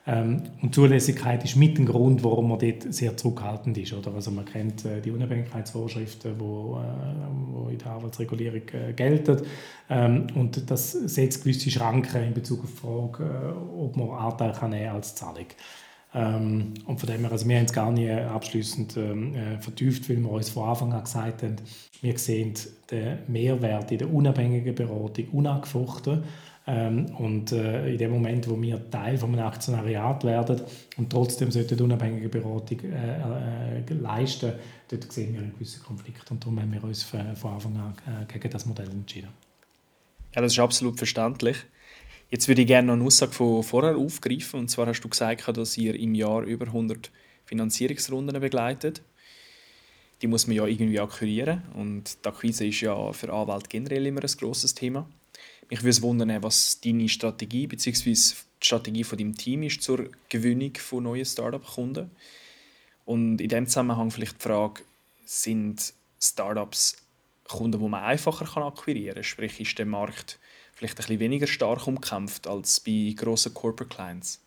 Ähm, 0.09 0.41
und 0.63 0.73
Zulässigkeit 0.73 1.43
ist 1.43 1.55
mit 1.55 1.77
dem 1.77 1.85
Grund, 1.85 2.23
warum 2.23 2.49
man 2.49 2.57
dort 2.57 2.91
sehr 2.91 3.15
zurückhaltend 3.15 3.77
ist. 3.77 3.93
Oder? 3.93 4.11
Also 4.15 4.31
man 4.31 4.45
kennt 4.45 4.83
äh, 4.83 5.01
die 5.01 5.11
Unabhängigkeitsvorschriften, 5.11 6.35
die 6.39 6.43
äh, 6.43 7.73
in 7.73 7.77
der 7.77 7.87
Arbeitsregulierung 7.91 8.61
äh, 8.73 8.93
gelten. 8.93 9.41
Ähm, 9.89 10.27
und 10.33 10.69
das 10.71 10.93
setzt 10.93 11.43
gewisse 11.43 11.69
Schranken 11.69 12.23
in 12.23 12.33
Bezug 12.33 12.63
auf 12.63 12.71
die 12.71 12.77
Frage, 12.77 13.55
ob 13.77 13.97
man 13.97 14.09
Anteil 14.09 14.51
kann 14.53 14.71
nehmen 14.71 14.89
als 14.89 15.13
Zahlung. 15.13 15.45
Ähm, 16.15 16.73
und 16.87 16.99
von 16.99 17.07
dem 17.07 17.21
her, 17.21 17.31
also 17.31 17.47
wir 17.47 17.57
haben 17.57 17.65
es 17.65 17.73
gar 17.73 17.91
nicht 17.91 18.09
abschließend 18.09 18.97
ähm, 18.97 19.35
äh, 19.35 19.59
vertieft, 19.59 20.09
weil 20.09 20.17
wir 20.17 20.31
uns 20.31 20.49
von 20.49 20.69
Anfang 20.69 20.91
an 20.91 21.03
gesagt 21.03 21.43
haben, 21.43 21.57
wir 22.01 22.17
sehen 22.17 22.53
den 22.89 23.19
Mehrwert 23.27 23.91
in 23.91 23.99
der 23.99 24.11
unabhängigen 24.11 24.73
Beratung 24.73 25.27
unangefochten 25.33 26.23
und 26.69 27.51
äh, 27.51 27.91
in 27.91 27.97
dem 27.97 28.11
Moment, 28.11 28.47
wo 28.47 28.61
wir 28.61 28.89
Teil 28.91 29.17
von 29.17 29.33
einem 29.33 29.47
Aktionariat 29.47 30.23
werden 30.23 30.61
und 30.97 31.09
trotzdem 31.09 31.49
sollte 31.49 31.75
die 31.75 31.81
unabhängige 31.81 32.29
Beratung 32.29 32.79
äh, 32.81 33.79
äh, 33.79 33.93
leisten, 33.93 34.53
dort 34.89 35.11
sehen 35.11 35.33
wir 35.33 35.41
einen 35.41 35.53
gewissen 35.53 35.83
Konflikt 35.83 36.29
und 36.29 36.43
darum 36.43 36.59
haben 36.59 36.71
wir 36.71 36.83
uns 36.83 37.03
von 37.03 37.21
Anfang 37.21 37.75
an 37.77 38.27
gegen 38.27 38.49
das 38.49 38.65
Modell 38.65 38.89
entschieden. 38.89 39.29
Ja, 40.35 40.41
das 40.41 40.53
ist 40.53 40.59
absolut 40.59 40.97
verständlich. 40.97 41.57
Jetzt 42.29 42.47
würde 42.47 42.61
ich 42.61 42.67
gerne 42.67 42.87
noch 42.87 42.93
eine 42.93 43.05
Aussage 43.05 43.31
von 43.31 43.63
vorher 43.63 43.97
aufgreifen. 43.97 44.59
Und 44.59 44.69
zwar 44.69 44.85
hast 44.85 45.01
du 45.01 45.09
gesagt, 45.09 45.47
dass 45.57 45.77
ihr 45.77 45.95
im 45.95 46.13
Jahr 46.13 46.43
über 46.43 46.67
100 46.67 47.09
Finanzierungsrunden 47.45 48.39
begleitet. 48.39 49.01
Die 50.21 50.27
muss 50.27 50.45
man 50.45 50.55
ja 50.55 50.67
irgendwie 50.67 50.99
akquirieren. 50.99 51.63
Und 51.73 52.23
die 52.23 52.29
Akquise 52.29 52.67
ist 52.67 52.81
ja 52.81 53.11
für 53.13 53.33
Anwälte 53.33 53.69
generell 53.69 54.05
immer 54.05 54.21
ein 54.21 54.31
grosses 54.37 54.75
Thema. 54.75 55.09
Mich 55.69 55.83
würde 55.83 56.01
wundern, 56.01 56.41
was 56.41 56.81
deine 56.81 57.07
Strategie 57.07 57.67
bzw. 57.67 58.13
die 58.13 58.65
Strategie 58.65 59.03
von 59.03 59.17
deinem 59.17 59.37
Team 59.37 59.63
ist 59.63 59.81
zur 59.81 60.09
Gewinnung 60.29 60.73
von 60.77 61.03
neuen 61.03 61.25
Startup-Kunden. 61.25 62.11
Und 63.05 63.41
in 63.41 63.49
diesem 63.49 63.67
Zusammenhang 63.67 64.11
vielleicht 64.11 64.37
die 64.37 64.47
Frage, 64.47 64.81
sind 65.25 65.93
Startups 66.19 66.97
Kunden, 67.47 67.79
die 67.79 67.87
man 67.89 68.03
einfacher 68.03 68.65
akquirieren 68.65 69.15
kann? 69.15 69.23
Sprich, 69.23 69.59
ist 69.59 69.77
der 69.77 69.85
Markt 69.85 70.39
vielleicht 70.73 70.95
ein 70.95 70.97
bisschen 70.97 71.19
weniger 71.19 71.47
stark 71.47 71.87
umkämpft 71.87 72.47
als 72.47 72.79
bei 72.79 73.13
grossen 73.15 73.53
Corporate 73.53 73.93
Clients? 73.93 74.39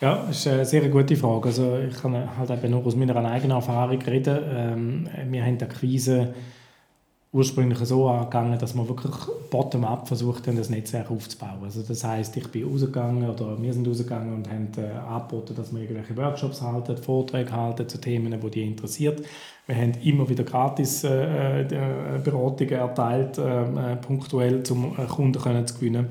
Ja, 0.00 0.26
das 0.26 0.38
ist 0.38 0.46
eine 0.48 0.66
sehr 0.66 0.88
gute 0.88 1.16
Frage. 1.16 1.48
Also 1.48 1.78
ich 1.78 1.94
kann 2.00 2.36
halt 2.36 2.50
eben 2.50 2.70
nur 2.70 2.84
aus 2.84 2.96
meiner 2.96 3.16
eigenen 3.24 3.56
Erfahrung 3.56 4.02
reden. 4.02 4.42
Ähm, 4.44 5.08
wir 5.30 5.44
haben 5.44 5.58
die 5.58 5.64
Akquise 5.64 6.34
ursprünglich 7.32 7.78
so 7.78 8.08
angegangen, 8.08 8.58
dass 8.58 8.74
man 8.74 8.86
wirklich 8.88 9.14
bottom-up 9.50 10.06
versucht 10.06 10.46
haben, 10.46 10.58
das 10.58 10.68
Netzwerk 10.68 11.10
aufzubauen. 11.10 11.60
Also 11.62 11.82
das 11.82 12.04
heißt, 12.04 12.36
ich 12.36 12.46
bin 12.48 12.70
rausgegangen 12.70 13.28
oder 13.28 13.60
wir 13.60 13.72
sind 13.72 13.88
rausgegangen 13.88 14.34
und 14.34 14.50
haben 14.50 14.68
äh, 14.76 14.90
angeboten, 14.98 15.54
dass 15.56 15.72
wir 15.72 15.80
irgendwelche 15.80 16.14
Workshops 16.16 16.60
halten, 16.60 16.96
Vorträge 16.98 17.52
halten 17.52 17.88
zu 17.88 17.98
Themen, 17.98 18.38
die 18.38 18.50
die 18.50 18.62
interessiert. 18.62 19.24
Wir 19.66 19.76
haben 19.76 19.92
immer 20.02 20.28
wieder 20.28 20.44
gratis 20.44 21.04
äh, 21.04 21.62
äh, 21.62 22.20
Beratungen 22.22 22.74
erteilt, 22.74 23.38
ähm, 23.38 23.78
äh, 23.78 23.96
punktuell, 23.96 24.62
um 24.70 24.92
äh, 24.98 25.06
Kunden 25.06 25.40
können 25.40 25.66
zu 25.66 25.76
gewinnen. 25.76 26.08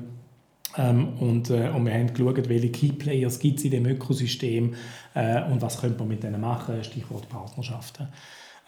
Ähm, 0.76 1.18
und, 1.20 1.50
äh, 1.50 1.68
und 1.68 1.84
wir 1.84 1.92
haben 1.92 2.12
geschaut, 2.12 2.48
welche 2.48 2.70
Key-Players 2.70 3.38
gibt 3.38 3.58
es 3.58 3.64
in 3.66 3.70
dem 3.72 3.86
Ökosystem 3.86 4.74
äh, 5.14 5.42
und 5.44 5.62
was 5.62 5.80
könnte 5.80 6.00
man 6.00 6.08
mit 6.08 6.24
denen 6.24 6.40
machen, 6.40 6.82
Stichwort 6.82 7.28
Partnerschaften. 7.28 8.08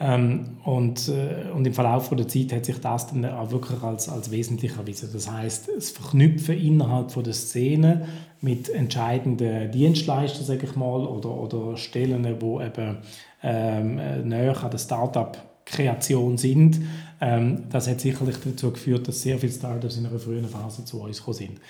Ähm, 0.01 0.59
und, 0.65 1.09
äh, 1.09 1.51
und 1.55 1.67
im 1.67 1.73
Verlauf 1.73 2.11
der 2.11 2.27
Zeit 2.27 2.53
hat 2.53 2.65
sich 2.65 2.81
das 2.81 3.07
dann 3.07 3.25
auch 3.25 3.53
wirklich 3.53 3.81
als, 3.83 4.09
als 4.09 4.31
wesentlich 4.31 4.77
erwiesen. 4.77 5.11
Das 5.13 5.31
heißt, 5.31 5.69
das 5.75 5.91
Verknüpfen 5.91 6.59
innerhalb 6.59 7.13
von 7.13 7.23
der 7.23 7.33
Szene 7.33 8.09
mit 8.41 8.69
entscheidenden 8.69 9.71
Dienstleistern, 9.71 10.45
sage 10.45 10.67
ich 10.67 10.75
mal, 10.75 11.07
oder, 11.07 11.31
oder 11.31 11.77
Stellen, 11.77 12.27
wo 12.41 12.61
eben 12.61 12.99
ähm, 13.43 14.29
näher 14.29 14.63
an 14.63 14.71
der 14.71 14.79
Startup-Kreation 14.79 16.39
sind, 16.39 16.81
ähm, 17.21 17.65
das 17.71 17.89
hat 17.89 18.01
sicherlich 18.01 18.37
dazu 18.45 18.73
geführt, 18.73 19.07
dass 19.07 19.23
sehr 19.23 19.39
viele 19.39 19.53
Startups 19.53 19.97
in 19.97 20.07
einer 20.07 20.19
frühen 20.19 20.49
Phase 20.49 20.85
zu 20.85 21.03
uns 21.03 21.19
gekommen 21.19 21.37
sind. 21.37 21.61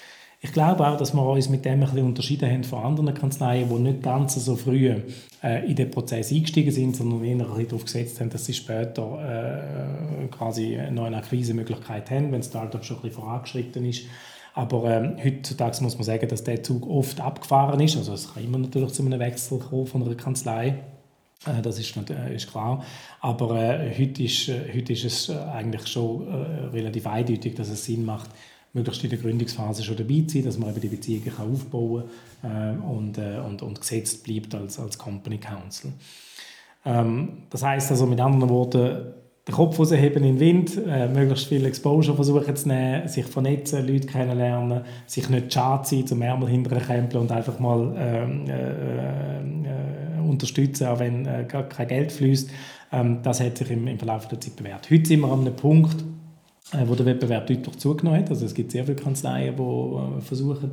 Ich 0.44 0.52
glaube 0.52 0.86
auch, 0.86 0.98
dass 0.98 1.14
wir 1.14 1.22
uns 1.22 1.48
mit 1.48 1.64
dem 1.64 1.72
ein 1.72 1.80
bisschen 1.80 2.04
unterschieden 2.04 2.50
haben 2.50 2.64
von 2.64 2.84
anderen 2.84 3.14
Kanzleien, 3.14 3.66
die 3.66 3.74
nicht 3.76 4.02
ganz 4.02 4.34
so 4.34 4.56
früh 4.56 4.94
äh, 5.42 5.66
in 5.66 5.74
den 5.74 5.90
Prozess 5.90 6.30
eingestiegen 6.30 6.70
sind, 6.70 6.94
sondern 6.94 7.24
eher 7.24 7.32
ein 7.32 7.38
bisschen 7.38 7.68
darauf 7.68 7.84
gesetzt 7.84 8.20
haben, 8.20 8.28
dass 8.28 8.44
sie 8.44 8.52
später 8.52 10.22
äh, 10.22 10.26
quasi 10.28 10.78
noch 10.90 11.04
eine 11.04 11.16
Akquise-Möglichkeit 11.16 12.10
haben, 12.10 12.30
wenn 12.30 12.40
das 12.40 12.48
Startup 12.48 12.84
schon 12.84 12.98
ein 12.98 13.02
bisschen 13.04 13.22
vorangeschritten 13.22 13.86
ist. 13.86 14.02
Aber 14.52 14.84
ähm, 14.90 15.16
heutzutage 15.24 15.82
muss 15.82 15.94
man 15.94 16.04
sagen, 16.04 16.28
dass 16.28 16.44
der 16.44 16.62
Zug 16.62 16.86
oft 16.90 17.22
abgefahren 17.22 17.80
ist. 17.80 17.96
Also 17.96 18.12
es 18.12 18.34
kann 18.34 18.44
immer 18.44 18.58
natürlich 18.58 18.92
zu 18.92 19.02
einem 19.02 19.18
Wechsel 19.20 19.58
kommen 19.58 19.86
von 19.86 20.02
einer 20.02 20.14
Kanzlei. 20.14 20.74
Äh, 21.46 21.62
das 21.62 21.78
ist, 21.78 21.96
äh, 21.96 22.34
ist 22.34 22.50
klar. 22.50 22.84
Aber 23.20 23.56
äh, 23.58 23.94
heute, 23.98 24.22
ist, 24.22 24.50
äh, 24.50 24.60
heute 24.74 24.92
ist 24.92 25.04
es 25.04 25.30
eigentlich 25.30 25.86
schon 25.86 26.28
relativ 26.70 27.06
eindeutig, 27.06 27.54
dass 27.54 27.70
es 27.70 27.86
Sinn 27.86 28.04
macht, 28.04 28.28
möglichst 28.74 29.04
in 29.04 29.10
der 29.10 29.18
Gründungsphase 29.18 29.82
schon 29.82 29.96
dabei 29.96 30.24
sein, 30.26 30.44
dass 30.44 30.58
man 30.58 30.70
eben 30.70 30.80
die 30.80 30.88
Beziehungen 30.88 31.32
aufbauen 31.38 32.04
kann 32.42 32.80
äh, 32.80 32.86
und, 32.86 33.18
äh, 33.18 33.38
und, 33.38 33.62
und 33.62 33.80
gesetzt 33.80 34.22
bleibt 34.24 34.54
als, 34.54 34.78
als 34.78 34.98
Company 34.98 35.38
Council. 35.38 35.92
Ähm, 36.84 37.44
das 37.50 37.62
heißt 37.62 37.90
also 37.92 38.06
mit 38.06 38.20
anderen 38.20 38.50
Worten, 38.50 39.14
den 39.46 39.54
Kopf 39.54 39.78
rausheben 39.78 40.24
in 40.24 40.38
den 40.38 40.40
Wind, 40.40 40.80
äh, 40.86 41.06
möglichst 41.06 41.48
viel 41.48 41.64
Exposure 41.66 42.16
versuchen 42.16 42.56
zu 42.56 42.68
nehmen, 42.68 43.08
sich 43.08 43.26
vernetzen, 43.26 43.86
Leute 43.86 44.06
kennenlernen, 44.06 44.82
sich 45.06 45.28
nicht 45.28 45.52
schade 45.52 45.86
sein, 45.86 46.06
zum 46.06 46.22
Ärmel 46.22 46.48
hinterher 46.48 47.06
und 47.14 47.30
einfach 47.30 47.58
mal 47.58 47.94
ähm, 47.96 48.46
äh, 48.48 49.40
äh, 49.40 50.28
unterstützen, 50.28 50.86
auch 50.86 50.98
wenn 50.98 51.26
äh, 51.26 51.44
gar 51.46 51.64
kein 51.64 51.88
Geld 51.88 52.12
fließt. 52.12 52.50
Ähm, 52.92 53.18
das 53.22 53.40
hat 53.40 53.58
sich 53.58 53.70
im, 53.70 53.86
im 53.86 53.98
Verlauf 53.98 54.28
der 54.28 54.40
Zeit 54.40 54.56
bewährt. 54.56 54.90
Heute 54.90 55.06
sind 55.06 55.20
wir 55.20 55.30
an 55.30 55.40
einem 55.40 55.56
Punkt, 55.56 56.02
wo 56.72 56.94
der 56.94 57.06
Wettbewerb 57.06 57.46
deutlich 57.46 57.78
zugenommen 57.78 58.20
hat. 58.20 58.30
Also 58.30 58.46
es 58.46 58.54
gibt 58.54 58.72
sehr 58.72 58.84
viele 58.84 58.96
Kanzleien, 58.96 59.56
die 59.56 59.62
äh, 59.62 60.20
versuchen, 60.20 60.72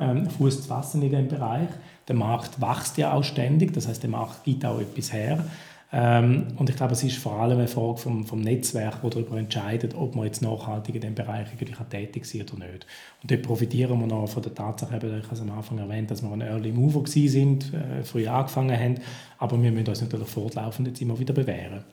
ähm, 0.00 0.28
Fuß 0.28 0.62
zu 0.62 0.68
fassen 0.68 1.02
in 1.02 1.10
diesem 1.10 1.28
Bereich. 1.28 1.68
Der 2.08 2.16
Markt 2.16 2.60
wächst 2.60 2.98
ja 2.98 3.12
auch 3.12 3.24
ständig, 3.24 3.72
das 3.72 3.88
heißt, 3.88 4.02
der 4.02 4.10
Markt 4.10 4.44
gibt 4.44 4.64
auch 4.64 4.80
etwas 4.80 5.12
her. 5.12 5.44
Ähm, 5.92 6.48
und 6.56 6.68
ich 6.68 6.76
glaube, 6.76 6.94
es 6.94 7.04
ist 7.04 7.16
vor 7.16 7.40
allem 7.40 7.58
eine 7.58 7.68
Frage 7.68 7.98
vom, 7.98 8.26
vom 8.26 8.40
Netzwerk, 8.40 9.02
das 9.02 9.10
darüber 9.10 9.38
entscheidet, 9.38 9.94
ob 9.94 10.16
man 10.16 10.26
jetzt 10.26 10.42
nachhaltig 10.42 10.96
in 10.96 11.00
diesem 11.00 11.14
Bereich 11.14 11.46
eigentlich 11.52 11.78
tätig 11.88 12.26
sind 12.26 12.52
oder 12.52 12.66
nicht. 12.66 12.86
Und 13.22 13.30
dort 13.30 13.42
profitieren 13.42 14.00
wir 14.00 14.06
noch 14.06 14.26
von 14.26 14.42
der 14.42 14.54
Tatsache, 14.54 14.96
eben, 14.96 15.20
ich 15.20 15.30
es 15.30 15.40
am 15.40 15.52
Anfang 15.52 15.78
erwähnt, 15.78 16.10
dass 16.10 16.22
wir 16.22 16.32
ein 16.32 16.40
Early 16.40 16.72
Mover 16.72 17.06
sind, 17.06 17.72
äh, 17.72 18.02
früh 18.02 18.26
angefangen 18.26 18.78
haben, 18.78 18.96
aber 19.38 19.62
wir 19.62 19.70
müssen 19.70 19.88
uns 19.88 20.00
natürlich 20.00 20.28
fortlaufend 20.28 20.88
jetzt 20.88 21.00
immer 21.00 21.18
wieder 21.18 21.32
bewähren. 21.32 21.84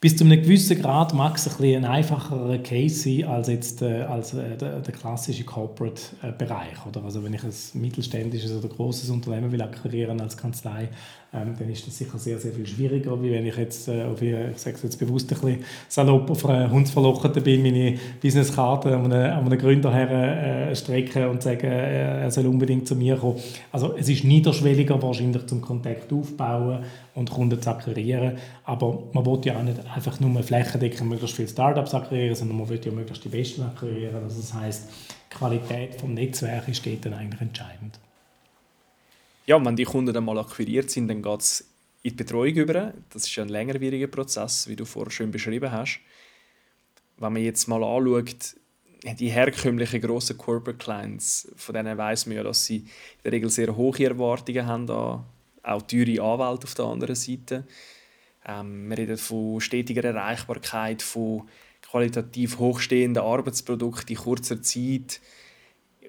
Bis 0.00 0.16
zu 0.16 0.24
einem 0.24 0.42
gewissen 0.42 0.80
Grad 0.80 1.12
mag 1.12 1.36
es 1.36 1.60
ein, 1.60 1.76
ein 1.76 1.84
einfacherer 1.84 2.56
Case 2.58 2.94
sein 2.94 3.24
als, 3.24 3.48
jetzt, 3.48 3.82
äh, 3.82 4.00
als 4.00 4.32
äh, 4.32 4.56
der, 4.56 4.80
der, 4.80 4.94
klassische 4.94 5.44
Corporate-Bereich. 5.44 6.78
Äh, 6.94 6.98
also 7.04 7.22
wenn 7.22 7.34
ich 7.34 7.44
ein 7.44 7.52
mittelständisches 7.74 8.50
oder 8.52 8.68
großes 8.68 9.10
Unternehmen 9.10 9.52
will 9.52 9.60
akquirieren 9.60 10.18
als 10.22 10.38
Kanzlei, 10.38 10.88
ähm, 11.32 11.54
dann 11.56 11.70
ist 11.70 11.86
das 11.86 11.96
sicher 11.96 12.18
sehr, 12.18 12.40
sehr 12.40 12.52
viel 12.52 12.66
schwieriger, 12.66 13.22
wie 13.22 13.30
wenn 13.30 13.46
ich 13.46 13.56
jetzt, 13.56 13.86
äh, 13.86 14.02
auf, 14.02 14.20
ich 14.20 14.34
sage 14.56 14.76
es 14.76 14.82
jetzt 14.82 14.98
bewusst 14.98 15.32
ein 15.32 15.38
bisschen 15.40 15.64
salopp, 15.88 16.28
auf 16.28 16.44
einer 16.46 16.68
Hundsverlochete 16.68 17.40
bin, 17.40 17.62
meine 17.62 17.94
Businesskarte 18.20 18.96
an 18.96 19.12
einen, 19.12 19.30
an 19.30 19.58
Gründer 19.58 19.94
her 19.94 20.72
äh, 20.72 21.26
und 21.26 21.42
sage, 21.42 21.68
äh, 21.68 22.22
er 22.22 22.30
soll 22.32 22.46
unbedingt 22.46 22.88
zu 22.88 22.96
mir 22.96 23.16
kommen. 23.16 23.38
Also 23.70 23.94
es 23.96 24.08
ist 24.08 24.24
niederschwelliger 24.24 25.00
wahrscheinlich 25.00 25.46
zum 25.46 25.60
Kontakt 25.60 26.12
aufbauen 26.12 26.80
und 27.14 27.30
Kunden 27.30 27.62
zu 27.62 27.70
akquirieren, 27.70 28.36
aber 28.64 29.04
man 29.12 29.24
will 29.24 29.40
ja 29.44 29.56
auch 29.56 29.62
nicht 29.62 29.78
einfach 29.94 30.18
nur 30.18 30.42
flächendeckend 30.42 31.08
möglichst 31.08 31.36
viele 31.36 31.48
Startups 31.48 31.94
akquirieren, 31.94 32.34
sondern 32.34 32.58
man 32.58 32.68
will 32.68 32.80
ja 32.84 32.90
möglichst 32.90 33.24
die 33.24 33.28
Besten 33.28 33.62
akquirieren. 33.62 34.16
Also 34.16 34.40
das 34.40 34.52
heißt, 34.52 34.90
die 35.30 35.36
Qualität 35.36 35.94
vom 36.00 36.12
Netzwerk 36.14 36.66
ist 36.66 36.84
dann 37.04 37.14
eigentlich 37.14 37.40
entscheidend 37.40 38.00
ja, 39.46 39.64
wenn 39.64 39.76
die 39.76 39.84
Kunden 39.84 40.12
dann 40.12 40.24
mal 40.24 40.38
akquiriert 40.38 40.90
sind, 40.90 41.08
dann 41.08 41.22
geht 41.22 41.40
es 41.40 41.60
in 42.02 42.10
die 42.10 42.16
Betreuung 42.16 42.54
über. 42.54 42.94
Das 43.10 43.26
ist 43.26 43.38
ein 43.38 43.48
längerwieriger 43.48 44.06
Prozess, 44.06 44.68
wie 44.68 44.76
du 44.76 44.84
vorher 44.84 45.10
schön 45.10 45.30
beschrieben 45.30 45.70
hast. 45.70 46.00
Wenn 47.18 47.32
man 47.32 47.42
jetzt 47.42 47.68
mal 47.68 47.82
anschaut, 47.82 48.56
die 49.18 49.30
herkömmlichen 49.30 50.00
grossen 50.00 50.38
Corporate 50.38 50.78
Clients, 50.78 51.50
von 51.56 51.74
denen 51.74 51.96
weiß 51.96 52.26
man 52.26 52.36
ja, 52.36 52.42
dass 52.42 52.64
sie 52.64 52.76
in 52.76 52.88
der 53.24 53.32
Regel 53.32 53.50
sehr 53.50 53.74
hohe 53.76 54.04
Erwartungen 54.04 54.66
haben 54.66 54.86
auch 55.62 55.82
teure 55.82 56.22
Anwälte 56.22 56.64
auf 56.64 56.74
der 56.74 56.84
anderen 56.86 57.14
Seite. 57.14 57.64
Ähm, 58.46 58.88
wir 58.88 58.98
reden 58.98 59.18
von 59.18 59.60
stetiger 59.60 60.04
Erreichbarkeit, 60.04 61.02
von 61.02 61.48
qualitativ 61.82 62.58
hochstehenden 62.58 63.22
Arbeitsprodukten 63.22 64.16
in 64.16 64.22
kurzer 64.22 64.62
Zeit, 64.62 65.20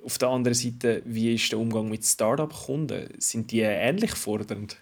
auf 0.04 0.18
der 0.18 0.30
anderen 0.30 0.56
Seite, 0.56 1.02
wie 1.06 1.34
ist 1.34 1.52
der 1.52 1.60
Umgang 1.60 1.90
mit 1.90 2.06
Startup-Kunden? 2.06 3.10
Sind 3.20 3.52
die 3.52 3.62
ähnlich 3.62 4.12
fordernd? 4.12 4.78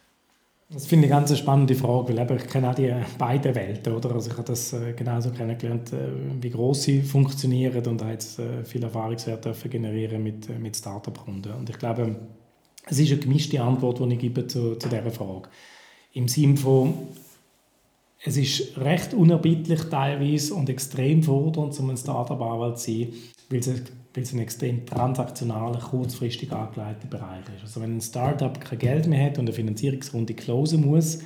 Das 0.71 0.85
finde 0.85 1.07
ich 1.07 1.13
eine 1.13 1.21
ganz 1.21 1.35
spannende 1.37 1.73
Frage, 1.73 2.15
weil 2.15 2.37
ich 2.37 2.47
kenne 2.47 2.69
auch 2.69 2.75
die 2.75 2.93
beiden 3.17 3.55
Welten. 3.55 3.91
Oder? 3.91 4.13
Also 4.13 4.29
ich 4.29 4.37
habe 4.37 4.47
das 4.47 4.71
äh, 4.73 4.93
genauso 4.93 5.31
kennengelernt, 5.31 5.91
äh, 5.93 6.09
wie 6.39 6.51
gross 6.51 6.83
sie 6.83 7.01
funktionieren 7.01 7.83
und 7.87 8.01
habe 8.01 8.11
jetzt 8.11 8.37
äh, 8.37 8.63
viel 8.63 8.83
Erfahrungswert 8.83 9.47
generieren 9.69 10.21
mit, 10.21 10.47
mit 10.59 10.77
Startup-Kunden. 10.77 11.53
Und 11.53 11.69
ich 11.71 11.79
glaube, 11.79 12.15
es 12.85 12.99
ist 12.99 13.11
eine 13.11 13.19
gemischte 13.19 13.61
Antwort, 13.61 13.99
die 13.99 14.13
ich 14.13 14.19
gebe 14.19 14.45
zu, 14.45 14.75
zu 14.75 14.89
dieser 14.89 15.09
Frage. 15.09 15.49
Im 16.13 16.27
Sinne 16.27 16.57
von, 16.57 16.93
es 18.23 18.37
ist 18.37 18.77
recht 18.77 19.15
unerbittlich 19.15 19.81
teilweise 19.85 20.53
und 20.53 20.69
extrem 20.69 21.23
fordernd, 21.23 21.79
um 21.79 21.89
ein 21.89 21.97
Startup-Anwalt 21.97 22.77
zu 22.77 22.91
sein, 22.91 23.13
weil 23.49 23.59
es 23.59 23.81
weil 24.13 24.23
es 24.23 24.33
ein 24.33 24.39
extrem 24.39 24.85
transaktionaler, 24.85 25.79
kurzfristig 25.79 26.51
angelegter 26.51 27.07
Bereich 27.07 27.43
ist. 27.55 27.63
Also 27.63 27.81
wenn 27.81 27.97
ein 27.97 28.01
Startup 28.01 28.59
kein 28.59 28.79
Geld 28.79 29.07
mehr 29.07 29.25
hat 29.25 29.37
und 29.37 29.45
eine 29.45 29.53
Finanzierungsrunde 29.53 30.33
closen 30.33 30.85
muss, 30.85 31.19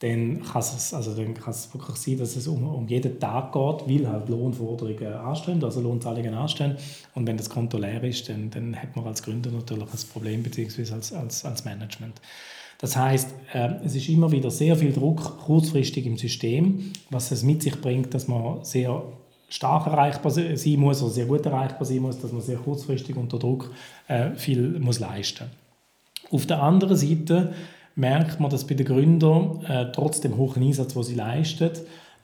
dann 0.00 0.42
kann 0.42 0.60
es, 0.60 0.92
also 0.92 1.14
dann 1.14 1.32
kann 1.32 1.50
es 1.50 1.72
wirklich 1.72 1.96
sein, 1.96 2.18
dass 2.18 2.36
es 2.36 2.46
um, 2.46 2.66
um 2.66 2.86
jeden 2.86 3.18
Tag 3.18 3.52
geht, 3.52 3.88
weil 3.88 4.08
halt 4.08 4.28
Lohnforderungen 4.28 5.14
anstehen, 5.14 5.62
also 5.64 5.80
Lohnzahlungen 5.80 6.34
anstehen. 6.34 6.76
Und 7.14 7.26
wenn 7.26 7.38
das 7.38 7.48
Konto 7.48 7.78
leer 7.78 8.04
ist, 8.04 8.28
dann, 8.28 8.50
dann 8.50 8.76
hat 8.76 8.94
man 8.94 9.06
als 9.06 9.22
Gründer 9.22 9.50
natürlich 9.50 9.84
ein 9.84 10.08
Problem, 10.12 10.42
beziehungsweise 10.42 10.94
als, 10.94 11.12
als, 11.14 11.44
als 11.46 11.64
Management. 11.64 12.20
Das 12.78 12.94
heißt, 12.94 13.28
äh, 13.54 13.70
es 13.84 13.94
ist 13.94 14.08
immer 14.10 14.30
wieder 14.30 14.50
sehr 14.50 14.76
viel 14.76 14.92
Druck 14.92 15.38
kurzfristig 15.38 16.04
im 16.04 16.18
System, 16.18 16.92
was 17.08 17.30
es 17.30 17.42
mit 17.42 17.62
sich 17.62 17.80
bringt, 17.80 18.12
dass 18.12 18.28
man 18.28 18.64
sehr 18.64 19.02
stark 19.48 19.86
erreichbar 19.86 20.30
sein 20.32 20.80
muss 20.80 21.02
oder 21.02 21.12
sehr 21.12 21.26
gut 21.26 21.46
erreichbar 21.46 21.84
sein 21.84 22.00
muss, 22.00 22.20
dass 22.20 22.32
man 22.32 22.42
sehr 22.42 22.56
kurzfristig 22.56 23.16
unter 23.16 23.38
Druck 23.38 23.70
äh, 24.08 24.30
viel 24.34 24.78
muss 24.80 24.98
leisten. 24.98 25.44
Auf 26.30 26.46
der 26.46 26.62
anderen 26.62 26.96
Seite 26.96 27.52
merkt 27.94 28.40
man, 28.40 28.50
dass 28.50 28.66
bei 28.66 28.74
den 28.74 28.86
Gründern 28.86 29.64
äh, 29.64 29.92
trotz 29.92 30.20
dem 30.20 30.36
hohen 30.36 30.62
Einsatz, 30.62 30.94
den 30.94 31.02
sie 31.02 31.14
leisten, 31.14 31.70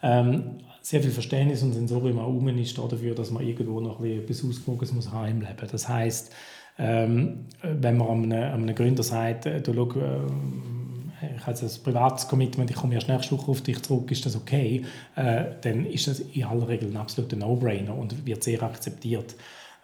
ähm, 0.02 0.42
sehr 0.80 1.00
viel 1.00 1.12
Verständnis 1.12 1.62
und 1.62 1.72
Sensorium 1.74 2.18
auch 2.18 2.46
ist 2.58 2.76
dafür, 2.76 3.14
dass 3.14 3.30
man 3.30 3.46
irgendwo 3.46 3.80
noch 3.80 4.02
etwas 4.04 4.44
Ausgewogenes 4.44 4.92
muss 4.92 5.12
haben 5.12 5.28
im 5.30 5.40
Leben. 5.40 5.68
Das 5.70 5.88
heißt, 5.88 6.32
ähm, 6.78 7.46
wenn 7.62 7.96
man 7.96 8.08
einem, 8.08 8.32
einem 8.32 8.74
Gründer 8.74 9.02
sagt, 9.02 9.46
äh, 9.46 9.60
du 9.60 9.72
schau, 9.74 10.00
äh, 10.00 10.20
ich 11.36 11.46
habe 11.46 11.58
ein 11.58 11.82
privates 11.84 12.28
Commitment, 12.28 12.70
ich 12.70 12.76
komme 12.76 12.94
erst 12.94 13.08
nächste 13.08 13.36
Woche 13.36 13.50
auf 13.50 13.60
dich 13.60 13.82
zurück, 13.82 14.10
ist 14.10 14.26
das 14.26 14.36
okay? 14.36 14.82
Äh, 15.16 15.44
dann 15.60 15.86
ist 15.86 16.08
das 16.08 16.20
in 16.20 16.44
aller 16.44 16.68
Regel 16.68 16.90
ein 16.90 16.96
absoluter 16.96 17.36
No-Brainer 17.36 17.96
und 17.96 18.26
wird 18.26 18.42
sehr 18.42 18.62
akzeptiert. 18.62 19.34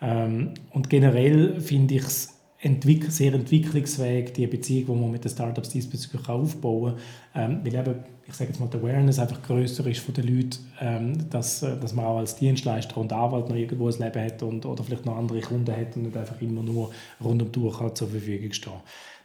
Ähm, 0.00 0.54
und 0.70 0.90
generell 0.90 1.60
finde 1.60 1.94
ich 1.94 2.02
es 2.02 2.34
entwick 2.60 3.10
sehr 3.10 3.34
entwicklungsfähig, 3.34 4.32
die 4.32 4.46
Beziehung, 4.46 4.96
die 4.96 5.02
man 5.02 5.10
mit 5.12 5.24
den 5.24 5.30
Startups 5.30 5.70
diesbezüglich 5.70 6.28
aufbauen 6.28 6.96
kann. 7.32 7.52
Ähm, 7.52 7.60
weil 7.64 7.74
eben, 7.74 7.94
ich 8.28 8.34
sage 8.34 8.50
jetzt 8.50 8.60
mal, 8.60 8.68
die 8.68 8.76
Awareness 8.76 9.18
einfach 9.18 9.42
größer 9.42 9.86
ist 9.86 10.00
von 10.00 10.14
den 10.14 10.26
Leuten, 10.26 10.58
ähm, 10.80 11.30
dass, 11.30 11.62
äh, 11.62 11.78
dass 11.80 11.94
man 11.94 12.04
auch 12.04 12.18
als 12.18 12.36
Dienstleister 12.36 12.98
und 12.98 13.12
Anwalt 13.12 13.48
noch 13.48 13.56
irgendwo 13.56 13.88
ein 13.88 13.98
Leben 13.98 14.24
hat 14.24 14.42
und, 14.42 14.66
oder 14.66 14.84
vielleicht 14.84 15.06
noch 15.06 15.16
andere 15.16 15.40
Kunden 15.40 15.72
hat 15.74 15.96
und 15.96 16.02
nicht 16.02 16.16
einfach 16.16 16.40
immer 16.42 16.62
nur 16.62 16.90
rund 17.24 17.42
um 17.42 17.50
die 17.50 17.58
Uhr 17.58 17.94
zur 17.94 18.08
Verfügung 18.08 18.52
stehen 18.52 18.72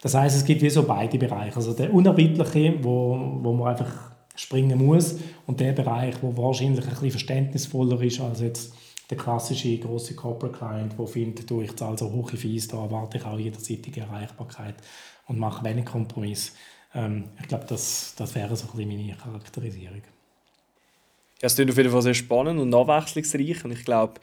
Das 0.01 0.14
heißt, 0.14 0.38
es 0.38 0.45
gibt 0.45 0.62
wie 0.62 0.70
so 0.70 0.84
beide 0.84 1.18
Bereiche. 1.18 1.58
Also 1.58 1.74
der 1.74 1.93
unerbittliche, 1.93 2.76
wo, 2.82 3.39
wo 3.41 3.54
man 3.54 3.70
einfach 3.70 4.14
springen 4.36 4.84
muss 4.84 5.18
und 5.45 5.60
der 5.60 5.74
Bereich, 5.74 6.16
wo 6.22 6.36
wahrscheinlich 6.38 6.86
ein 6.86 6.89
bisschen 6.89 7.12
verständnisvoller 7.12 8.01
ist 8.01 8.22
als 8.22 8.39
jetzt 8.39 8.74
der 9.10 9.18
klassische 9.18 9.78
große 9.78 10.16
Corporate 10.16 10.58
Client, 10.58 10.95
der 10.97 11.08
findet, 11.08 11.49
du, 11.49 11.62
ich 11.62 11.76
zahle 11.76 11.97
so 11.97 12.10
hohe 12.10 12.38
Fees, 12.38 12.70
da 12.70 12.82
erwarte 12.84 13.18
ich 13.18 13.26
auch 13.26 13.38
jederzeitige 13.38 14.01
Erreichbarkeit 14.01 14.76
und 15.28 15.39
mache 15.39 15.64
wenig 15.66 15.86
Kompromiss. 15.86 16.54
Ähm, 16.94 17.30
ich 17.41 17.48
glaube, 17.48 17.66
das, 17.68 18.14
das 18.16 18.36
wäre 18.36 18.56
so 18.56 18.66
ein 18.66 18.78
bisschen 18.78 18.98
meine 18.98 19.16
Charakterisierung. 19.16 20.02
Ja, 21.41 21.48
es 21.48 21.56
klingt 21.56 21.72
auf 21.72 21.78
jeden 21.78 21.91
Fall 21.91 22.02
sehr 22.02 22.14
spannend 22.14 22.60
und 22.60 22.74
abwechslungsreich 22.74 23.66
und 23.66 23.72
ich 23.72 23.84
glaube, 23.84 24.22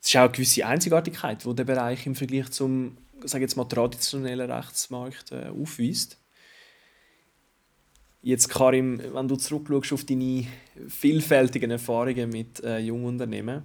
es 0.00 0.08
ist 0.08 0.16
auch 0.16 0.22
eine 0.22 0.32
gewisse 0.32 0.66
Einzigartigkeit, 0.66 1.44
die 1.44 1.54
der 1.54 1.64
Bereich 1.64 2.06
im 2.06 2.14
Vergleich 2.14 2.50
zum 2.50 2.98
sage 3.22 3.44
jetzt 3.44 3.56
mal, 3.56 3.64
traditionellen 3.64 4.50
Rechtsmarkt 4.50 5.32
äh, 5.32 5.48
aufweist. 5.48 6.18
Jetzt, 8.22 8.48
Karim, 8.48 9.00
wenn 9.12 9.28
du 9.28 9.36
zurückschaust 9.36 9.92
auf 9.92 10.04
deine 10.04 10.46
vielfältigen 10.88 11.70
Erfahrungen 11.70 12.28
mit 12.30 12.62
äh, 12.64 12.78
Jungunternehmen, 12.78 13.62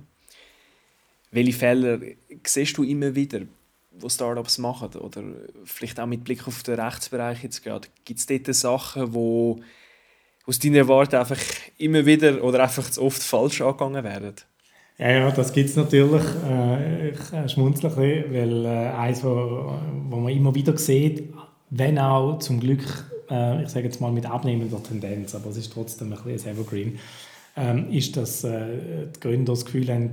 welche 1.31 1.53
Fehler 1.53 1.99
siehst 2.45 2.77
du 2.77 2.83
immer 2.83 3.15
wieder, 3.15 3.41
wo 3.91 4.09
Startups 4.09 4.57
machen? 4.57 4.95
Oder 4.99 5.23
vielleicht 5.65 5.99
auch 5.99 6.05
mit 6.05 6.23
Blick 6.23 6.47
auf 6.47 6.63
den 6.63 6.79
Rechtsbereich 6.79 7.43
jetzt 7.43 7.63
gerade. 7.63 7.87
Gibt 8.05 8.19
es 8.19 8.25
dort 8.25 8.53
Sachen, 8.55 9.13
wo 9.13 9.59
aus 10.45 10.59
deiner 10.59 10.87
Warte 10.87 11.19
einfach 11.19 11.39
immer 11.77 12.05
wieder 12.05 12.43
oder 12.43 12.63
einfach 12.63 12.89
zu 12.89 13.01
oft 13.03 13.21
falsch 13.21 13.61
angegangen 13.61 14.03
werden? 14.03 14.35
Ja, 14.97 15.09
ja 15.11 15.31
das 15.31 15.51
gibt 15.51 15.69
es 15.69 15.75
natürlich. 15.75 16.23
Äh, 16.47 17.09
ich 17.09 17.33
äh, 17.33 17.49
schmunzle 17.49 17.89
ein 17.89 17.95
bisschen, 17.95 18.33
weil 18.33 18.65
äh, 18.65 18.89
eins, 18.89 19.23
wo, 19.23 19.79
wo 20.09 20.17
man 20.17 20.33
immer 20.33 20.53
wieder 20.53 20.77
sieht, 20.77 21.33
wenn 21.69 21.97
auch 21.99 22.39
zum 22.39 22.59
Glück 22.59 22.83
ich 23.63 23.69
sage 23.69 23.85
jetzt 23.85 24.01
mal 24.01 24.11
mit 24.11 24.25
abnehmender 24.25 24.83
Tendenz, 24.83 25.33
aber 25.35 25.51
es 25.51 25.55
ist 25.55 25.71
trotzdem 25.71 26.11
ein 26.11 26.21
bisschen 26.21 26.51
Evergreen, 26.51 26.99
ähm, 27.55 27.89
ist, 27.89 28.17
dass 28.17 28.41
die 28.41 29.19
Gründer 29.21 29.53
das 29.53 29.63
Gefühl 29.63 29.87
haben, 29.87 30.11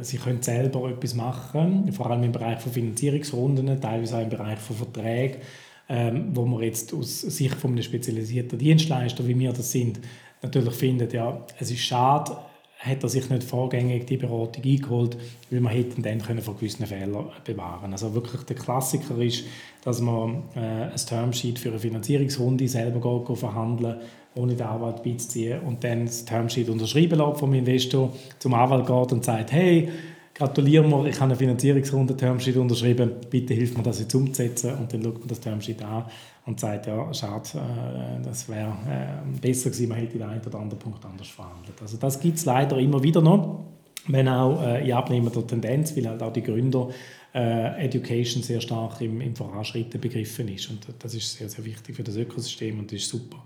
sie 0.00 0.18
können 0.18 0.42
selber 0.42 0.88
etwas 0.90 1.14
machen, 1.14 1.92
vor 1.92 2.10
allem 2.10 2.24
im 2.24 2.32
Bereich 2.32 2.60
von 2.60 2.72
Finanzierungsrunden, 2.72 3.80
teilweise 3.80 4.16
auch 4.16 4.22
im 4.22 4.28
Bereich 4.28 4.58
von 4.58 4.76
Verträgen, 4.76 5.40
ähm, 5.88 6.30
wo 6.32 6.44
man 6.44 6.62
jetzt 6.62 6.92
aus 6.94 7.20
Sicht 7.20 7.54
von 7.54 7.72
einem 7.72 7.82
spezialisierten 7.82 8.58
Dienstleister, 8.58 9.26
wie 9.26 9.38
wir 9.38 9.52
das 9.52 9.70
sind, 9.70 10.00
natürlich 10.42 10.74
findet, 10.74 11.12
ja, 11.12 11.44
es 11.58 11.70
ist 11.70 11.80
schade, 11.80 12.36
hat 12.78 13.02
er 13.02 13.08
sich 13.08 13.28
nicht 13.30 13.42
vorgängig 13.42 14.06
die 14.06 14.16
Beratung 14.16 14.62
eingeholt, 14.62 15.16
weil 15.50 15.60
man 15.60 15.72
hätten 15.72 16.02
dann 16.02 16.20
können 16.20 16.42
von 16.42 16.56
gewissen 16.56 16.86
Fehlern 16.86 17.30
bewahren. 17.44 17.92
Also 17.92 18.14
wirklich 18.14 18.42
der 18.42 18.56
Klassiker 18.56 19.16
ist, 19.18 19.44
dass 19.82 20.00
man 20.00 20.42
äh, 20.54 20.60
ein 20.92 20.96
Termsheet 20.96 21.58
für 21.58 21.70
eine 21.70 21.78
Finanzierungsrunde 21.78 22.68
selber 22.68 23.24
verhandeln 23.34 24.00
ohne 24.36 24.54
den 24.54 24.66
Anwalt 24.66 25.02
beizuziehen 25.02 25.60
und 25.60 25.82
dann 25.82 26.06
das 26.06 26.24
Termsheet 26.24 26.68
unterschreiben 26.68 27.18
lässt 27.18 27.38
vom 27.40 27.54
Investor, 27.54 28.12
zum 28.38 28.54
Anwalt 28.54 28.86
geht 28.86 29.12
und 29.12 29.24
sagt, 29.24 29.52
hey, 29.52 29.88
gratulieren 30.36 30.90
wir, 30.90 31.06
ich 31.06 31.16
habe 31.16 31.24
eine 31.24 31.36
Finanzierungsrunde 31.36 32.16
Termsheet 32.16 32.56
unterschrieben, 32.56 33.12
bitte 33.30 33.54
hilf 33.54 33.76
mir 33.76 33.82
das 33.82 34.00
jetzt 34.00 34.14
umzusetzen 34.14 34.74
und 34.74 34.92
dann 34.92 35.02
schaut 35.02 35.18
man 35.18 35.28
das 35.28 35.40
Termsheet 35.40 35.82
an 35.82 36.04
und 36.44 36.60
sagt, 36.60 36.86
ja, 36.86 37.12
schade, 37.14 37.48
äh, 37.54 38.22
das 38.22 38.48
wäre 38.48 38.68
äh, 38.86 39.38
besser 39.40 39.70
gewesen, 39.70 39.88
man 39.88 39.98
hätte 39.98 40.18
den 40.18 40.28
einen 40.28 40.42
oder 40.44 40.58
anderen 40.58 40.78
Punkt 40.78 41.04
anders 41.04 41.28
verhandelt. 41.28 41.80
Also 41.80 41.96
das 41.96 42.20
gibt 42.20 42.36
es 42.36 42.44
leider 42.44 42.78
immer 42.78 43.02
wieder 43.02 43.22
noch, 43.22 43.64
wenn 44.08 44.28
auch 44.28 44.62
äh, 44.62 44.86
in 44.86 44.92
abnehmender 44.92 45.46
Tendenz, 45.46 45.96
weil 45.96 46.06
halt 46.06 46.22
auch 46.22 46.32
die 46.32 46.42
Gründer 46.42 46.90
äh, 47.34 47.84
Education 47.84 48.42
sehr 48.42 48.60
stark 48.60 49.00
im, 49.00 49.22
im 49.22 49.34
Voranschritten 49.34 50.00
begriffen 50.00 50.48
ist 50.48 50.68
und 50.68 50.86
das 50.98 51.14
ist 51.14 51.34
sehr, 51.34 51.48
sehr 51.48 51.64
wichtig 51.64 51.96
für 51.96 52.04
das 52.04 52.16
Ökosystem 52.16 52.78
und 52.78 52.92
das 52.92 53.00
ist 53.00 53.08
super. 53.08 53.42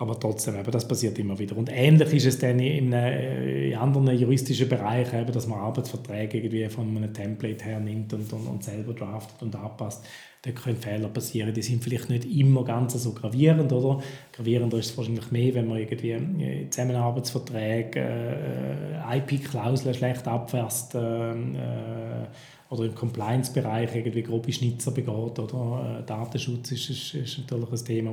Aber 0.00 0.18
trotzdem, 0.18 0.54
eben, 0.54 0.70
das 0.70 0.86
passiert 0.86 1.18
immer 1.18 1.36
wieder. 1.40 1.56
Und 1.56 1.70
ähnlich 1.72 2.14
ist 2.14 2.26
es 2.26 2.38
dann 2.38 2.60
in, 2.60 2.92
in 2.92 3.74
anderen 3.74 4.16
juristischen 4.16 4.68
Bereichen, 4.68 5.20
eben, 5.20 5.32
dass 5.32 5.48
man 5.48 5.58
Arbeitsverträge 5.58 6.38
irgendwie 6.38 6.68
von 6.68 6.96
einem 6.96 7.12
Template 7.12 7.64
hernimmt 7.64 8.12
und, 8.12 8.32
und, 8.32 8.46
und 8.46 8.62
selber 8.62 8.92
draftet 8.92 9.42
und 9.42 9.56
anpasst. 9.56 10.06
Da 10.42 10.52
können 10.52 10.76
Fehler 10.76 11.08
passieren. 11.08 11.52
Die 11.52 11.62
sind 11.62 11.82
vielleicht 11.82 12.10
nicht 12.10 12.24
immer 12.26 12.62
ganz 12.62 12.92
so 12.94 13.12
gravierend, 13.12 13.72
oder? 13.72 14.00
Gravierender 14.32 14.78
ist 14.78 14.90
es 14.90 14.96
wahrscheinlich 14.96 15.32
mehr, 15.32 15.52
wenn 15.54 15.66
man 15.66 15.78
irgendwie 15.78 16.12
äh, 16.12 16.70
Zusammenarbeitsverträge, 16.70 17.98
äh, 17.98 19.18
IP-Klauseln 19.18 19.94
schlecht 19.94 20.28
abfasst, 20.28 20.94
äh, 20.94 21.32
äh 21.32 22.26
oder 22.70 22.84
im 22.84 22.94
Compliance-Bereich 22.94 23.94
irgendwie 23.94 24.22
grobe 24.22 24.52
Schnitzer 24.52 24.90
begeht. 24.90 25.38
Oder? 25.38 26.00
Äh, 26.00 26.06
Datenschutz 26.06 26.70
ist, 26.72 26.90
ist, 26.90 27.14
ist 27.14 27.38
natürlich 27.38 27.70
ein 27.70 27.84
Thema, 27.84 28.12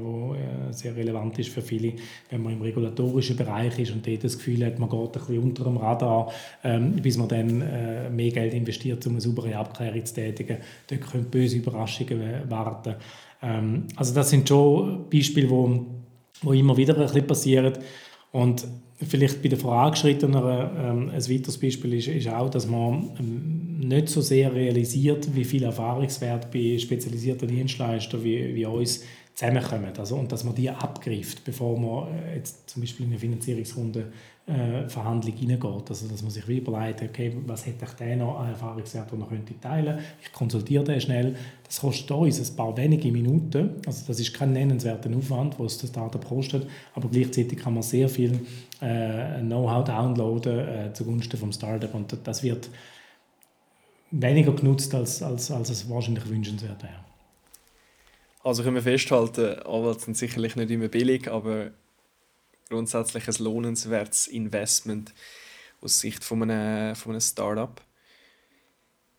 das 0.69 0.79
äh, 0.79 0.83
sehr 0.83 0.95
relevant 0.95 1.37
ist 1.39 1.49
für 1.49 1.61
viele, 1.61 1.93
wenn 2.29 2.41
man 2.41 2.53
im 2.53 2.61
regulatorischen 2.61 3.35
Bereich 3.35 3.77
ist 3.79 3.91
und 3.91 4.07
dort 4.07 4.23
das 4.23 4.37
Gefühl 4.37 4.65
hat, 4.65 4.79
man 4.79 4.89
geht 4.89 4.99
ein 4.99 5.11
bisschen 5.11 5.39
unter 5.39 5.63
dem 5.65 5.77
Radar, 5.77 6.31
ähm, 6.63 6.93
bis 6.93 7.17
man 7.17 7.27
dann 7.27 7.61
äh, 7.61 8.09
mehr 8.09 8.31
Geld 8.31 8.53
investiert, 8.53 9.05
um 9.07 9.13
eine 9.13 9.21
saubere 9.21 9.57
Abklärung 9.57 10.05
zu 10.05 10.13
tätigen. 10.13 10.57
Dort 10.87 11.01
können 11.01 11.25
böse 11.25 11.57
Überraschungen 11.57 12.49
warten. 12.49 12.95
Ähm, 13.41 13.87
also 13.97 14.13
das 14.13 14.29
sind 14.29 14.47
schon 14.47 15.09
Beispiele, 15.09 15.49
wo, 15.49 15.85
wo 16.41 16.53
immer 16.53 16.77
wieder 16.77 16.95
ein 16.95 17.01
bisschen 17.01 17.27
passieren. 17.27 17.73
Und 18.31 18.65
vielleicht 18.97 19.41
bei 19.41 19.49
den 19.49 19.59
Vorangeschrittenen 19.59 20.41
ähm, 20.43 21.09
ein 21.09 21.29
weiteres 21.29 21.57
Beispiel 21.57 21.93
ist, 21.93 22.07
ist 22.07 22.29
auch, 22.29 22.49
dass 22.49 22.67
man 22.67 23.09
ähm, 23.19 23.79
nicht 23.79 24.09
so 24.09 24.21
sehr 24.21 24.53
realisiert, 24.53 25.27
wie 25.35 25.43
viel 25.43 25.63
Erfahrungswert 25.63 26.51
bei 26.51 26.77
spezialisierten 26.77 27.47
Dienstleistern 27.47 28.23
wie, 28.23 28.55
wie 28.55 28.65
uns 28.65 29.03
zusammenkommen. 29.35 29.91
Also, 29.97 30.15
und 30.15 30.31
dass 30.31 30.43
man 30.43 30.55
die 30.55 30.69
abgreift, 30.69 31.43
bevor 31.43 31.77
man 31.77 32.07
äh, 32.13 32.37
jetzt 32.37 32.69
zum 32.69 32.81
Beispiel 32.81 33.05
in 33.05 33.11
eine 33.11 33.19
Finanzierungsrunde 33.19 34.11
äh, 34.47 34.87
Verhandlung 34.87 35.35
hineingeht. 35.35 35.89
Also, 35.89 36.07
dass 36.07 36.21
man 36.21 36.31
sich 36.31 36.47
überlegt, 36.47 37.01
okay, 37.01 37.35
was 37.45 37.65
hätte 37.65 37.85
ich 37.85 37.91
denn 37.93 38.19
noch 38.19 38.39
an 38.39 38.49
Erfahrungswert, 38.49 39.11
den 39.11 39.19
man 39.19 39.27
könnte 39.27 39.59
teilen 39.59 39.97
könnte. 39.97 40.03
Ich 40.23 40.31
konsultiere 40.31 40.83
den 40.85 41.01
schnell. 41.01 41.35
Das 41.65 41.81
kostet 41.81 42.11
uns 42.11 42.49
ein 42.49 42.55
paar 42.55 42.75
wenige 42.77 43.11
Minuten. 43.11 43.71
Also, 43.85 44.05
das 44.07 44.19
ist 44.19 44.33
kein 44.33 44.53
nennenswerter 44.53 45.09
Aufwand, 45.15 45.59
was 45.59 45.79
das 45.79 45.89
Startup 45.89 46.23
kostet. 46.23 46.65
Aber 46.93 47.09
gleichzeitig 47.09 47.59
kann 47.59 47.73
man 47.73 47.83
sehr 47.83 48.07
viel 48.07 48.39
äh, 48.79 49.41
Know-how 49.41 49.83
downloaden 49.83 50.59
äh, 50.59 50.93
zugunsten 50.93 51.37
vom 51.37 51.51
Startup. 51.51 51.93
Und 51.93 52.17
das 52.23 52.41
wird 52.41 52.69
weniger 54.11 54.53
genutzt, 54.53 54.95
als, 54.95 55.21
als, 55.21 55.51
als 55.51 55.69
es 55.69 55.89
wahrscheinlich 55.89 56.29
wünschenswert 56.29 56.81
wäre. 56.81 57.04
Also 58.45 58.61
können 58.61 58.75
wir 58.75 58.83
festhalten, 58.83 59.59
Anwälte 59.63 60.01
sind 60.01 60.17
sicherlich 60.17 60.55
nicht 60.55 60.69
immer 60.69 60.87
billig, 60.87 61.31
aber 61.31 61.71
grundsätzlich 62.69 63.27
ein 63.27 63.43
lohnenswertes 63.43 64.27
Investment 64.27 65.15
aus 65.81 65.99
Sicht 65.99 66.23
von 66.23 66.43
einem, 66.43 66.95
von 66.95 67.13
einem 67.13 67.21
Startup. 67.21 67.81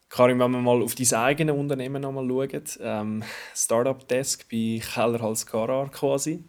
Karim, 0.08 0.38
wenn 0.38 0.52
wir 0.52 0.60
mal 0.60 0.80
auf 0.80 0.94
dein 0.94 1.12
eigene 1.14 1.54
Unternehmen 1.54 2.02
nochmal 2.02 2.28
schauen, 2.28 2.62
ähm, 2.78 3.24
Startup 3.52 4.06
Desk 4.06 4.48
bei 4.48 4.80
Keller 4.94 5.20
Hals 5.20 5.44
Garar 5.44 5.90
quasi. 5.90 6.44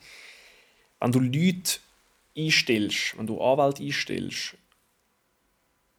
Wenn 1.00 1.12
du 1.12 1.20
Leute 1.20 1.80
einstellst, 2.38 3.18
wenn 3.18 3.26
du 3.26 3.42
Anwälte 3.42 3.82
einstellst, 3.82 4.56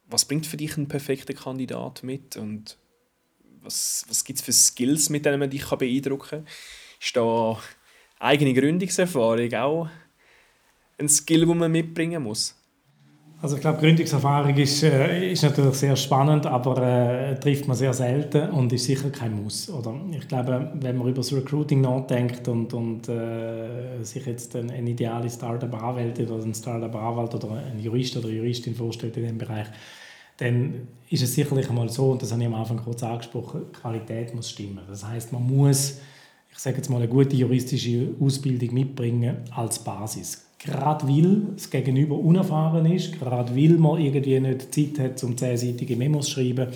was 0.05 0.23
bringt 0.23 0.47
für 0.47 0.55
dich 0.55 0.77
ein 0.77 0.87
perfekter 0.87 1.33
Kandidat 1.33 2.03
mit 2.03 2.37
und 2.37 2.77
was, 3.63 4.05
was 4.07 4.23
gibt 4.23 4.39
es 4.39 4.45
für 4.45 4.53
Skills, 4.53 5.09
mit 5.09 5.25
denen 5.25 5.39
man 5.39 5.49
dich 5.49 5.65
beeindrucken 5.65 6.29
kann? 6.29 6.47
Ist 6.99 7.15
da 7.15 7.57
eigene 8.19 8.53
Gründungserfahrung 8.53 9.53
auch 9.53 9.89
ein 10.97 11.09
Skill, 11.09 11.45
den 11.45 11.57
man 11.57 11.71
mitbringen 11.71 12.23
muss? 12.23 12.55
Also 13.41 13.55
ich 13.55 13.61
glaube, 13.61 13.79
Gründungserfahrung 13.79 14.53
ist, 14.57 14.83
äh, 14.83 15.31
ist 15.31 15.43
natürlich 15.43 15.75
sehr 15.75 15.95
spannend, 15.95 16.45
aber 16.45 16.81
äh, 16.81 17.39
trifft 17.39 17.69
man 17.69 17.77
sehr 17.77 17.93
selten 17.93 18.49
und 18.49 18.73
ist 18.73 18.83
sicher 18.83 19.09
kein 19.11 19.41
Muss. 19.41 19.69
Oder? 19.69 19.95
Ich 20.11 20.27
glaube, 20.27 20.73
wenn 20.73 20.97
man 20.97 21.07
über 21.07 21.17
das 21.17 21.31
Recruiting 21.31 21.79
nachdenkt 21.79 22.49
und, 22.49 22.73
und 22.73 23.07
äh, 23.07 24.03
sich 24.03 24.25
jetzt 24.25 24.57
eine, 24.57 24.73
eine 24.73 24.89
ideale 24.89 25.29
Startup-Anwältin 25.29 26.29
oder 26.29 26.43
ein 26.43 26.53
Startup-Anwalt 26.53 27.33
oder 27.35 27.63
ein 27.71 27.79
Jurist 27.79 28.17
oder 28.17 28.27
Juristin 28.27 28.75
vorstellt 28.75 29.15
in 29.15 29.27
dem 29.27 29.37
Bereich, 29.37 29.67
dann 30.39 30.87
ist 31.09 31.23
es 31.23 31.35
sicherlich 31.35 31.69
einmal 31.69 31.89
so, 31.89 32.11
und 32.11 32.21
das 32.21 32.31
habe 32.31 32.41
ich 32.41 32.47
am 32.47 32.55
Anfang 32.55 32.77
kurz 32.77 33.03
angesprochen, 33.03 33.71
Qualität 33.71 34.33
muss 34.33 34.49
stimmen. 34.49 34.79
Das 34.87 35.05
heißt, 35.05 35.31
man 35.33 35.45
muss, 35.45 35.99
ich 36.51 36.57
sage 36.57 36.77
jetzt 36.77 36.89
mal, 36.89 36.97
eine 36.97 37.07
gute 37.07 37.35
juristische 37.35 38.15
Ausbildung 38.19 38.73
mitbringen 38.73 39.37
als 39.51 39.79
Basis 39.79 40.49
gerade 40.59 41.07
weil 41.07 41.53
das 41.55 41.69
Gegenüber 41.69 42.15
unerfahren 42.15 42.85
ist, 42.85 43.17
gerade 43.17 43.55
weil 43.55 43.77
man 43.77 43.99
irgendwie 43.99 44.39
nicht 44.39 44.73
Zeit 44.73 44.99
hat, 44.99 45.23
um 45.23 45.35
zehnseitige 45.35 45.95
Memos 45.95 46.25
zu 46.25 46.33
schreiben. 46.33 46.67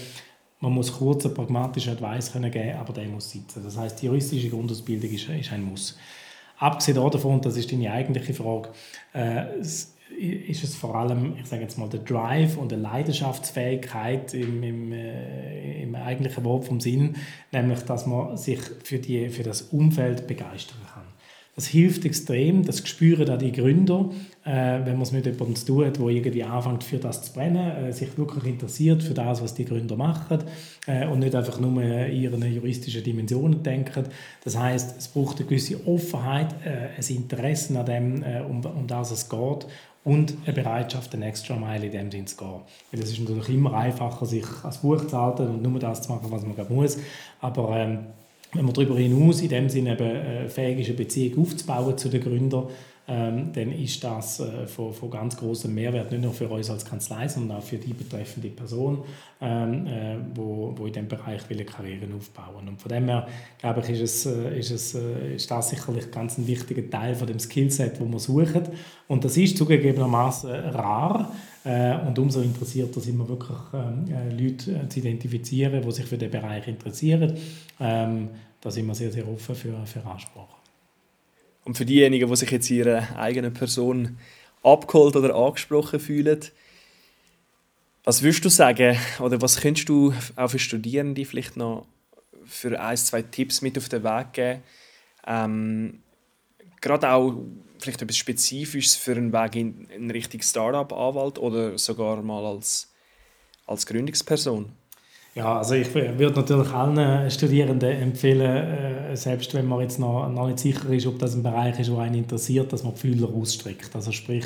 Man 0.62 0.72
muss 0.72 0.94
kurz 0.94 1.26
einen 1.26 1.36
pragmatischen 1.36 1.92
Advice 1.92 2.32
können 2.32 2.50
geben, 2.50 2.78
aber 2.78 2.94
der 2.94 3.06
muss 3.10 3.30
sitzen. 3.30 3.62
Das 3.64 3.78
heißt, 3.78 4.02
die 4.02 4.06
juristische 4.06 4.50
Grundausbildung 4.50 5.12
ist, 5.12 5.28
ist 5.28 5.52
ein 5.52 5.64
Muss. 5.64 5.98
Abgesehen 6.58 6.96
davon, 6.96 7.42
das 7.42 7.58
ist 7.58 7.70
deine 7.72 7.92
eigentliche 7.92 8.34
Frage, 8.34 8.70
äh, 9.12 9.62
ist 10.20 10.64
es 10.64 10.76
vor 10.76 10.96
allem, 10.96 11.34
ich 11.40 11.48
sage 11.48 11.62
jetzt 11.62 11.78
mal, 11.78 11.90
der 11.90 12.02
Drive 12.02 12.58
und 12.58 12.72
die 12.72 12.76
Leidenschaftsfähigkeit 12.76 14.34
im, 14.34 14.64
im, 14.64 14.92
äh, 14.92 15.84
im 15.84 15.96
eigentlichen 15.96 16.44
Wort 16.44 16.66
vom 16.66 16.80
Sinn, 16.80 17.16
nämlich, 17.52 17.80
dass 17.82 18.06
man 18.06 18.38
sich 18.38 18.60
für, 18.84 19.00
die, 19.00 19.30
für 19.30 19.44
das 19.44 19.62
Umfeld 19.64 20.28
begeistern 20.28 20.80
kann. 20.94 21.04
Das 21.56 21.68
hilft 21.68 22.04
extrem, 22.04 22.66
das 22.66 22.88
spüren 22.88 23.30
auch 23.30 23.38
die 23.38 23.52
Gründer, 23.52 24.10
äh, 24.44 24.80
wenn 24.86 24.94
man 24.94 25.04
es 25.04 25.12
mit 25.12 25.28
jemandem 25.28 25.56
zu 25.56 25.68
tun 25.68 25.86
hat, 25.86 26.00
der 26.00 26.08
irgendwie 26.08 26.44
anfängt, 26.44 26.84
für 26.84 26.98
das 26.98 27.22
zu 27.22 27.34
brennen, 27.34 27.86
äh, 27.86 27.94
sich 27.94 28.18
wirklich 28.18 28.46
interessiert 28.46 29.04
für 29.04 29.14
das, 29.14 29.40
was 29.40 29.54
die 29.54 29.66
Gründer 29.66 29.96
machen 29.96 30.40
äh, 30.88 31.06
und 31.06 31.20
nicht 31.20 31.36
einfach 31.36 31.60
nur 31.60 31.80
in 31.80 32.12
ihren 32.12 32.42
juristischen 32.52 33.04
Dimensionen 33.04 33.62
denken. 33.62 34.06
Das 34.44 34.58
heißt, 34.58 34.98
es 34.98 35.08
braucht 35.10 35.38
eine 35.38 35.46
gewisse 35.46 35.86
Offenheit, 35.86 36.56
äh, 36.66 37.00
ein 37.00 37.16
Interesse 37.16 37.80
an 37.80 37.86
dem, 37.86 38.24
äh, 38.24 38.42
um, 38.42 38.66
um 38.66 38.88
das 38.88 39.12
es 39.12 39.30
geht 39.30 39.68
und 40.06 40.36
eine 40.46 40.54
Bereitschaft, 40.54 41.14
eine 41.14 41.28
extra 41.28 41.56
Mile 41.56 41.86
in 41.86 41.92
dem 41.92 42.12
Sinne 42.12 42.26
zu 42.26 42.38
gehen. 42.38 42.62
Weil 42.92 43.02
es 43.02 43.12
ist 43.12 43.20
natürlich 43.20 43.50
immer 43.50 43.74
einfacher, 43.74 44.26
sich 44.26 44.46
als 44.64 44.80
Buch 44.80 45.06
zu 45.08 45.18
halten 45.18 45.48
und 45.48 45.62
nur 45.62 45.80
das 45.80 46.02
zu 46.02 46.12
machen, 46.12 46.30
was 46.30 46.44
man 46.44 46.56
muss. 46.70 46.98
Aber 47.40 47.78
ähm, 47.78 48.00
wenn 48.54 48.66
man 48.66 48.74
darüber 48.74 48.98
hinaus 48.98 49.42
in 49.42 49.50
dem 49.50 49.70
Sinne 49.70 49.94
eben 49.94 50.04
äh, 50.04 50.50
fähig 50.50 50.80
ist, 50.80 50.88
eine 50.90 50.98
Beziehung 50.98 51.44
aufzubauen 51.44 51.98
zu 51.98 52.10
den 52.10 52.22
Gründern, 52.22 52.68
ähm, 53.06 53.52
dann 53.52 53.72
ist 53.74 54.02
das 54.04 54.40
äh, 54.40 54.66
von, 54.66 54.94
von 54.94 55.12
ganz 55.12 55.36
großem 55.36 55.74
Mehrwert, 55.74 56.12
nicht 56.12 56.24
nur 56.24 56.32
für 56.32 56.48
uns 56.48 56.70
als 56.70 56.86
Kanzlei, 56.86 57.28
sondern 57.28 57.58
auch 57.58 57.64
für 57.64 57.78
die 57.78 57.94
betreffende 57.94 58.48
Person, 58.48 59.04
ähm, 59.42 59.86
äh, 59.88 60.16
wo, 60.34 60.74
wo 60.78 60.86
in 60.86 60.94
diesem 60.94 61.10
Bereich 61.10 61.50
will 61.50 61.66
Karrieren 61.66 62.14
aufbauen 62.16 62.66
Und 62.68 62.82
von 62.82 62.90
dem 62.90 63.10
her, 63.10 63.28
glaube 63.60 63.82
ich, 63.82 63.90
ist, 63.90 64.02
es, 64.02 64.26
äh, 64.26 64.58
ist, 64.58 64.72
es, 64.72 64.96
äh, 64.96 65.36
ist 65.36 65.52
das 65.52 65.72
sicherlich 65.72 66.12
ganz 66.12 66.38
ein 66.38 66.48
wichtiger 66.48 66.90
Teil 66.90 67.14
von 67.16 67.28
dem 67.28 67.40
Skillset, 67.40 68.00
wo 68.00 68.06
wir 68.06 68.20
suchen. 68.20 68.70
Und 69.10 69.26
das 69.26 69.36
ist 69.36 69.58
zugegebenermaßen 69.58 70.50
rar. 70.50 71.34
Äh, 71.66 71.98
und 72.08 72.18
umso 72.18 72.40
interessierter 72.40 73.02
sind 73.02 73.18
wir 73.18 73.28
wirklich, 73.28 73.58
ähm, 73.74 74.06
äh, 74.14 74.30
Leute 74.30 74.88
zu 74.88 75.00
identifizieren, 75.00 75.82
die 75.82 75.92
sich 75.92 76.06
für 76.06 76.18
den 76.18 76.32
Bereich 76.32 76.70
interessieren. 76.70 77.34
Ähm, 77.82 78.30
da 78.62 78.72
sind 78.72 78.88
wir 78.88 78.96
sehr, 78.96 79.12
sehr 79.12 79.28
offen 79.28 79.56
für, 79.56 79.86
für 79.86 80.06
Ansprache. 80.06 80.63
Und 81.66 81.78
für 81.78 81.86
diejenigen, 81.86 82.30
die 82.30 82.36
sich 82.36 82.52
jetzt 82.52 82.70
ihre 82.70 83.16
eigene 83.18 83.52
Person 83.52 84.18
abgeholt 84.64 85.16
oder 85.16 85.36
angesprochen 85.36 86.00
fühlen, 86.00 86.42
was 88.04 88.22
würdest 88.22 88.44
du 88.44 88.50
sagen 88.50 88.98
oder 89.20 89.42
was 89.42 89.62
könntest 89.62 89.88
du 89.88 90.14
auch 90.36 90.50
für 90.50 90.60
Studierende 90.60 91.24
vielleicht 91.24 91.56
noch 91.56 91.86
für 92.46 92.80
ein, 92.80 92.98
zwei 92.98 93.22
Tipps 93.22 93.62
mit 93.62 93.78
auf 93.78 93.88
den 93.88 94.04
Weg 94.04 94.34
geben? 94.34 94.64
Ähm, 95.26 96.00
gerade 96.82 97.10
auch 97.10 97.34
vielleicht 97.80 98.02
etwas 98.02 98.18
Spezifisches 98.18 98.98
für 98.98 99.14
einen 99.14 99.32
Weg 99.32 99.56
in, 99.56 99.86
in 99.86 100.12
Richtung 100.12 100.42
Startup-Anwalt 100.42 101.40
oder 101.40 101.78
sogar 101.78 102.22
mal 102.22 102.46
als, 102.46 102.92
als 103.66 103.86
Gründungsperson? 103.86 104.70
Ja, 105.36 105.58
also 105.58 105.74
ich 105.74 105.92
würde 105.96 106.36
natürlich 106.36 106.70
allen 106.70 107.32
Studierenden 107.32 107.90
empfehlen, 107.90 108.42
äh, 108.42 109.18
selbst 109.18 109.54
wenn 109.56 109.66
man 109.66 109.82
jetzt 109.82 110.00
noch, 110.00 110.30
noch 110.30 110.46
nicht 110.46 110.60
sicher 110.60 110.90
ist, 110.90 111.08
ob 111.08 111.18
das 111.18 111.34
ein 111.34 111.42
Bereich 111.42 111.80
ist, 111.80 111.90
der 111.90 111.98
einen 111.98 112.16
interessiert, 112.16 112.72
dass 112.72 112.84
man 112.84 112.94
die 112.94 113.00
Fühler 113.00 113.30
ausstreckt. 113.34 113.96
Also 113.96 114.12
sprich, 114.12 114.46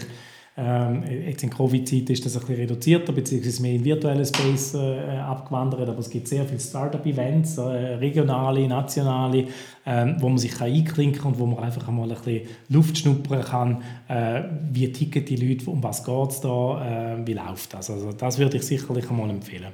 ähm, 0.59 1.03
jetzt 1.27 1.43
in 1.43 1.49
Covid-Zeit 1.49 2.09
ist 2.09 2.25
das 2.25 2.35
ein 2.35 2.39
bisschen 2.39 2.55
reduzierter, 2.55 3.11
beziehungsweise 3.11 3.61
mehr 3.61 3.73
in 3.73 3.83
virtuellen 3.83 4.25
Space 4.25 4.75
äh, 4.75 5.17
abgewandert, 5.17 5.89
aber 5.89 5.99
es 5.99 6.09
gibt 6.09 6.29
sehr 6.29 6.45
viele 6.45 6.59
Startup-Events, 6.59 7.57
äh, 7.57 7.61
regionale, 7.95 8.65
nationale, 8.65 9.47
äh, 9.83 10.13
wo 10.19 10.29
man 10.29 10.37
sich 10.37 10.59
einklinken 10.59 11.21
kann 11.21 11.33
und 11.33 11.39
wo 11.39 11.45
man 11.45 11.65
einfach 11.65 11.87
einmal 11.89 12.09
ein 12.09 12.17
bisschen 12.17 12.47
Luft 12.69 12.97
schnuppern 12.97 13.43
kann, 13.43 13.83
äh, 14.07 14.41
wie 14.71 14.91
ticken 14.91 15.25
die 15.25 15.35
Leute, 15.35 15.69
um 15.69 15.83
was 15.83 16.03
geht 16.03 16.29
es 16.29 16.39
da, 16.39 17.17
äh, 17.17 17.27
wie 17.27 17.33
läuft 17.33 17.73
das. 17.73 17.91
Also 17.91 18.13
das 18.13 18.39
würde 18.39 18.55
ich 18.55 18.63
sicherlich 18.63 19.07
einmal 19.09 19.29
empfehlen. 19.29 19.73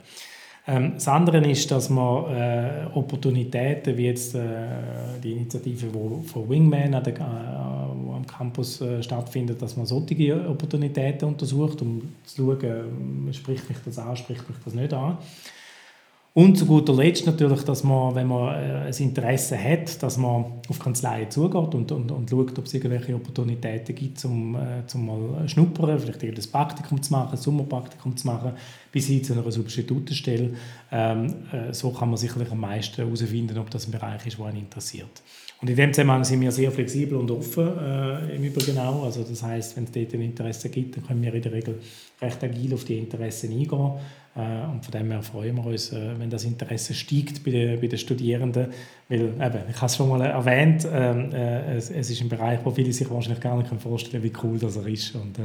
Ähm, 0.65 0.93
das 0.93 1.07
andere 1.07 1.45
ist, 1.49 1.69
dass 1.71 1.89
man 1.89 2.33
äh, 2.33 2.85
Opportunitäten, 2.93 3.97
wie 3.97 4.05
jetzt 4.05 4.33
äh, 4.35 4.41
die 5.21 5.33
Initiative 5.33 5.87
von 6.25 6.49
Wingman 6.49 6.93
an 6.93 7.03
der, 7.03 7.17
äh, 7.17 7.19
am 7.19 8.25
Campus 8.25 8.79
äh, 8.79 9.03
stattfindet, 9.03 9.61
dass 9.61 9.75
man 9.75 9.85
solche 9.85 10.49
Opportunitäten 10.49 11.27
untersucht, 11.27 11.81
um 11.81 12.13
zu 12.23 12.57
schauen, 12.61 13.27
äh, 13.29 13.33
spricht 13.33 13.67
mich 13.67 13.77
das 13.83 13.99
an, 13.99 14.15
spricht 14.15 14.47
mich 14.47 14.57
das 14.63 14.73
nicht 14.73 14.93
an. 14.93 15.17
Und 16.35 16.57
zu 16.57 16.65
guter 16.65 16.95
Letzt 16.95 17.27
natürlich, 17.27 17.61
dass 17.61 17.83
man, 17.83 18.15
wenn 18.15 18.27
man 18.27 18.55
äh, 18.55 18.87
ein 18.87 18.93
Interesse 18.93 19.55
hat, 19.61 20.01
dass 20.01 20.17
man 20.17 20.45
auf 20.67 20.79
Kanzleien 20.79 21.29
zugeht 21.29 21.75
und, 21.75 21.91
und, 21.91 22.11
und 22.11 22.29
schaut, 22.29 22.57
ob 22.57 22.65
es 22.65 22.73
irgendwelche 22.73 23.13
Opportunitäten 23.13 23.93
gibt, 23.93 24.25
um 24.25 24.55
äh, 24.55 24.87
zum 24.87 25.05
mal 25.05 25.47
schnuppern, 25.47 25.99
vielleicht 25.99 26.23
ein 26.23 26.51
Praktikum 26.51 27.01
zu 27.03 27.11
machen, 27.11 27.33
ein 27.33 27.37
Sommerpraktikum 27.37 28.17
zu 28.17 28.25
machen, 28.25 28.53
bis 28.93 29.07
hin 29.07 29.23
zu 29.23 29.33
einer 29.33 29.51
Substitutenstelle. 29.51 30.51
Ähm, 30.91 31.35
äh, 31.51 31.73
so 31.73 31.91
kann 31.91 32.09
man 32.09 32.17
sicherlich 32.17 32.49
am 32.51 32.61
meisten 32.61 32.95
herausfinden, 32.95 33.57
ob 33.57 33.69
das 33.69 33.87
ein 33.87 33.91
Bereich 33.91 34.25
ist, 34.25 34.37
der 34.37 34.45
einen 34.45 34.59
interessiert. 34.59 35.21
Und 35.59 35.69
in 35.69 35.75
dem 35.75 35.93
Zusammenhang 35.93 36.23
sind 36.23 36.41
wir 36.41 36.51
sehr 36.51 36.71
flexibel 36.71 37.17
und 37.17 37.31
offen 37.31 37.67
äh, 37.79 38.35
im 38.35 38.43
Übrigen 38.43 38.77
auch. 38.77 39.03
Also 39.03 39.23
das 39.23 39.41
heißt, 39.43 39.75
wenn 39.77 39.85
es 39.85 39.91
dort 39.91 40.13
ein 40.13 40.21
Interesse 40.21 40.69
gibt, 40.69 40.95
dann 40.95 41.05
können 41.05 41.21
wir 41.21 41.33
in 41.33 41.41
der 41.41 41.53
Regel 41.53 41.79
recht 42.21 42.43
agil 42.43 42.73
auf 42.73 42.83
die 42.83 42.99
Interessen 42.99 43.51
eingehen. 43.51 43.93
Äh, 44.35 44.65
und 44.71 44.83
von 44.83 44.91
dem 44.91 45.11
her 45.11 45.21
freuen 45.21 45.55
wir 45.55 45.65
uns, 45.65 45.93
äh, 45.93 46.17
wenn 46.17 46.29
das 46.29 46.43
Interesse 46.43 46.93
steigt 46.93 47.43
bei 47.43 47.51
den, 47.51 47.79
bei 47.79 47.87
den 47.87 47.99
Studierenden. 47.99 48.67
Weil, 49.07 49.21
eben, 49.21 49.59
ich 49.69 49.75
habe 49.75 49.85
es 49.85 49.95
schon 49.95 50.09
mal 50.09 50.21
erwähnt, 50.21 50.87
ähm, 50.91 51.31
äh, 51.31 51.75
es, 51.75 51.91
es, 51.91 52.09
ist 52.09 52.21
ein 52.21 52.29
Bereich, 52.29 52.59
wo 52.63 52.71
viele 52.71 52.91
sich 52.91 53.09
wahrscheinlich 53.09 53.41
gar 53.41 53.55
nicht 53.57 53.69
vorstellen 53.81 54.23
können, 54.23 54.33
wie 54.33 54.47
cool 54.47 54.57
das 54.57 54.75
er 54.75 54.87
ist. 54.87 55.13
Und 55.15 55.37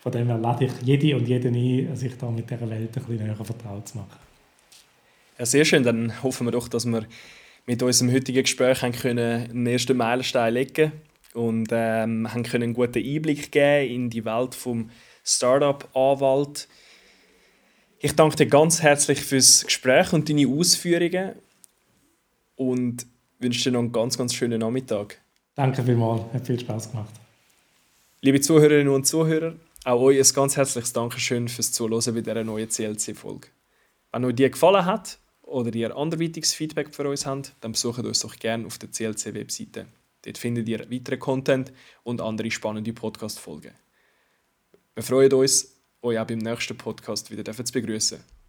von 0.00 0.12
dem 0.12 0.26
her 0.26 0.38
lade 0.38 0.64
ich 0.64 0.72
jede 0.82 1.16
und 1.16 1.28
jeden 1.28 1.54
ein, 1.54 1.96
sich 1.96 2.16
da 2.18 2.30
mit 2.30 2.50
dieser 2.50 2.68
Welt 2.68 2.91
ein 2.96 3.04
bisschen 3.04 3.26
näher 3.26 3.36
vertraut 3.36 3.88
zu 3.88 3.98
machen. 3.98 4.18
Ja, 5.38 5.46
sehr 5.46 5.64
schön. 5.64 5.82
Dann 5.82 6.22
hoffen 6.22 6.46
wir 6.46 6.52
doch, 6.52 6.68
dass 6.68 6.86
wir 6.86 7.06
mit 7.66 7.82
unserem 7.82 8.12
heutigen 8.12 8.42
Gespräch 8.42 8.82
haben 8.82 8.92
können 8.92 9.50
einen 9.50 9.66
ersten 9.66 9.96
Meilenstein 9.96 10.54
legen 10.54 10.92
und 11.34 11.68
ähm, 11.70 12.32
haben 12.32 12.42
können 12.42 12.64
einen 12.64 12.74
guten 12.74 13.04
Einblick 13.04 13.52
geben 13.52 13.90
in 13.90 14.10
die 14.10 14.24
Welt 14.24 14.54
vom 14.54 14.90
Startup-Anwalt. 15.24 16.68
Ich 18.00 18.14
danke 18.14 18.36
dir 18.36 18.46
ganz 18.46 18.82
herzlich 18.82 19.22
fürs 19.22 19.64
Gespräch 19.64 20.12
und 20.12 20.28
deine 20.28 20.48
Ausführungen 20.48 21.32
und 22.56 23.06
wünsche 23.38 23.64
dir 23.64 23.72
noch 23.72 23.80
einen 23.80 23.92
ganz, 23.92 24.18
ganz 24.18 24.34
schönen 24.34 24.60
Nachmittag. 24.60 25.20
Danke 25.54 25.82
vielmals, 25.82 26.22
hat 26.32 26.46
viel 26.46 26.58
Spaß 26.58 26.90
gemacht. 26.90 27.14
Liebe 28.20 28.40
Zuhörerinnen 28.40 28.92
und 28.92 29.06
Zuhörer, 29.06 29.54
auch 29.84 30.00
euch 30.00 30.18
ein 30.18 30.34
ganz 30.34 30.56
herzliches 30.56 30.92
Dankeschön 30.92 31.48
fürs 31.48 31.72
Zuhören 31.72 32.14
bei 32.14 32.20
dieser 32.20 32.44
neuen 32.44 32.68
CLC-Folge. 32.68 33.48
Wenn 34.12 34.24
euch 34.24 34.34
die 34.34 34.50
gefallen 34.50 34.84
hat, 34.84 35.18
oder 35.42 35.74
ihr 35.74 35.96
anderweitiges 35.96 36.54
Feedback 36.54 36.94
für 36.94 37.08
uns 37.08 37.26
habt, 37.26 37.54
dann 37.60 37.72
besucht 37.72 37.98
uns 38.04 38.20
doch 38.20 38.36
gerne 38.36 38.66
auf 38.66 38.78
der 38.78 38.90
CLC-Webseite. 38.90 39.86
Dort 40.24 40.38
findet 40.38 40.68
ihr 40.68 40.90
weiteren 40.90 41.18
Content 41.18 41.72
und 42.04 42.20
andere 42.20 42.50
spannende 42.50 42.92
Podcast-Folgen. 42.92 43.72
Wir 44.94 45.02
freuen 45.02 45.32
uns, 45.32 45.76
euch 46.00 46.18
auch 46.18 46.26
beim 46.26 46.38
nächsten 46.38 46.76
Podcast 46.76 47.30
wieder 47.30 47.52
zu 47.52 47.72
begrüßen. 47.72 48.41